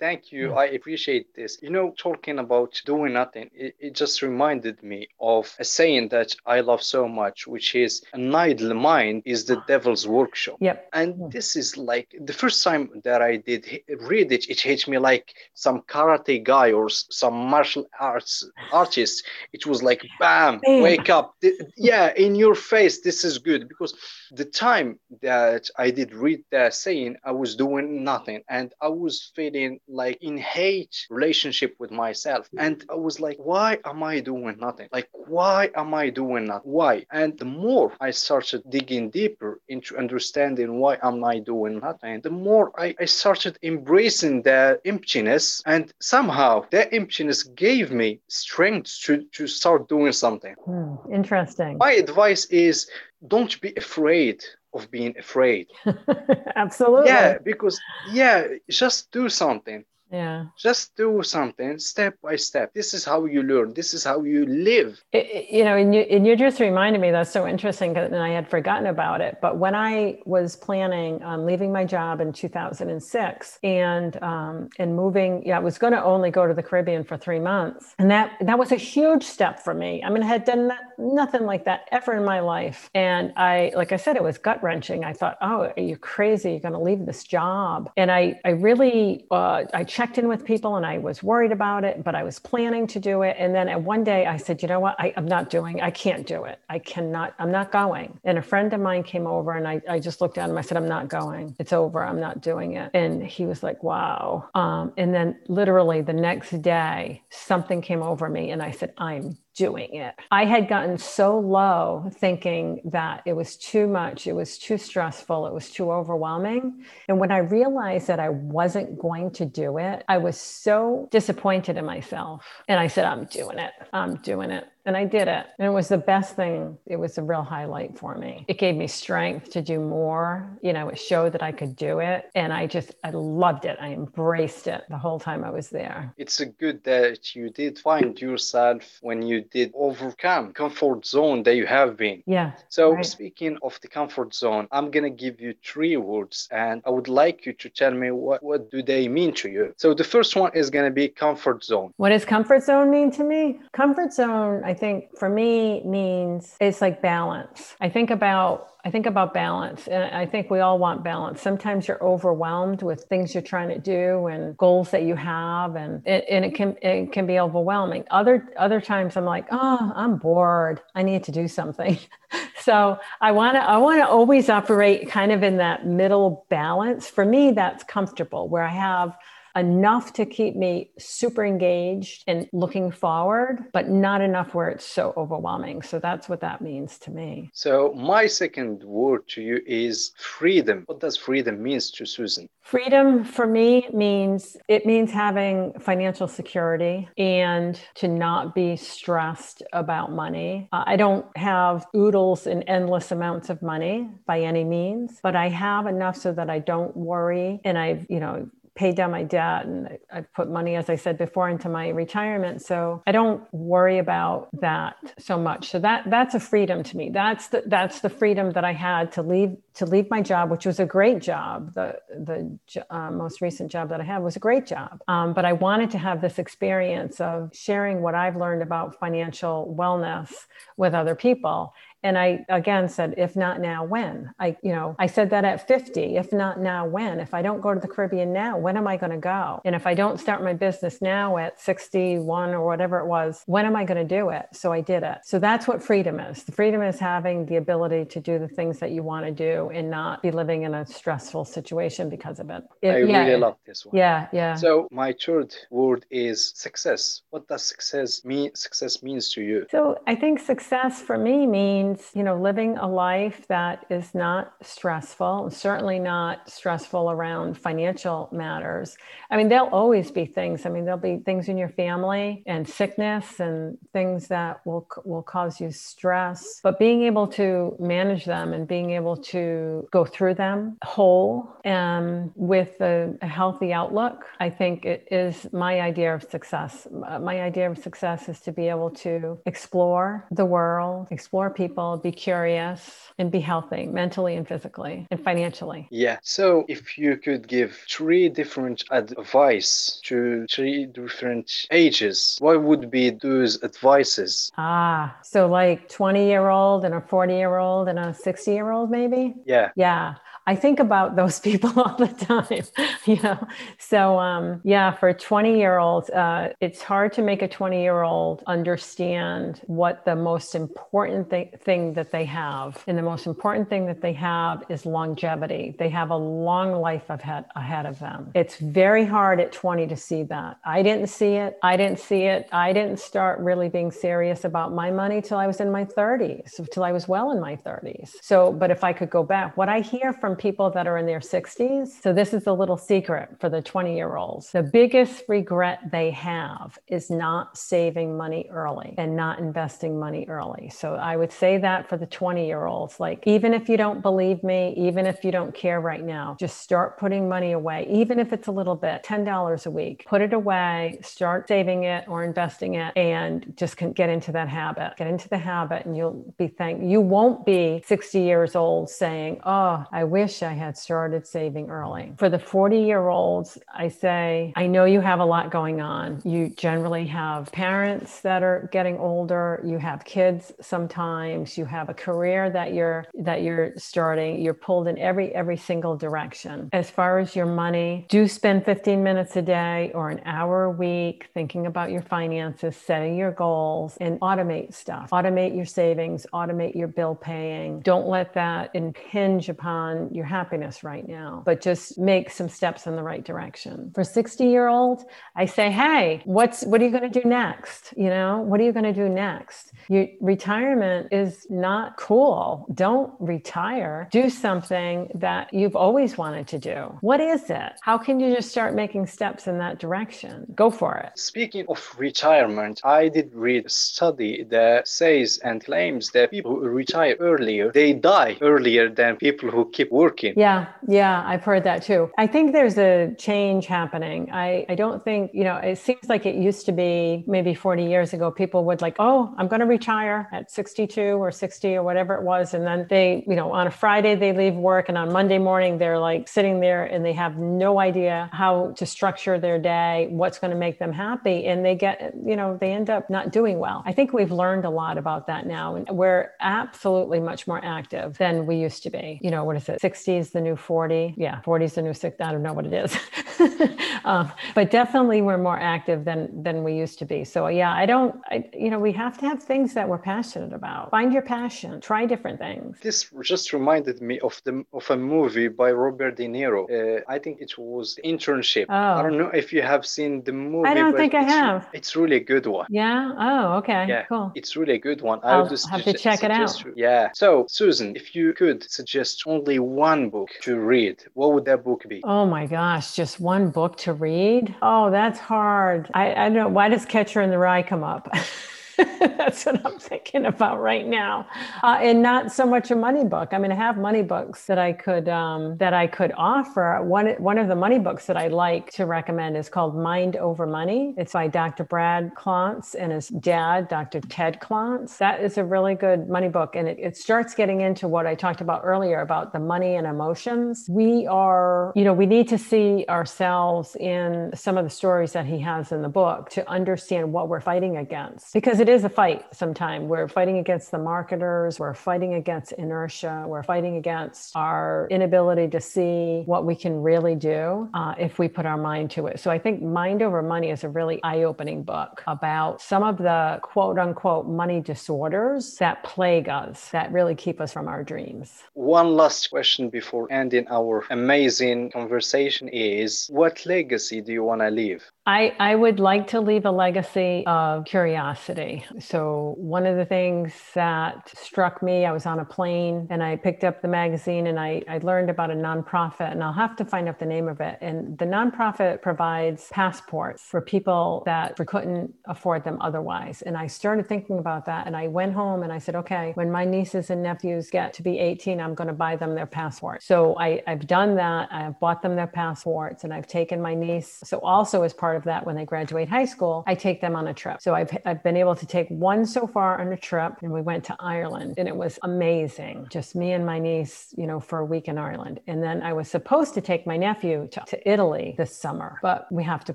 Thank 0.00 0.32
you. 0.32 0.54
I 0.54 0.64
appreciate 0.66 1.34
this. 1.34 1.58
You 1.60 1.68
know, 1.68 1.94
talking 1.98 2.38
about 2.38 2.80
doing 2.86 3.12
nothing, 3.12 3.50
it, 3.52 3.76
it, 3.78 3.94
just 3.94 4.22
reminded 4.22 4.82
me 4.82 5.08
of 5.20 5.54
a 5.58 5.64
saying 5.64 6.08
that 6.08 6.34
I 6.46 6.60
love 6.60 6.82
so 6.82 7.06
much, 7.06 7.46
which 7.46 7.74
is 7.74 8.02
an 8.14 8.34
idle 8.34 8.72
mind 8.72 9.22
is 9.26 9.44
the 9.44 9.62
devil's 9.68 10.08
workshop. 10.08 10.56
Yep. 10.60 10.88
And 10.94 11.14
hmm. 11.14 11.28
this 11.28 11.54
is 11.54 11.76
like 11.76 12.14
the 12.18 12.32
first 12.32 12.64
time 12.64 12.88
that 13.04 13.20
I 13.20 13.36
did 13.36 13.82
read 14.00 14.32
it, 14.32 14.48
it 14.48 14.60
hit 14.60 14.88
me 14.88 14.96
like 14.96 15.34
some 15.52 15.82
karate 15.82 16.42
guy 16.42 16.72
or 16.72 16.88
some 16.88 17.34
martial 17.34 17.84
arts 17.98 18.48
artist. 18.72 19.26
It 19.52 19.66
was 19.66 19.82
like, 19.82 20.02
bam, 20.18 20.60
bam. 20.64 20.82
wake 20.82 21.10
up. 21.10 21.34
Yeah, 21.76 22.14
in 22.16 22.34
your 22.36 22.54
face. 22.54 23.02
This 23.02 23.22
is 23.22 23.36
good 23.36 23.68
because 23.68 23.94
the 24.32 24.46
time 24.46 24.98
that 25.20 25.68
I 25.76 25.90
did 25.90 26.14
read 26.14 26.42
that 26.52 26.72
saying, 26.72 27.16
I 27.24 27.32
was 27.32 27.54
doing 27.54 28.02
nothing 28.02 28.42
and 28.48 28.72
I 28.80 28.88
was 28.88 29.30
feeling 29.34 29.80
like 29.90 30.18
in 30.22 30.38
hate 30.38 31.06
relationship 31.10 31.74
with 31.78 31.90
myself. 31.90 32.48
And 32.56 32.84
I 32.90 32.94
was 32.94 33.20
like, 33.20 33.36
why 33.38 33.78
am 33.84 34.02
I 34.02 34.20
doing 34.20 34.56
nothing? 34.58 34.88
Like, 34.92 35.08
why 35.12 35.70
am 35.74 35.94
I 35.94 36.10
doing 36.10 36.46
that? 36.46 36.64
Why? 36.64 37.04
And 37.10 37.38
the 37.38 37.44
more 37.44 37.92
I 38.00 38.10
started 38.10 38.62
digging 38.68 39.10
deeper 39.10 39.60
into 39.68 39.96
understanding 39.96 40.78
why 40.78 40.98
am 41.02 41.24
I 41.24 41.38
doing 41.38 41.80
nothing, 41.80 42.20
the 42.20 42.30
more 42.30 42.72
I, 42.78 42.94
I 43.00 43.04
started 43.04 43.58
embracing 43.62 44.42
that 44.42 44.80
emptiness. 44.84 45.62
And 45.66 45.92
somehow 46.00 46.66
that 46.70 46.92
emptiness 46.92 47.42
gave 47.42 47.90
me 47.92 48.20
strength 48.28 49.00
to, 49.04 49.24
to 49.32 49.46
start 49.46 49.88
doing 49.88 50.12
something. 50.12 50.54
Hmm, 50.64 50.94
interesting. 51.12 51.78
My 51.78 51.92
advice 51.92 52.46
is 52.46 52.88
don't 53.26 53.60
be 53.60 53.74
afraid 53.76 54.42
of 54.72 54.90
being 54.90 55.16
afraid. 55.18 55.68
Absolutely. 56.56 57.08
Yeah, 57.08 57.38
because 57.38 57.80
yeah, 58.12 58.46
just 58.68 59.10
do 59.10 59.28
something 59.28 59.84
yeah. 60.10 60.46
Just 60.58 60.96
do 60.96 61.22
something 61.22 61.78
step 61.78 62.16
by 62.22 62.36
step. 62.36 62.74
This 62.74 62.94
is 62.94 63.04
how 63.04 63.24
you 63.26 63.42
learn. 63.42 63.74
This 63.74 63.94
is 63.94 64.04
how 64.04 64.22
you 64.22 64.46
live. 64.46 65.02
It, 65.12 65.50
you 65.50 65.64
know 65.64 65.76
and 65.76 65.94
you, 65.94 66.02
and 66.02 66.26
you 66.26 66.36
just 66.36 66.60
reminded 66.60 67.00
me 67.00 67.10
that's 67.10 67.30
so 67.30 67.46
interesting 67.46 67.96
and 67.96 68.16
i 68.16 68.30
had 68.30 68.48
forgotten 68.48 68.86
about 68.86 69.20
it 69.20 69.38
but 69.40 69.58
when 69.58 69.74
i 69.74 70.18
was 70.24 70.56
planning 70.56 71.22
on 71.22 71.46
leaving 71.46 71.72
my 71.72 71.84
job 71.84 72.20
in 72.20 72.32
2006 72.32 73.58
and 73.62 74.22
um, 74.22 74.68
and 74.78 74.94
moving 74.94 75.42
yeah 75.46 75.56
i 75.56 75.60
was 75.60 75.78
going 75.78 75.92
to 75.92 76.02
only 76.02 76.30
go 76.30 76.46
to 76.46 76.54
the 76.54 76.62
caribbean 76.62 77.04
for 77.04 77.16
three 77.16 77.38
months 77.38 77.94
and 77.98 78.10
that 78.10 78.36
that 78.40 78.58
was 78.58 78.72
a 78.72 78.76
huge 78.76 79.24
step 79.24 79.60
for 79.60 79.74
me. 79.74 80.02
I 80.02 80.10
mean 80.10 80.22
i 80.22 80.26
had 80.26 80.44
done 80.44 80.68
that, 80.68 80.80
nothing 80.98 81.44
like 81.46 81.64
that 81.64 81.88
ever 81.92 82.14
in 82.16 82.24
my 82.24 82.40
life 82.40 82.90
and 82.94 83.32
i 83.36 83.72
like 83.74 83.92
i 83.92 83.96
said 83.96 84.16
it 84.16 84.22
was 84.22 84.38
gut 84.38 84.62
wrenching 84.62 85.04
i 85.04 85.12
thought 85.12 85.36
oh 85.42 85.70
are 85.76 85.82
you 85.82 85.96
crazy? 85.96 86.52
You're 86.52 86.60
going 86.60 86.72
to 86.74 86.80
leave 86.80 87.06
this 87.06 87.24
job? 87.24 87.90
And 87.96 88.10
i 88.10 88.38
i 88.44 88.50
really 88.50 89.26
uh, 89.30 89.64
i 89.74 89.84
checked 90.00 90.16
in 90.16 90.28
with 90.28 90.46
people 90.46 90.76
and 90.76 90.86
I 90.86 90.96
was 90.96 91.22
worried 91.22 91.52
about 91.52 91.84
it, 91.84 92.02
but 92.02 92.14
I 92.14 92.22
was 92.22 92.38
planning 92.38 92.86
to 92.86 92.98
do 92.98 93.20
it. 93.20 93.36
And 93.38 93.54
then 93.54 93.68
at 93.68 93.82
one 93.82 94.02
day 94.02 94.24
I 94.24 94.38
said, 94.38 94.62
you 94.62 94.68
know 94.68 94.80
what? 94.80 94.96
I, 94.98 95.12
am 95.14 95.26
not 95.26 95.50
doing, 95.50 95.82
I 95.82 95.90
can't 95.90 96.26
do 96.26 96.44
it. 96.44 96.58
I 96.70 96.78
cannot, 96.78 97.34
I'm 97.38 97.52
not 97.52 97.70
going. 97.70 98.18
And 98.24 98.38
a 98.38 98.42
friend 98.42 98.72
of 98.72 98.80
mine 98.80 99.02
came 99.02 99.26
over 99.26 99.52
and 99.52 99.68
I, 99.68 99.82
I 99.86 99.98
just 99.98 100.22
looked 100.22 100.38
at 100.38 100.48
him. 100.48 100.56
I 100.56 100.62
said, 100.62 100.78
I'm 100.78 100.88
not 100.88 101.08
going. 101.08 101.54
It's 101.58 101.74
over. 101.74 102.02
I'm 102.02 102.18
not 102.18 102.40
doing 102.40 102.76
it. 102.76 102.90
And 102.94 103.22
he 103.22 103.44
was 103.44 103.62
like, 103.62 103.82
wow. 103.82 104.48
Um, 104.54 104.94
and 104.96 105.12
then 105.12 105.38
literally 105.48 106.00
the 106.00 106.14
next 106.14 106.62
day, 106.62 107.22
something 107.28 107.82
came 107.82 108.02
over 108.02 108.26
me 108.30 108.52
and 108.52 108.62
I 108.62 108.70
said, 108.70 108.94
I'm 108.96 109.36
doing 109.60 109.94
it. 109.94 110.14
I 110.30 110.46
had 110.46 110.70
gotten 110.70 110.96
so 110.96 111.38
low 111.38 112.10
thinking 112.14 112.80
that 112.86 113.20
it 113.26 113.34
was 113.34 113.58
too 113.58 113.86
much, 113.86 114.26
it 114.26 114.32
was 114.32 114.56
too 114.56 114.78
stressful, 114.78 115.46
it 115.46 115.52
was 115.52 115.68
too 115.68 115.92
overwhelming. 115.92 116.82
And 117.08 117.18
when 117.18 117.30
I 117.30 117.38
realized 117.38 118.06
that 118.06 118.18
I 118.18 118.30
wasn't 118.30 118.98
going 118.98 119.32
to 119.32 119.44
do 119.44 119.76
it, 119.76 120.02
I 120.08 120.16
was 120.16 120.40
so 120.40 121.08
disappointed 121.10 121.76
in 121.76 121.84
myself. 121.84 122.46
And 122.68 122.80
I 122.80 122.86
said, 122.86 123.04
I'm 123.04 123.26
doing 123.26 123.58
it. 123.58 123.72
I'm 123.92 124.16
doing 124.22 124.50
it 124.50 124.64
and 124.90 124.96
I 124.96 125.04
did 125.04 125.28
it. 125.28 125.46
And 125.60 125.68
it 125.68 125.70
was 125.70 125.86
the 125.86 125.98
best 125.98 126.34
thing. 126.34 126.76
It 126.84 126.96
was 126.96 127.16
a 127.16 127.22
real 127.22 127.44
highlight 127.44 127.96
for 127.96 128.16
me. 128.16 128.44
It 128.48 128.58
gave 128.58 128.74
me 128.74 128.88
strength 128.88 129.48
to 129.50 129.62
do 129.62 129.78
more. 129.78 130.58
You 130.62 130.72
know, 130.72 130.88
it 130.88 130.98
showed 130.98 131.30
that 131.34 131.44
I 131.44 131.52
could 131.52 131.76
do 131.76 132.00
it. 132.00 132.28
And 132.34 132.52
I 132.52 132.66
just, 132.66 132.96
I 133.04 133.10
loved 133.10 133.66
it. 133.66 133.78
I 133.80 133.92
embraced 133.92 134.66
it 134.66 134.82
the 134.90 134.98
whole 134.98 135.20
time 135.20 135.44
I 135.44 135.50
was 135.50 135.68
there. 135.68 136.12
It's 136.16 136.40
a 136.40 136.46
good 136.46 136.82
that 136.82 137.36
you 137.36 137.50
did 137.50 137.78
find 137.78 138.20
yourself 138.20 138.98
when 139.00 139.22
you 139.22 139.42
did 139.42 139.70
overcome 139.76 140.52
comfort 140.54 141.06
zone 141.06 141.44
that 141.44 141.54
you 141.54 141.66
have 141.66 141.96
been. 141.96 142.24
Yeah. 142.26 142.50
So 142.68 142.94
right. 142.94 143.06
speaking 143.06 143.58
of 143.62 143.78
the 143.82 143.86
comfort 143.86 144.34
zone, 144.34 144.66
I'm 144.72 144.90
going 144.90 145.04
to 145.04 145.16
give 145.24 145.40
you 145.40 145.54
three 145.62 145.96
words 145.98 146.48
and 146.50 146.82
I 146.84 146.90
would 146.90 147.06
like 147.06 147.46
you 147.46 147.52
to 147.52 147.68
tell 147.68 147.92
me 147.92 148.10
what, 148.10 148.42
what 148.42 148.72
do 148.72 148.82
they 148.82 149.06
mean 149.06 149.34
to 149.34 149.48
you. 149.48 149.72
So 149.76 149.94
the 149.94 150.02
first 150.02 150.34
one 150.34 150.50
is 150.52 150.68
going 150.68 150.86
to 150.86 150.90
be 150.90 151.06
comfort 151.06 151.62
zone. 151.62 151.94
What 151.96 152.08
does 152.08 152.24
comfort 152.24 152.64
zone 152.64 152.90
mean 152.90 153.12
to 153.12 153.22
me? 153.22 153.60
Comfort 153.72 154.12
zone, 154.12 154.64
I 154.64 154.74
think 154.80 155.16
for 155.16 155.28
me 155.28 155.82
means 155.84 156.56
it's 156.60 156.80
like 156.80 157.02
balance. 157.02 157.76
I 157.80 157.88
think 157.88 158.10
about 158.10 158.68
I 158.82 158.90
think 158.90 159.04
about 159.04 159.34
balance, 159.34 159.86
and 159.88 160.04
I 160.04 160.24
think 160.24 160.50
we 160.50 160.60
all 160.60 160.78
want 160.78 161.04
balance. 161.04 161.42
Sometimes 161.42 161.86
you're 161.86 162.02
overwhelmed 162.02 162.82
with 162.82 163.04
things 163.04 163.34
you're 163.34 163.42
trying 163.42 163.68
to 163.68 163.78
do 163.78 164.26
and 164.28 164.56
goals 164.56 164.90
that 164.92 165.02
you 165.02 165.14
have, 165.16 165.76
and 165.76 166.04
it, 166.06 166.24
and 166.30 166.46
it 166.46 166.54
can 166.54 166.76
it 166.80 167.12
can 167.12 167.26
be 167.26 167.38
overwhelming. 167.38 168.04
Other 168.10 168.48
other 168.58 168.80
times, 168.80 169.18
I'm 169.18 169.26
like, 169.26 169.46
oh, 169.50 169.92
I'm 169.94 170.16
bored. 170.16 170.80
I 170.94 171.02
need 171.02 171.24
to 171.24 171.32
do 171.32 171.46
something. 171.46 171.98
so 172.60 172.98
I 173.20 173.32
want 173.32 173.56
to 173.56 173.60
I 173.60 173.76
want 173.76 174.00
to 174.00 174.08
always 174.08 174.48
operate 174.48 175.10
kind 175.10 175.30
of 175.30 175.42
in 175.42 175.58
that 175.58 175.86
middle 175.86 176.46
balance. 176.48 177.06
For 177.08 177.26
me, 177.26 177.50
that's 177.50 177.84
comfortable, 177.84 178.48
where 178.48 178.62
I 178.62 178.72
have 178.72 179.14
enough 179.56 180.12
to 180.14 180.26
keep 180.26 180.56
me 180.56 180.90
super 180.98 181.44
engaged 181.44 182.24
and 182.26 182.48
looking 182.52 182.90
forward, 182.90 183.64
but 183.72 183.88
not 183.88 184.20
enough 184.20 184.54
where 184.54 184.68
it's 184.68 184.84
so 184.84 185.12
overwhelming. 185.16 185.82
So 185.82 185.98
that's 185.98 186.28
what 186.28 186.40
that 186.40 186.60
means 186.60 186.98
to 187.00 187.10
me. 187.10 187.50
So 187.52 187.92
my 187.92 188.26
second 188.26 188.82
word 188.84 189.28
to 189.28 189.42
you 189.42 189.60
is 189.66 190.12
freedom. 190.16 190.84
What 190.86 191.00
does 191.00 191.16
freedom 191.16 191.62
means 191.62 191.90
to 191.92 192.06
Susan? 192.06 192.48
Freedom 192.62 193.24
for 193.24 193.46
me 193.46 193.88
means 193.92 194.56
it 194.68 194.86
means 194.86 195.10
having 195.10 195.72
financial 195.80 196.28
security 196.28 197.08
and 197.18 197.80
to 197.94 198.06
not 198.06 198.54
be 198.54 198.76
stressed 198.76 199.62
about 199.72 200.12
money. 200.12 200.68
Uh, 200.72 200.84
I 200.86 200.96
don't 200.96 201.26
have 201.36 201.86
oodles 201.96 202.46
and 202.46 202.62
endless 202.66 203.10
amounts 203.10 203.50
of 203.50 203.62
money 203.62 204.08
by 204.26 204.40
any 204.40 204.64
means, 204.64 205.18
but 205.22 205.34
I 205.34 205.48
have 205.48 205.86
enough 205.86 206.16
so 206.16 206.32
that 206.32 206.50
I 206.50 206.58
don't 206.58 206.96
worry 206.96 207.60
and 207.64 207.76
I've, 207.76 208.06
you 208.08 208.20
know, 208.20 208.48
paid 208.80 208.96
down 208.96 209.10
my 209.10 209.22
debt 209.22 209.66
and 209.66 209.98
I've 210.10 210.32
put 210.32 210.50
money, 210.50 210.74
as 210.74 210.88
I 210.88 210.96
said 210.96 211.18
before, 211.18 211.50
into 211.50 211.68
my 211.68 211.88
retirement. 211.90 212.62
So 212.62 213.02
I 213.06 213.12
don't 213.12 213.42
worry 213.52 213.98
about 213.98 214.48
that 214.62 214.94
so 215.18 215.38
much. 215.38 215.68
So 215.68 215.78
that 215.80 216.08
that's 216.08 216.34
a 216.34 216.40
freedom 216.40 216.82
to 216.84 216.96
me. 216.96 217.10
That's 217.10 217.48
the 217.48 217.62
that's 217.66 218.00
the 218.00 218.08
freedom 218.08 218.52
that 218.52 218.64
I 218.64 218.72
had 218.72 219.12
to 219.12 219.22
leave 219.22 219.58
to 219.74 219.84
leave 219.84 220.08
my 220.10 220.22
job, 220.22 220.50
which 220.50 220.64
was 220.64 220.80
a 220.80 220.86
great 220.86 221.20
job. 221.20 221.74
The 221.74 221.98
the 222.08 222.58
uh, 222.88 223.10
most 223.10 223.42
recent 223.42 223.70
job 223.70 223.90
that 223.90 224.00
I 224.00 224.04
had 224.04 224.22
was 224.22 224.36
a 224.36 224.40
great 224.48 224.64
job. 224.64 225.02
Um, 225.08 225.34
but 225.34 225.44
I 225.44 225.52
wanted 225.52 225.90
to 225.90 225.98
have 225.98 226.22
this 226.22 226.38
experience 226.38 227.20
of 227.20 227.50
sharing 227.52 228.00
what 228.00 228.14
I've 228.14 228.36
learned 228.36 228.62
about 228.62 228.98
financial 228.98 229.74
wellness 229.78 230.30
with 230.78 230.94
other 230.94 231.14
people 231.14 231.74
and 232.02 232.18
I 232.18 232.44
again 232.48 232.88
said, 232.88 233.14
if 233.16 233.36
not 233.36 233.60
now, 233.60 233.84
when? 233.84 234.32
I, 234.38 234.56
you 234.62 234.72
know, 234.72 234.96
I 234.98 235.06
said 235.06 235.30
that 235.30 235.44
at 235.44 235.66
50, 235.68 236.16
if 236.16 236.32
not 236.32 236.60
now, 236.60 236.86
when? 236.86 237.20
If 237.20 237.34
I 237.34 237.42
don't 237.42 237.60
go 237.60 237.74
to 237.74 237.80
the 237.80 237.88
Caribbean 237.88 238.32
now, 238.32 238.56
when 238.58 238.76
am 238.76 238.86
I 238.86 238.96
going 238.96 239.12
to 239.12 239.18
go? 239.18 239.60
And 239.64 239.74
if 239.74 239.86
I 239.86 239.94
don't 239.94 240.18
start 240.18 240.42
my 240.42 240.54
business 240.54 241.02
now 241.02 241.36
at 241.36 241.60
61 241.60 242.50
or 242.50 242.64
whatever 242.64 242.98
it 243.00 243.06
was, 243.06 243.42
when 243.46 243.66
am 243.66 243.76
I 243.76 243.84
going 243.84 244.06
to 244.06 244.16
do 244.16 244.30
it? 244.30 244.46
So 244.52 244.72
I 244.72 244.80
did 244.80 245.02
it. 245.02 245.18
So 245.24 245.38
that's 245.38 245.68
what 245.68 245.82
freedom 245.82 246.20
is. 246.20 246.44
The 246.44 246.52
freedom 246.52 246.82
is 246.82 246.98
having 246.98 247.46
the 247.46 247.56
ability 247.56 248.06
to 248.06 248.20
do 248.20 248.38
the 248.38 248.48
things 248.48 248.78
that 248.78 248.92
you 248.92 249.02
want 249.02 249.26
to 249.26 249.32
do 249.32 249.70
and 249.70 249.90
not 249.90 250.22
be 250.22 250.30
living 250.30 250.62
in 250.62 250.74
a 250.74 250.86
stressful 250.86 251.44
situation 251.44 252.08
because 252.08 252.40
of 252.40 252.50
it. 252.50 252.62
it 252.82 252.88
I 252.88 252.98
yeah, 252.98 253.24
really 253.24 253.36
love 253.38 253.56
this 253.66 253.84
one. 253.84 253.96
Yeah, 253.96 254.28
yeah. 254.32 254.54
So 254.54 254.88
my 254.90 255.14
third 255.24 255.54
word 255.70 256.06
is 256.10 256.52
success. 256.56 257.22
What 257.30 257.46
does 257.48 257.64
success 257.64 258.24
mean? 258.24 258.54
Success 258.54 259.02
means 259.02 259.32
to 259.34 259.42
you? 259.42 259.66
So 259.70 259.98
I 260.06 260.14
think 260.14 260.38
success 260.38 261.02
for 261.02 261.18
me 261.18 261.46
means 261.46 261.89
means, 261.90 262.10
you 262.14 262.22
know, 262.22 262.36
living 262.40 262.76
a 262.78 262.86
life 262.86 263.46
that 263.48 263.86
is 263.90 264.14
not 264.14 264.54
stressful, 264.62 265.50
certainly 265.50 265.98
not 265.98 266.48
stressful 266.48 267.10
around 267.10 267.56
financial 267.58 268.28
matters. 268.32 268.96
I 269.30 269.36
mean, 269.36 269.48
there'll 269.48 269.68
always 269.68 270.10
be 270.10 270.24
things. 270.26 270.66
I 270.66 270.70
mean, 270.70 270.84
there'll 270.84 271.00
be 271.00 271.18
things 271.18 271.48
in 271.48 271.56
your 271.56 271.68
family 271.68 272.42
and 272.46 272.68
sickness 272.68 273.40
and 273.40 273.78
things 273.92 274.28
that 274.28 274.64
will 274.64 274.86
will 275.04 275.22
cause 275.22 275.60
you 275.60 275.70
stress, 275.70 276.60
but 276.62 276.78
being 276.78 277.02
able 277.02 277.26
to 277.26 277.76
manage 277.78 278.24
them 278.24 278.52
and 278.52 278.66
being 278.66 278.90
able 278.90 279.16
to 279.16 279.88
go 279.90 280.04
through 280.04 280.34
them 280.34 280.76
whole 280.84 281.48
and 281.64 282.30
with 282.34 282.80
a, 282.80 283.14
a 283.22 283.26
healthy 283.26 283.72
outlook, 283.72 284.26
I 284.38 284.50
think 284.50 284.84
it 284.84 285.06
is 285.10 285.46
my 285.52 285.80
idea 285.80 286.14
of 286.14 286.22
success. 286.22 286.86
My 286.90 287.40
idea 287.40 287.70
of 287.70 287.78
success 287.78 288.28
is 288.28 288.40
to 288.40 288.52
be 288.52 288.68
able 288.68 288.90
to 288.90 289.38
explore 289.46 290.26
the 290.30 290.44
world, 290.44 291.08
explore 291.10 291.50
people 291.50 291.79
people, 291.80 291.96
be 291.96 292.12
curious, 292.12 293.08
and 293.18 293.30
be 293.30 293.40
healthy 293.40 293.86
mentally 293.86 294.36
and 294.36 294.46
physically 294.46 295.06
and 295.10 295.22
financially. 295.22 295.88
Yeah. 295.90 296.18
So 296.22 296.64
if 296.68 296.98
you 296.98 297.16
could 297.16 297.48
give 297.48 297.72
three 297.88 298.28
different 298.28 298.84
advice 298.90 300.00
to 300.04 300.46
three 300.46 300.86
different 300.86 301.50
ages, 301.70 302.36
what 302.40 302.62
would 302.62 302.90
be 302.90 303.10
those 303.10 303.62
advices? 303.62 304.50
Ah, 304.58 305.16
so 305.22 305.46
like 305.48 305.88
20 305.88 306.26
year 306.26 306.48
old 306.48 306.84
and 306.84 306.94
a 306.94 307.00
40 307.00 307.34
year 307.34 307.56
old 307.56 307.88
and 307.88 307.98
a 307.98 308.12
60 308.12 308.50
year 308.52 308.70
old, 308.70 308.90
maybe? 308.90 309.34
Yeah. 309.46 309.70
Yeah. 309.74 310.14
I 310.50 310.56
think 310.56 310.80
about 310.80 311.14
those 311.14 311.38
people 311.48 311.70
all 311.80 311.96
the 311.96 312.08
time, 312.08 312.64
you 313.06 313.22
know. 313.22 313.38
So 313.78 314.18
um, 314.18 314.60
yeah, 314.64 314.90
for 314.90 315.12
20 315.12 315.56
year 315.56 315.78
olds, 315.78 316.10
uh, 316.10 316.52
it's 316.60 316.82
hard 316.82 317.12
to 317.12 317.22
make 317.22 317.42
a 317.42 317.46
20 317.46 317.80
year 317.80 318.02
old 318.02 318.42
understand 318.48 319.60
what 319.66 320.04
the 320.04 320.16
most 320.16 320.56
important 320.56 321.30
th- 321.30 321.52
thing 321.62 321.92
that 321.92 322.10
they 322.10 322.24
have, 322.24 322.82
and 322.88 322.98
the 322.98 323.02
most 323.02 323.28
important 323.28 323.68
thing 323.68 323.86
that 323.86 324.00
they 324.02 324.12
have 324.14 324.64
is 324.68 324.84
longevity. 324.84 325.76
They 325.78 325.88
have 325.90 326.10
a 326.10 326.16
long 326.16 326.72
life 326.72 327.08
ahead 327.08 327.44
ahead 327.54 327.86
of 327.86 328.00
them. 328.00 328.32
It's 328.34 328.56
very 328.56 329.04
hard 329.04 329.38
at 329.38 329.52
20 329.52 329.86
to 329.86 329.96
see 329.96 330.24
that. 330.24 330.58
I 330.64 330.82
didn't 330.82 331.10
see 331.10 331.34
it. 331.34 331.58
I 331.62 331.76
didn't 331.76 332.00
see 332.00 332.22
it. 332.24 332.48
I 332.50 332.72
didn't 332.72 332.98
start 332.98 333.38
really 333.38 333.68
being 333.68 333.92
serious 333.92 334.44
about 334.44 334.74
my 334.74 334.90
money 334.90 335.22
till 335.22 335.38
I 335.38 335.46
was 335.46 335.60
in 335.60 335.70
my 335.70 335.84
30s, 335.84 336.68
till 336.72 336.82
I 336.82 336.90
was 336.90 337.06
well 337.06 337.30
in 337.30 337.40
my 337.40 337.54
30s. 337.54 338.14
So, 338.20 338.52
but 338.52 338.72
if 338.72 338.82
I 338.82 338.92
could 338.92 339.10
go 339.10 339.22
back, 339.22 339.56
what 339.56 339.68
I 339.68 339.78
hear 339.78 340.12
from 340.12 340.39
people 340.40 340.70
that 340.70 340.88
are 340.88 340.98
in 340.98 341.06
their 341.06 341.20
60s. 341.20 342.02
So, 342.02 342.12
this 342.12 342.34
is 342.34 342.46
a 342.46 342.52
little 342.52 342.76
secret 342.76 343.28
for 343.38 343.48
the 343.48 343.62
20 343.62 343.94
year 343.94 344.16
olds. 344.16 344.50
The 344.50 344.62
biggest 344.62 345.22
regret 345.28 345.92
they 345.92 346.10
have 346.10 346.78
is 346.88 347.10
not 347.10 347.56
saving 347.56 348.16
money 348.16 348.48
early 348.50 348.94
and 348.98 349.14
not 349.14 349.38
investing 349.38 350.00
money 350.00 350.24
early. 350.28 350.70
So, 350.70 350.94
I 350.94 351.16
would 351.16 351.30
say 351.30 351.58
that 351.58 351.88
for 351.88 351.96
the 351.96 352.06
20 352.06 352.46
year 352.46 352.66
olds. 352.66 352.98
Like, 352.98 353.22
even 353.26 353.54
if 353.54 353.68
you 353.68 353.76
don't 353.76 354.02
believe 354.02 354.42
me, 354.42 354.74
even 354.76 355.06
if 355.06 355.22
you 355.24 355.30
don't 355.30 355.54
care 355.54 355.80
right 355.80 356.04
now, 356.04 356.36
just 356.40 356.58
start 356.58 356.98
putting 356.98 357.28
money 357.28 357.52
away, 357.52 357.86
even 357.90 358.18
if 358.18 358.32
it's 358.32 358.48
a 358.48 358.52
little 358.52 358.76
bit 358.76 359.02
$10 359.04 359.66
a 359.66 359.70
week. 359.70 360.04
Put 360.06 360.22
it 360.22 360.32
away, 360.32 360.98
start 361.02 361.48
saving 361.48 361.84
it 361.84 362.04
or 362.08 362.24
investing 362.24 362.74
it, 362.74 362.96
and 362.96 363.52
just 363.56 363.76
get 363.94 364.08
into 364.08 364.32
that 364.32 364.48
habit. 364.48 364.96
Get 364.96 365.06
into 365.06 365.28
the 365.28 365.38
habit, 365.38 365.84
and 365.84 365.96
you'll 365.96 366.34
be 366.38 366.48
thank 366.48 366.82
you 366.82 367.00
won't 367.00 367.44
be 367.44 367.82
60 367.86 368.20
years 368.20 368.54
old 368.54 368.88
saying, 368.88 369.40
Oh, 369.44 369.84
I 369.92 370.04
wish 370.04 370.19
wish 370.20 370.42
I 370.42 370.52
had 370.52 370.76
started 370.76 371.26
saving 371.26 371.70
early. 371.70 372.12
For 372.18 372.28
the 372.28 372.38
40 372.38 372.78
year 372.78 373.08
olds, 373.08 373.56
I 373.74 373.88
say, 373.88 374.52
I 374.54 374.66
know 374.66 374.84
you 374.84 375.00
have 375.00 375.20
a 375.20 375.24
lot 375.24 375.50
going 375.50 375.80
on. 375.80 376.20
You 376.26 376.50
generally 376.50 377.06
have 377.06 377.50
parents 377.52 378.20
that 378.20 378.42
are 378.42 378.68
getting 378.70 378.98
older, 378.98 379.62
you 379.64 379.78
have 379.78 380.04
kids 380.04 380.52
sometimes, 380.60 381.56
you 381.56 381.64
have 381.64 381.88
a 381.88 381.94
career 381.94 382.50
that 382.50 382.74
you're 382.74 383.06
that 383.14 383.40
you're 383.40 383.72
starting, 383.78 384.42
you're 384.42 384.60
pulled 384.68 384.88
in 384.88 384.98
every 384.98 385.34
every 385.34 385.56
single 385.56 385.96
direction. 385.96 386.68
As 386.74 386.90
far 386.90 387.18
as 387.18 387.34
your 387.34 387.46
money, 387.46 388.04
do 388.10 388.28
spend 388.28 388.66
15 388.66 389.02
minutes 389.02 389.36
a 389.36 389.42
day 389.42 389.90
or 389.94 390.10
an 390.10 390.20
hour 390.26 390.64
a 390.64 390.70
week 390.70 391.30
thinking 391.32 391.64
about 391.64 391.90
your 391.90 392.02
finances, 392.02 392.76
setting 392.76 393.16
your 393.16 393.32
goals 393.32 393.96
and 394.02 394.20
automate 394.20 394.74
stuff. 394.74 395.08
Automate 395.12 395.56
your 395.56 395.64
savings, 395.64 396.26
automate 396.34 396.74
your 396.74 396.88
bill 396.88 397.14
paying. 397.14 397.80
Don't 397.80 398.06
let 398.06 398.34
that 398.34 398.70
impinge 398.74 399.48
upon 399.48 400.09
your 400.12 400.24
happiness 400.24 400.82
right 400.84 401.06
now, 401.06 401.30
mm-hmm. 401.36 401.44
but 401.44 401.60
just 401.60 401.98
make 401.98 402.30
some 402.30 402.48
steps 402.48 402.86
in 402.86 402.96
the 402.96 403.02
right 403.02 403.24
direction. 403.24 403.90
For 403.94 404.04
60 404.04 404.44
year 404.44 404.68
old, 404.68 405.04
I 405.36 405.46
say, 405.46 405.70
hey, 405.70 406.22
what's 406.24 406.64
what 406.64 406.80
are 406.80 406.84
you 406.84 406.90
going 406.90 407.10
to 407.10 407.20
do 407.20 407.28
next? 407.28 407.94
You 407.96 408.08
know, 408.08 408.38
what 408.40 408.60
are 408.60 408.64
you 408.64 408.72
going 408.72 408.84
to 408.84 408.92
do 408.92 409.08
next? 409.08 409.72
Your 409.88 410.06
retirement 410.20 411.08
is 411.12 411.46
not 411.50 411.96
cool. 411.96 412.66
Don't 412.74 413.12
retire. 413.20 414.08
Do 414.10 414.30
something 414.30 415.10
that 415.14 415.52
you've 415.52 415.76
always 415.76 416.16
wanted 416.18 416.46
to 416.48 416.58
do. 416.58 416.96
What 417.00 417.20
is 417.20 417.50
it? 417.50 417.72
How 417.82 417.98
can 417.98 418.20
you 418.20 418.34
just 418.34 418.50
start 418.50 418.74
making 418.74 419.06
steps 419.06 419.46
in 419.46 419.58
that 419.58 419.78
direction? 419.78 420.46
Go 420.54 420.70
for 420.70 420.96
it. 420.96 421.18
Speaking 421.18 421.64
of 421.68 421.94
retirement, 421.98 422.80
I 422.84 423.08
did 423.08 423.34
read 423.34 423.66
a 423.66 423.68
study 423.68 424.44
that 424.50 424.88
says 424.88 425.38
and 425.44 425.64
claims 425.64 426.10
that 426.10 426.30
people 426.30 426.56
who 426.56 426.68
retire 426.68 427.16
earlier, 427.20 427.70
they 427.72 427.92
die 427.92 428.36
earlier 428.40 428.88
than 428.88 429.16
people 429.16 429.50
who 429.50 429.70
keep 429.70 429.92
working. 430.00 430.32
Yeah, 430.36 430.66
yeah, 430.88 431.22
I've 431.26 431.44
heard 431.44 431.64
that 431.64 431.82
too. 431.82 432.10
I 432.16 432.26
think 432.26 432.52
there's 432.52 432.78
a 432.78 433.14
change 433.18 433.66
happening. 433.66 434.30
I, 434.32 434.64
I 434.68 434.74
don't 434.74 435.04
think, 435.04 435.30
you 435.34 435.44
know, 435.44 435.56
it 435.56 435.76
seems 435.76 436.08
like 436.08 436.24
it 436.24 436.36
used 436.36 436.64
to 436.66 436.72
be 436.72 437.22
maybe 437.26 437.52
40 437.54 437.84
years 437.84 438.14
ago, 438.14 438.30
people 438.30 438.64
would 438.64 438.80
like, 438.80 438.96
oh, 438.98 439.34
I'm 439.36 439.46
going 439.46 439.60
to 439.60 439.66
retire 439.66 440.26
at 440.32 440.50
62 440.50 441.00
or 441.00 441.30
60 441.30 441.76
or 441.76 441.82
whatever 441.82 442.14
it 442.14 442.22
was. 442.22 442.54
And 442.54 442.66
then 442.66 442.86
they, 442.88 443.24
you 443.28 443.36
know, 443.36 443.52
on 443.52 443.66
a 443.66 443.70
Friday, 443.70 444.14
they 444.14 444.32
leave 444.32 444.54
work 444.54 444.88
and 444.88 444.96
on 444.96 445.12
Monday 445.12 445.38
morning, 445.38 445.76
they're 445.76 445.98
like 445.98 446.28
sitting 446.28 446.60
there 446.60 446.84
and 446.84 447.04
they 447.04 447.12
have 447.12 447.36
no 447.36 447.78
idea 447.78 448.30
how 448.32 448.72
to 448.78 448.86
structure 448.86 449.38
their 449.38 449.58
day, 449.58 450.08
what's 450.10 450.38
going 450.38 450.50
to 450.50 450.56
make 450.56 450.78
them 450.78 450.92
happy. 450.92 451.46
And 451.46 451.62
they 451.64 451.74
get, 451.74 452.14
you 452.24 452.36
know, 452.36 452.56
they 452.56 452.72
end 452.72 452.88
up 452.88 453.10
not 453.10 453.32
doing 453.32 453.58
well. 453.58 453.82
I 453.84 453.92
think 453.92 454.14
we've 454.14 454.32
learned 454.32 454.64
a 454.64 454.70
lot 454.70 454.96
about 454.96 455.26
that 455.26 455.46
now. 455.46 455.76
And 455.76 455.86
we're 455.90 456.30
absolutely 456.40 457.20
much 457.20 457.46
more 457.46 457.62
active 457.62 458.16
than 458.16 458.46
we 458.46 458.56
used 458.56 458.82
to 458.84 458.90
be. 458.90 459.20
You 459.22 459.30
know, 459.30 459.44
what 459.44 459.56
is 459.56 459.68
it? 459.68 459.78
60 459.90 460.16
is 460.16 460.30
the 460.30 460.40
new 460.40 460.54
40. 460.54 461.14
Yeah, 461.16 461.40
40 461.40 461.64
is 461.64 461.74
the 461.74 461.82
new 461.82 461.94
60. 461.94 462.22
I 462.22 462.30
don't 462.32 462.44
know 462.44 462.52
what 462.52 462.66
it 462.66 462.72
is. 462.72 462.96
um, 464.04 464.30
but 464.54 464.70
definitely 464.70 465.20
we're 465.20 465.42
more 465.50 465.58
active 465.58 466.04
than 466.04 466.20
than 466.46 466.62
we 466.62 466.72
used 466.84 466.98
to 467.00 467.04
be. 467.04 467.24
So 467.24 467.38
yeah, 467.48 467.72
I 467.82 467.86
don't, 467.86 468.12
I, 468.34 468.36
you 468.64 468.70
know, 468.70 468.78
we 468.88 468.92
have 468.92 469.14
to 469.20 469.24
have 469.30 469.42
things 469.42 469.74
that 469.74 469.88
we're 469.90 470.04
passionate 470.14 470.52
about. 470.60 470.90
Find 470.90 471.12
your 471.12 471.22
passion. 471.38 471.80
Try 471.80 472.06
different 472.06 472.38
things. 472.38 472.78
This 472.88 472.98
just 473.32 473.52
reminded 473.52 473.96
me 474.00 474.16
of 474.28 474.34
the 474.46 474.54
of 474.78 474.84
a 474.90 474.96
movie 474.96 475.48
by 475.62 475.70
Robert 475.72 476.14
De 476.20 476.26
Niro. 476.36 476.60
Uh, 476.70 477.00
I 477.14 477.18
think 477.24 477.34
it 477.46 477.52
was 477.58 477.98
Internship. 478.12 478.66
Oh. 478.68 478.98
I 478.98 479.02
don't 479.02 479.18
know 479.22 479.30
if 479.42 479.52
you 479.54 479.62
have 479.62 479.84
seen 479.96 480.22
the 480.28 480.32
movie. 480.32 480.68
I 480.68 480.74
don't 480.74 480.96
think 481.02 481.14
I 481.14 481.24
have. 481.38 481.66
It's 481.78 481.96
really 482.00 482.18
a 482.24 482.26
good 482.34 482.46
one. 482.46 482.66
Yeah. 482.70 483.00
Oh, 483.28 483.44
okay. 483.60 483.82
Yeah, 483.88 484.04
Cool. 484.12 484.30
it's 484.40 484.52
really 484.60 484.74
a 484.80 484.82
good 484.88 485.00
one. 485.10 485.18
I'll 485.24 485.42
would 485.42 485.50
just 485.56 485.68
have 485.72 485.82
to 485.82 485.94
check 486.04 486.22
it 486.22 486.30
out. 486.30 486.52
you- 486.64 486.74
Yeah. 486.86 487.10
So, 487.22 487.28
Susan, 487.48 487.88
if 488.00 488.14
you 488.16 488.26
could 488.40 488.60
suggest 488.78 489.12
only 489.26 489.58
one 489.58 489.79
book 490.10 490.28
to 490.42 490.60
read, 490.60 491.02
what 491.14 491.32
would 491.32 491.46
that 491.46 491.64
book 491.64 491.84
be? 491.88 492.02
Oh 492.04 492.26
my 492.26 492.46
gosh, 492.46 492.94
just 492.94 493.18
one 493.18 493.50
book 493.50 493.78
to 493.78 493.94
read? 493.94 494.54
Oh, 494.60 494.90
that's 494.90 495.18
hard. 495.18 495.90
I, 495.94 496.12
I 496.12 496.24
don't 496.28 496.34
know. 496.34 496.48
Why 496.48 496.68
does 496.68 496.84
Catcher 496.84 497.22
in 497.22 497.30
the 497.30 497.38
Rye 497.38 497.62
come 497.62 497.82
up? 497.82 498.12
that's 499.00 499.44
what 499.44 499.64
I'm 499.66 499.78
thinking 499.78 500.26
about 500.26 500.60
right 500.60 500.86
now. 500.86 501.26
Uh, 501.62 501.78
and 501.80 502.02
not 502.02 502.32
so 502.32 502.46
much 502.46 502.70
a 502.70 502.76
money 502.76 503.04
book. 503.04 503.30
I 503.32 503.38
mean, 503.38 503.52
I 503.52 503.54
have 503.54 503.76
money 503.76 504.02
books 504.02 504.46
that 504.46 504.58
I 504.58 504.72
could 504.72 505.08
um, 505.08 505.56
that 505.58 505.74
I 505.74 505.86
could 505.86 506.12
offer. 506.16 506.80
One 506.82 507.08
one 507.18 507.38
of 507.38 507.48
the 507.48 507.56
money 507.56 507.78
books 507.78 508.06
that 508.06 508.16
I 508.16 508.28
like 508.28 508.70
to 508.72 508.86
recommend 508.86 509.36
is 509.36 509.48
called 509.48 509.76
Mind 509.76 510.16
Over 510.16 510.46
Money. 510.46 510.94
It's 510.96 511.12
by 511.12 511.28
Dr. 511.28 511.64
Brad 511.64 512.14
Klontz 512.14 512.74
and 512.74 512.92
his 512.92 513.08
dad, 513.08 513.68
Dr. 513.68 514.00
Ted 514.00 514.40
Klontz. 514.40 514.96
That 514.98 515.20
is 515.20 515.36
a 515.36 515.44
really 515.44 515.74
good 515.74 516.08
money 516.08 516.28
book, 516.28 516.56
and 516.56 516.66
it, 516.66 516.78
it 516.78 516.96
starts 516.96 517.34
getting 517.34 517.60
into 517.60 517.86
what 517.88 518.06
I 518.06 518.14
talked 518.14 518.40
about 518.40 518.62
earlier 518.64 519.00
about 519.00 519.32
the 519.32 519.40
money 519.40 519.74
and 519.76 519.86
emotions. 519.86 520.66
We 520.70 521.06
are, 521.06 521.72
you 521.76 521.84
know, 521.84 521.92
we 521.92 522.06
need 522.06 522.28
to 522.28 522.38
see 522.38 522.86
ourselves 522.88 523.76
in 523.76 524.30
some 524.34 524.56
of 524.56 524.64
the 524.64 524.70
stories 524.70 525.12
that 525.12 525.26
he 525.26 525.38
has 525.40 525.72
in 525.72 525.82
the 525.82 525.88
book 525.88 526.30
to 526.30 526.48
understand 526.48 527.12
what 527.12 527.28
we're 527.28 527.40
fighting 527.40 527.76
against, 527.76 528.32
because 528.32 528.60
it 528.60 528.69
is 528.70 528.84
a 528.84 528.88
fight. 528.88 529.24
Sometimes 529.34 529.84
we're 529.86 530.08
fighting 530.08 530.38
against 530.38 530.70
the 530.70 530.78
marketers, 530.78 531.58
we're 531.58 531.74
fighting 531.74 532.14
against 532.14 532.52
inertia, 532.52 533.24
we're 533.26 533.42
fighting 533.42 533.76
against 533.76 534.36
our 534.36 534.86
inability 534.90 535.48
to 535.48 535.60
see 535.60 536.22
what 536.26 536.44
we 536.46 536.54
can 536.54 536.82
really 536.82 537.14
do 537.14 537.68
uh, 537.74 537.94
if 537.98 538.18
we 538.18 538.28
put 538.28 538.46
our 538.46 538.56
mind 538.56 538.90
to 538.92 539.06
it. 539.06 539.20
So 539.20 539.30
I 539.30 539.38
think 539.38 539.62
Mind 539.62 540.02
Over 540.02 540.22
Money 540.22 540.50
is 540.50 540.64
a 540.64 540.68
really 540.68 541.00
eye-opening 541.02 541.62
book 541.62 542.02
about 542.06 542.60
some 542.60 542.82
of 542.82 542.98
the 542.98 543.40
quote 543.42 543.78
unquote 543.78 544.26
money 544.26 544.60
disorders 544.60 545.56
that 545.56 545.82
plague 545.82 546.28
us, 546.28 546.68
that 546.68 546.92
really 546.92 547.14
keep 547.14 547.40
us 547.40 547.52
from 547.52 547.68
our 547.68 547.82
dreams. 547.82 548.42
One 548.54 548.94
last 548.96 549.30
question 549.30 549.70
before 549.70 550.06
ending 550.10 550.46
our 550.48 550.84
amazing 550.90 551.70
conversation 551.70 552.48
is 552.48 553.08
what 553.10 553.44
legacy 553.46 554.00
do 554.00 554.12
you 554.12 554.22
want 554.22 554.40
to 554.42 554.50
leave? 554.50 554.84
I, 555.06 555.34
I 555.40 555.54
would 555.54 555.80
like 555.80 556.08
to 556.08 556.20
leave 556.20 556.44
a 556.44 556.50
legacy 556.50 557.24
of 557.26 557.64
curiosity. 557.64 558.64
So, 558.80 559.34
one 559.38 559.64
of 559.66 559.78
the 559.78 559.86
things 559.86 560.34
that 560.54 561.10
struck 561.16 561.62
me, 561.62 561.86
I 561.86 561.92
was 561.92 562.04
on 562.04 562.20
a 562.20 562.24
plane 562.24 562.86
and 562.90 563.02
I 563.02 563.16
picked 563.16 563.42
up 563.42 563.62
the 563.62 563.68
magazine 563.68 564.26
and 564.26 564.38
I, 564.38 564.62
I 564.68 564.78
learned 564.78 565.08
about 565.08 565.30
a 565.30 565.34
nonprofit, 565.34 566.12
and 566.12 566.22
I'll 566.22 566.34
have 566.34 566.54
to 566.56 566.66
find 566.66 566.86
out 566.86 566.98
the 566.98 567.06
name 567.06 567.28
of 567.28 567.40
it. 567.40 567.56
And 567.62 567.96
the 567.96 568.04
nonprofit 568.04 568.82
provides 568.82 569.48
passports 569.50 570.22
for 570.22 570.42
people 570.42 571.02
that 571.06 571.34
couldn't 571.46 571.94
afford 572.04 572.44
them 572.44 572.58
otherwise. 572.60 573.22
And 573.22 573.38
I 573.38 573.46
started 573.46 573.88
thinking 573.88 574.18
about 574.18 574.44
that 574.46 574.66
and 574.66 574.76
I 574.76 574.88
went 574.88 575.14
home 575.14 575.42
and 575.42 575.52
I 575.52 575.58
said, 575.58 575.76
okay, 575.76 576.12
when 576.14 576.30
my 576.30 576.44
nieces 576.44 576.90
and 576.90 577.02
nephews 577.02 577.48
get 577.50 577.72
to 577.74 577.82
be 577.82 577.98
18, 577.98 578.38
I'm 578.38 578.54
going 578.54 578.68
to 578.68 578.74
buy 578.74 578.96
them 578.96 579.14
their 579.14 579.26
passport. 579.26 579.82
So, 579.82 580.18
I, 580.18 580.42
I've 580.46 580.66
done 580.66 580.94
that. 580.96 581.32
I've 581.32 581.58
bought 581.58 581.80
them 581.80 581.96
their 581.96 582.06
passports 582.06 582.84
and 582.84 582.92
I've 582.92 583.06
taken 583.06 583.40
my 583.40 583.54
niece. 583.54 584.00
So, 584.04 584.18
also 584.20 584.62
as 584.62 584.74
part 584.74 584.89
of 584.96 585.04
that, 585.04 585.24
when 585.26 585.36
they 585.36 585.44
graduate 585.44 585.88
high 585.88 586.04
school, 586.04 586.44
I 586.46 586.54
take 586.54 586.80
them 586.80 586.96
on 586.96 587.08
a 587.08 587.14
trip. 587.14 587.40
So 587.40 587.54
I've, 587.54 587.76
I've 587.84 588.02
been 588.02 588.16
able 588.16 588.34
to 588.34 588.46
take 588.46 588.68
one 588.68 589.06
so 589.06 589.26
far 589.26 589.60
on 589.60 589.72
a 589.72 589.76
trip, 589.76 590.14
and 590.22 590.32
we 590.32 590.42
went 590.42 590.64
to 590.64 590.76
Ireland, 590.78 591.34
and 591.38 591.48
it 591.48 591.56
was 591.56 591.78
amazing. 591.82 592.66
Just 592.70 592.94
me 592.94 593.12
and 593.12 593.24
my 593.24 593.38
niece, 593.38 593.94
you 593.96 594.06
know, 594.06 594.20
for 594.20 594.38
a 594.40 594.44
week 594.44 594.68
in 594.68 594.78
Ireland. 594.78 595.20
And 595.26 595.42
then 595.42 595.62
I 595.62 595.72
was 595.72 595.90
supposed 595.90 596.34
to 596.34 596.40
take 596.40 596.66
my 596.66 596.76
nephew 596.76 597.28
to, 597.32 597.40
to 597.46 597.70
Italy 597.70 598.14
this 598.16 598.36
summer, 598.36 598.78
but 598.82 599.06
we 599.10 599.24
have 599.24 599.44
to 599.44 599.54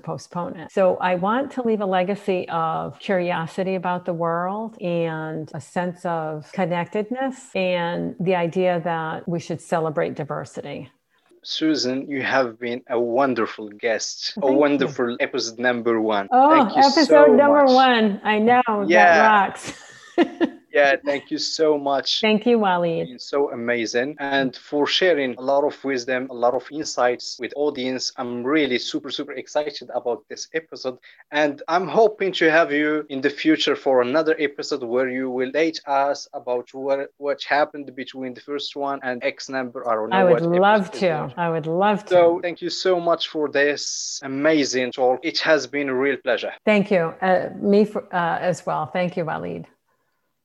postpone 0.00 0.56
it. 0.56 0.72
So 0.72 0.96
I 0.96 1.14
want 1.16 1.50
to 1.52 1.62
leave 1.62 1.80
a 1.80 1.86
legacy 1.86 2.48
of 2.48 2.98
curiosity 2.98 3.74
about 3.74 4.04
the 4.04 4.14
world 4.14 4.80
and 4.80 5.50
a 5.54 5.60
sense 5.60 6.04
of 6.04 6.50
connectedness 6.52 7.50
and 7.54 8.14
the 8.20 8.34
idea 8.34 8.80
that 8.84 9.28
we 9.28 9.40
should 9.40 9.60
celebrate 9.60 10.14
diversity. 10.14 10.90
Susan, 11.46 12.10
you 12.10 12.22
have 12.22 12.58
been 12.58 12.82
a 12.90 12.98
wonderful 12.98 13.68
guest, 13.68 14.34
a 14.36 14.40
Thank 14.40 14.52
you. 14.52 14.58
wonderful 14.58 15.16
episode 15.20 15.58
number 15.60 16.00
one. 16.00 16.26
Oh, 16.32 16.50
Thank 16.50 16.74
you 16.76 16.82
episode 16.82 17.06
so 17.06 17.26
number 17.26 17.64
much. 17.64 17.70
one. 17.72 18.20
I 18.24 18.38
know 18.40 18.62
Yeah. 18.86 19.14
that 19.14 19.30
rocks. 19.30 19.72
Yeah, 20.76 20.96
thank 21.10 21.30
you 21.32 21.38
so 21.38 21.68
much. 21.90 22.20
Thank 22.20 22.46
you, 22.46 22.56
Waleed. 22.58 23.06
been 23.08 23.18
so 23.18 23.50
amazing 23.52 24.16
and 24.18 24.56
for 24.56 24.86
sharing 24.86 25.34
a 25.36 25.40
lot 25.40 25.64
of 25.64 25.74
wisdom 25.84 26.26
a 26.30 26.34
lot 26.34 26.54
of 26.54 26.64
insights 26.70 27.26
with 27.40 27.52
audience 27.56 28.12
i'm 28.16 28.42
really 28.44 28.78
super 28.78 29.10
super 29.10 29.32
excited 29.32 29.88
about 29.94 30.20
this 30.30 30.48
episode 30.54 30.98
and 31.30 31.62
i'm 31.68 31.86
hoping 31.86 32.32
to 32.32 32.50
have 32.50 32.72
you 32.72 33.04
in 33.08 33.20
the 33.20 33.30
future 33.30 33.76
for 33.76 34.02
another 34.02 34.34
episode 34.38 34.82
where 34.82 35.08
you 35.08 35.30
will 35.30 35.50
date 35.50 35.80
us 35.86 36.28
about 36.40 36.66
what 36.74 36.98
what 37.18 37.42
happened 37.42 37.86
between 37.94 38.34
the 38.34 38.40
first 38.40 38.70
one 38.76 38.98
and 39.02 39.22
x 39.22 39.48
number 39.48 39.80
i 39.88 39.94
don't 39.94 40.10
know 40.10 40.16
I 40.16 40.24
would 40.24 40.42
love 40.42 40.90
to. 41.02 41.32
I 41.36 41.48
would 41.50 41.66
love 41.66 42.04
to. 42.06 42.10
so 42.10 42.40
thank 42.42 42.60
you 42.64 42.70
so 42.70 42.98
much 43.00 43.28
for 43.28 43.48
this 43.48 44.20
amazing 44.22 44.92
talk 44.92 45.20
it 45.22 45.38
has 45.40 45.66
been 45.66 45.88
a 45.88 45.94
real 45.94 46.16
pleasure 46.26 46.52
Thank 46.64 46.90
you. 46.90 47.14
Uh, 47.20 47.50
me 47.60 47.84
for, 47.84 48.02
uh, 48.14 48.38
as 48.50 48.66
well. 48.66 48.86
Thank 48.86 49.16
you, 49.16 49.24
Waleed. 49.24 49.64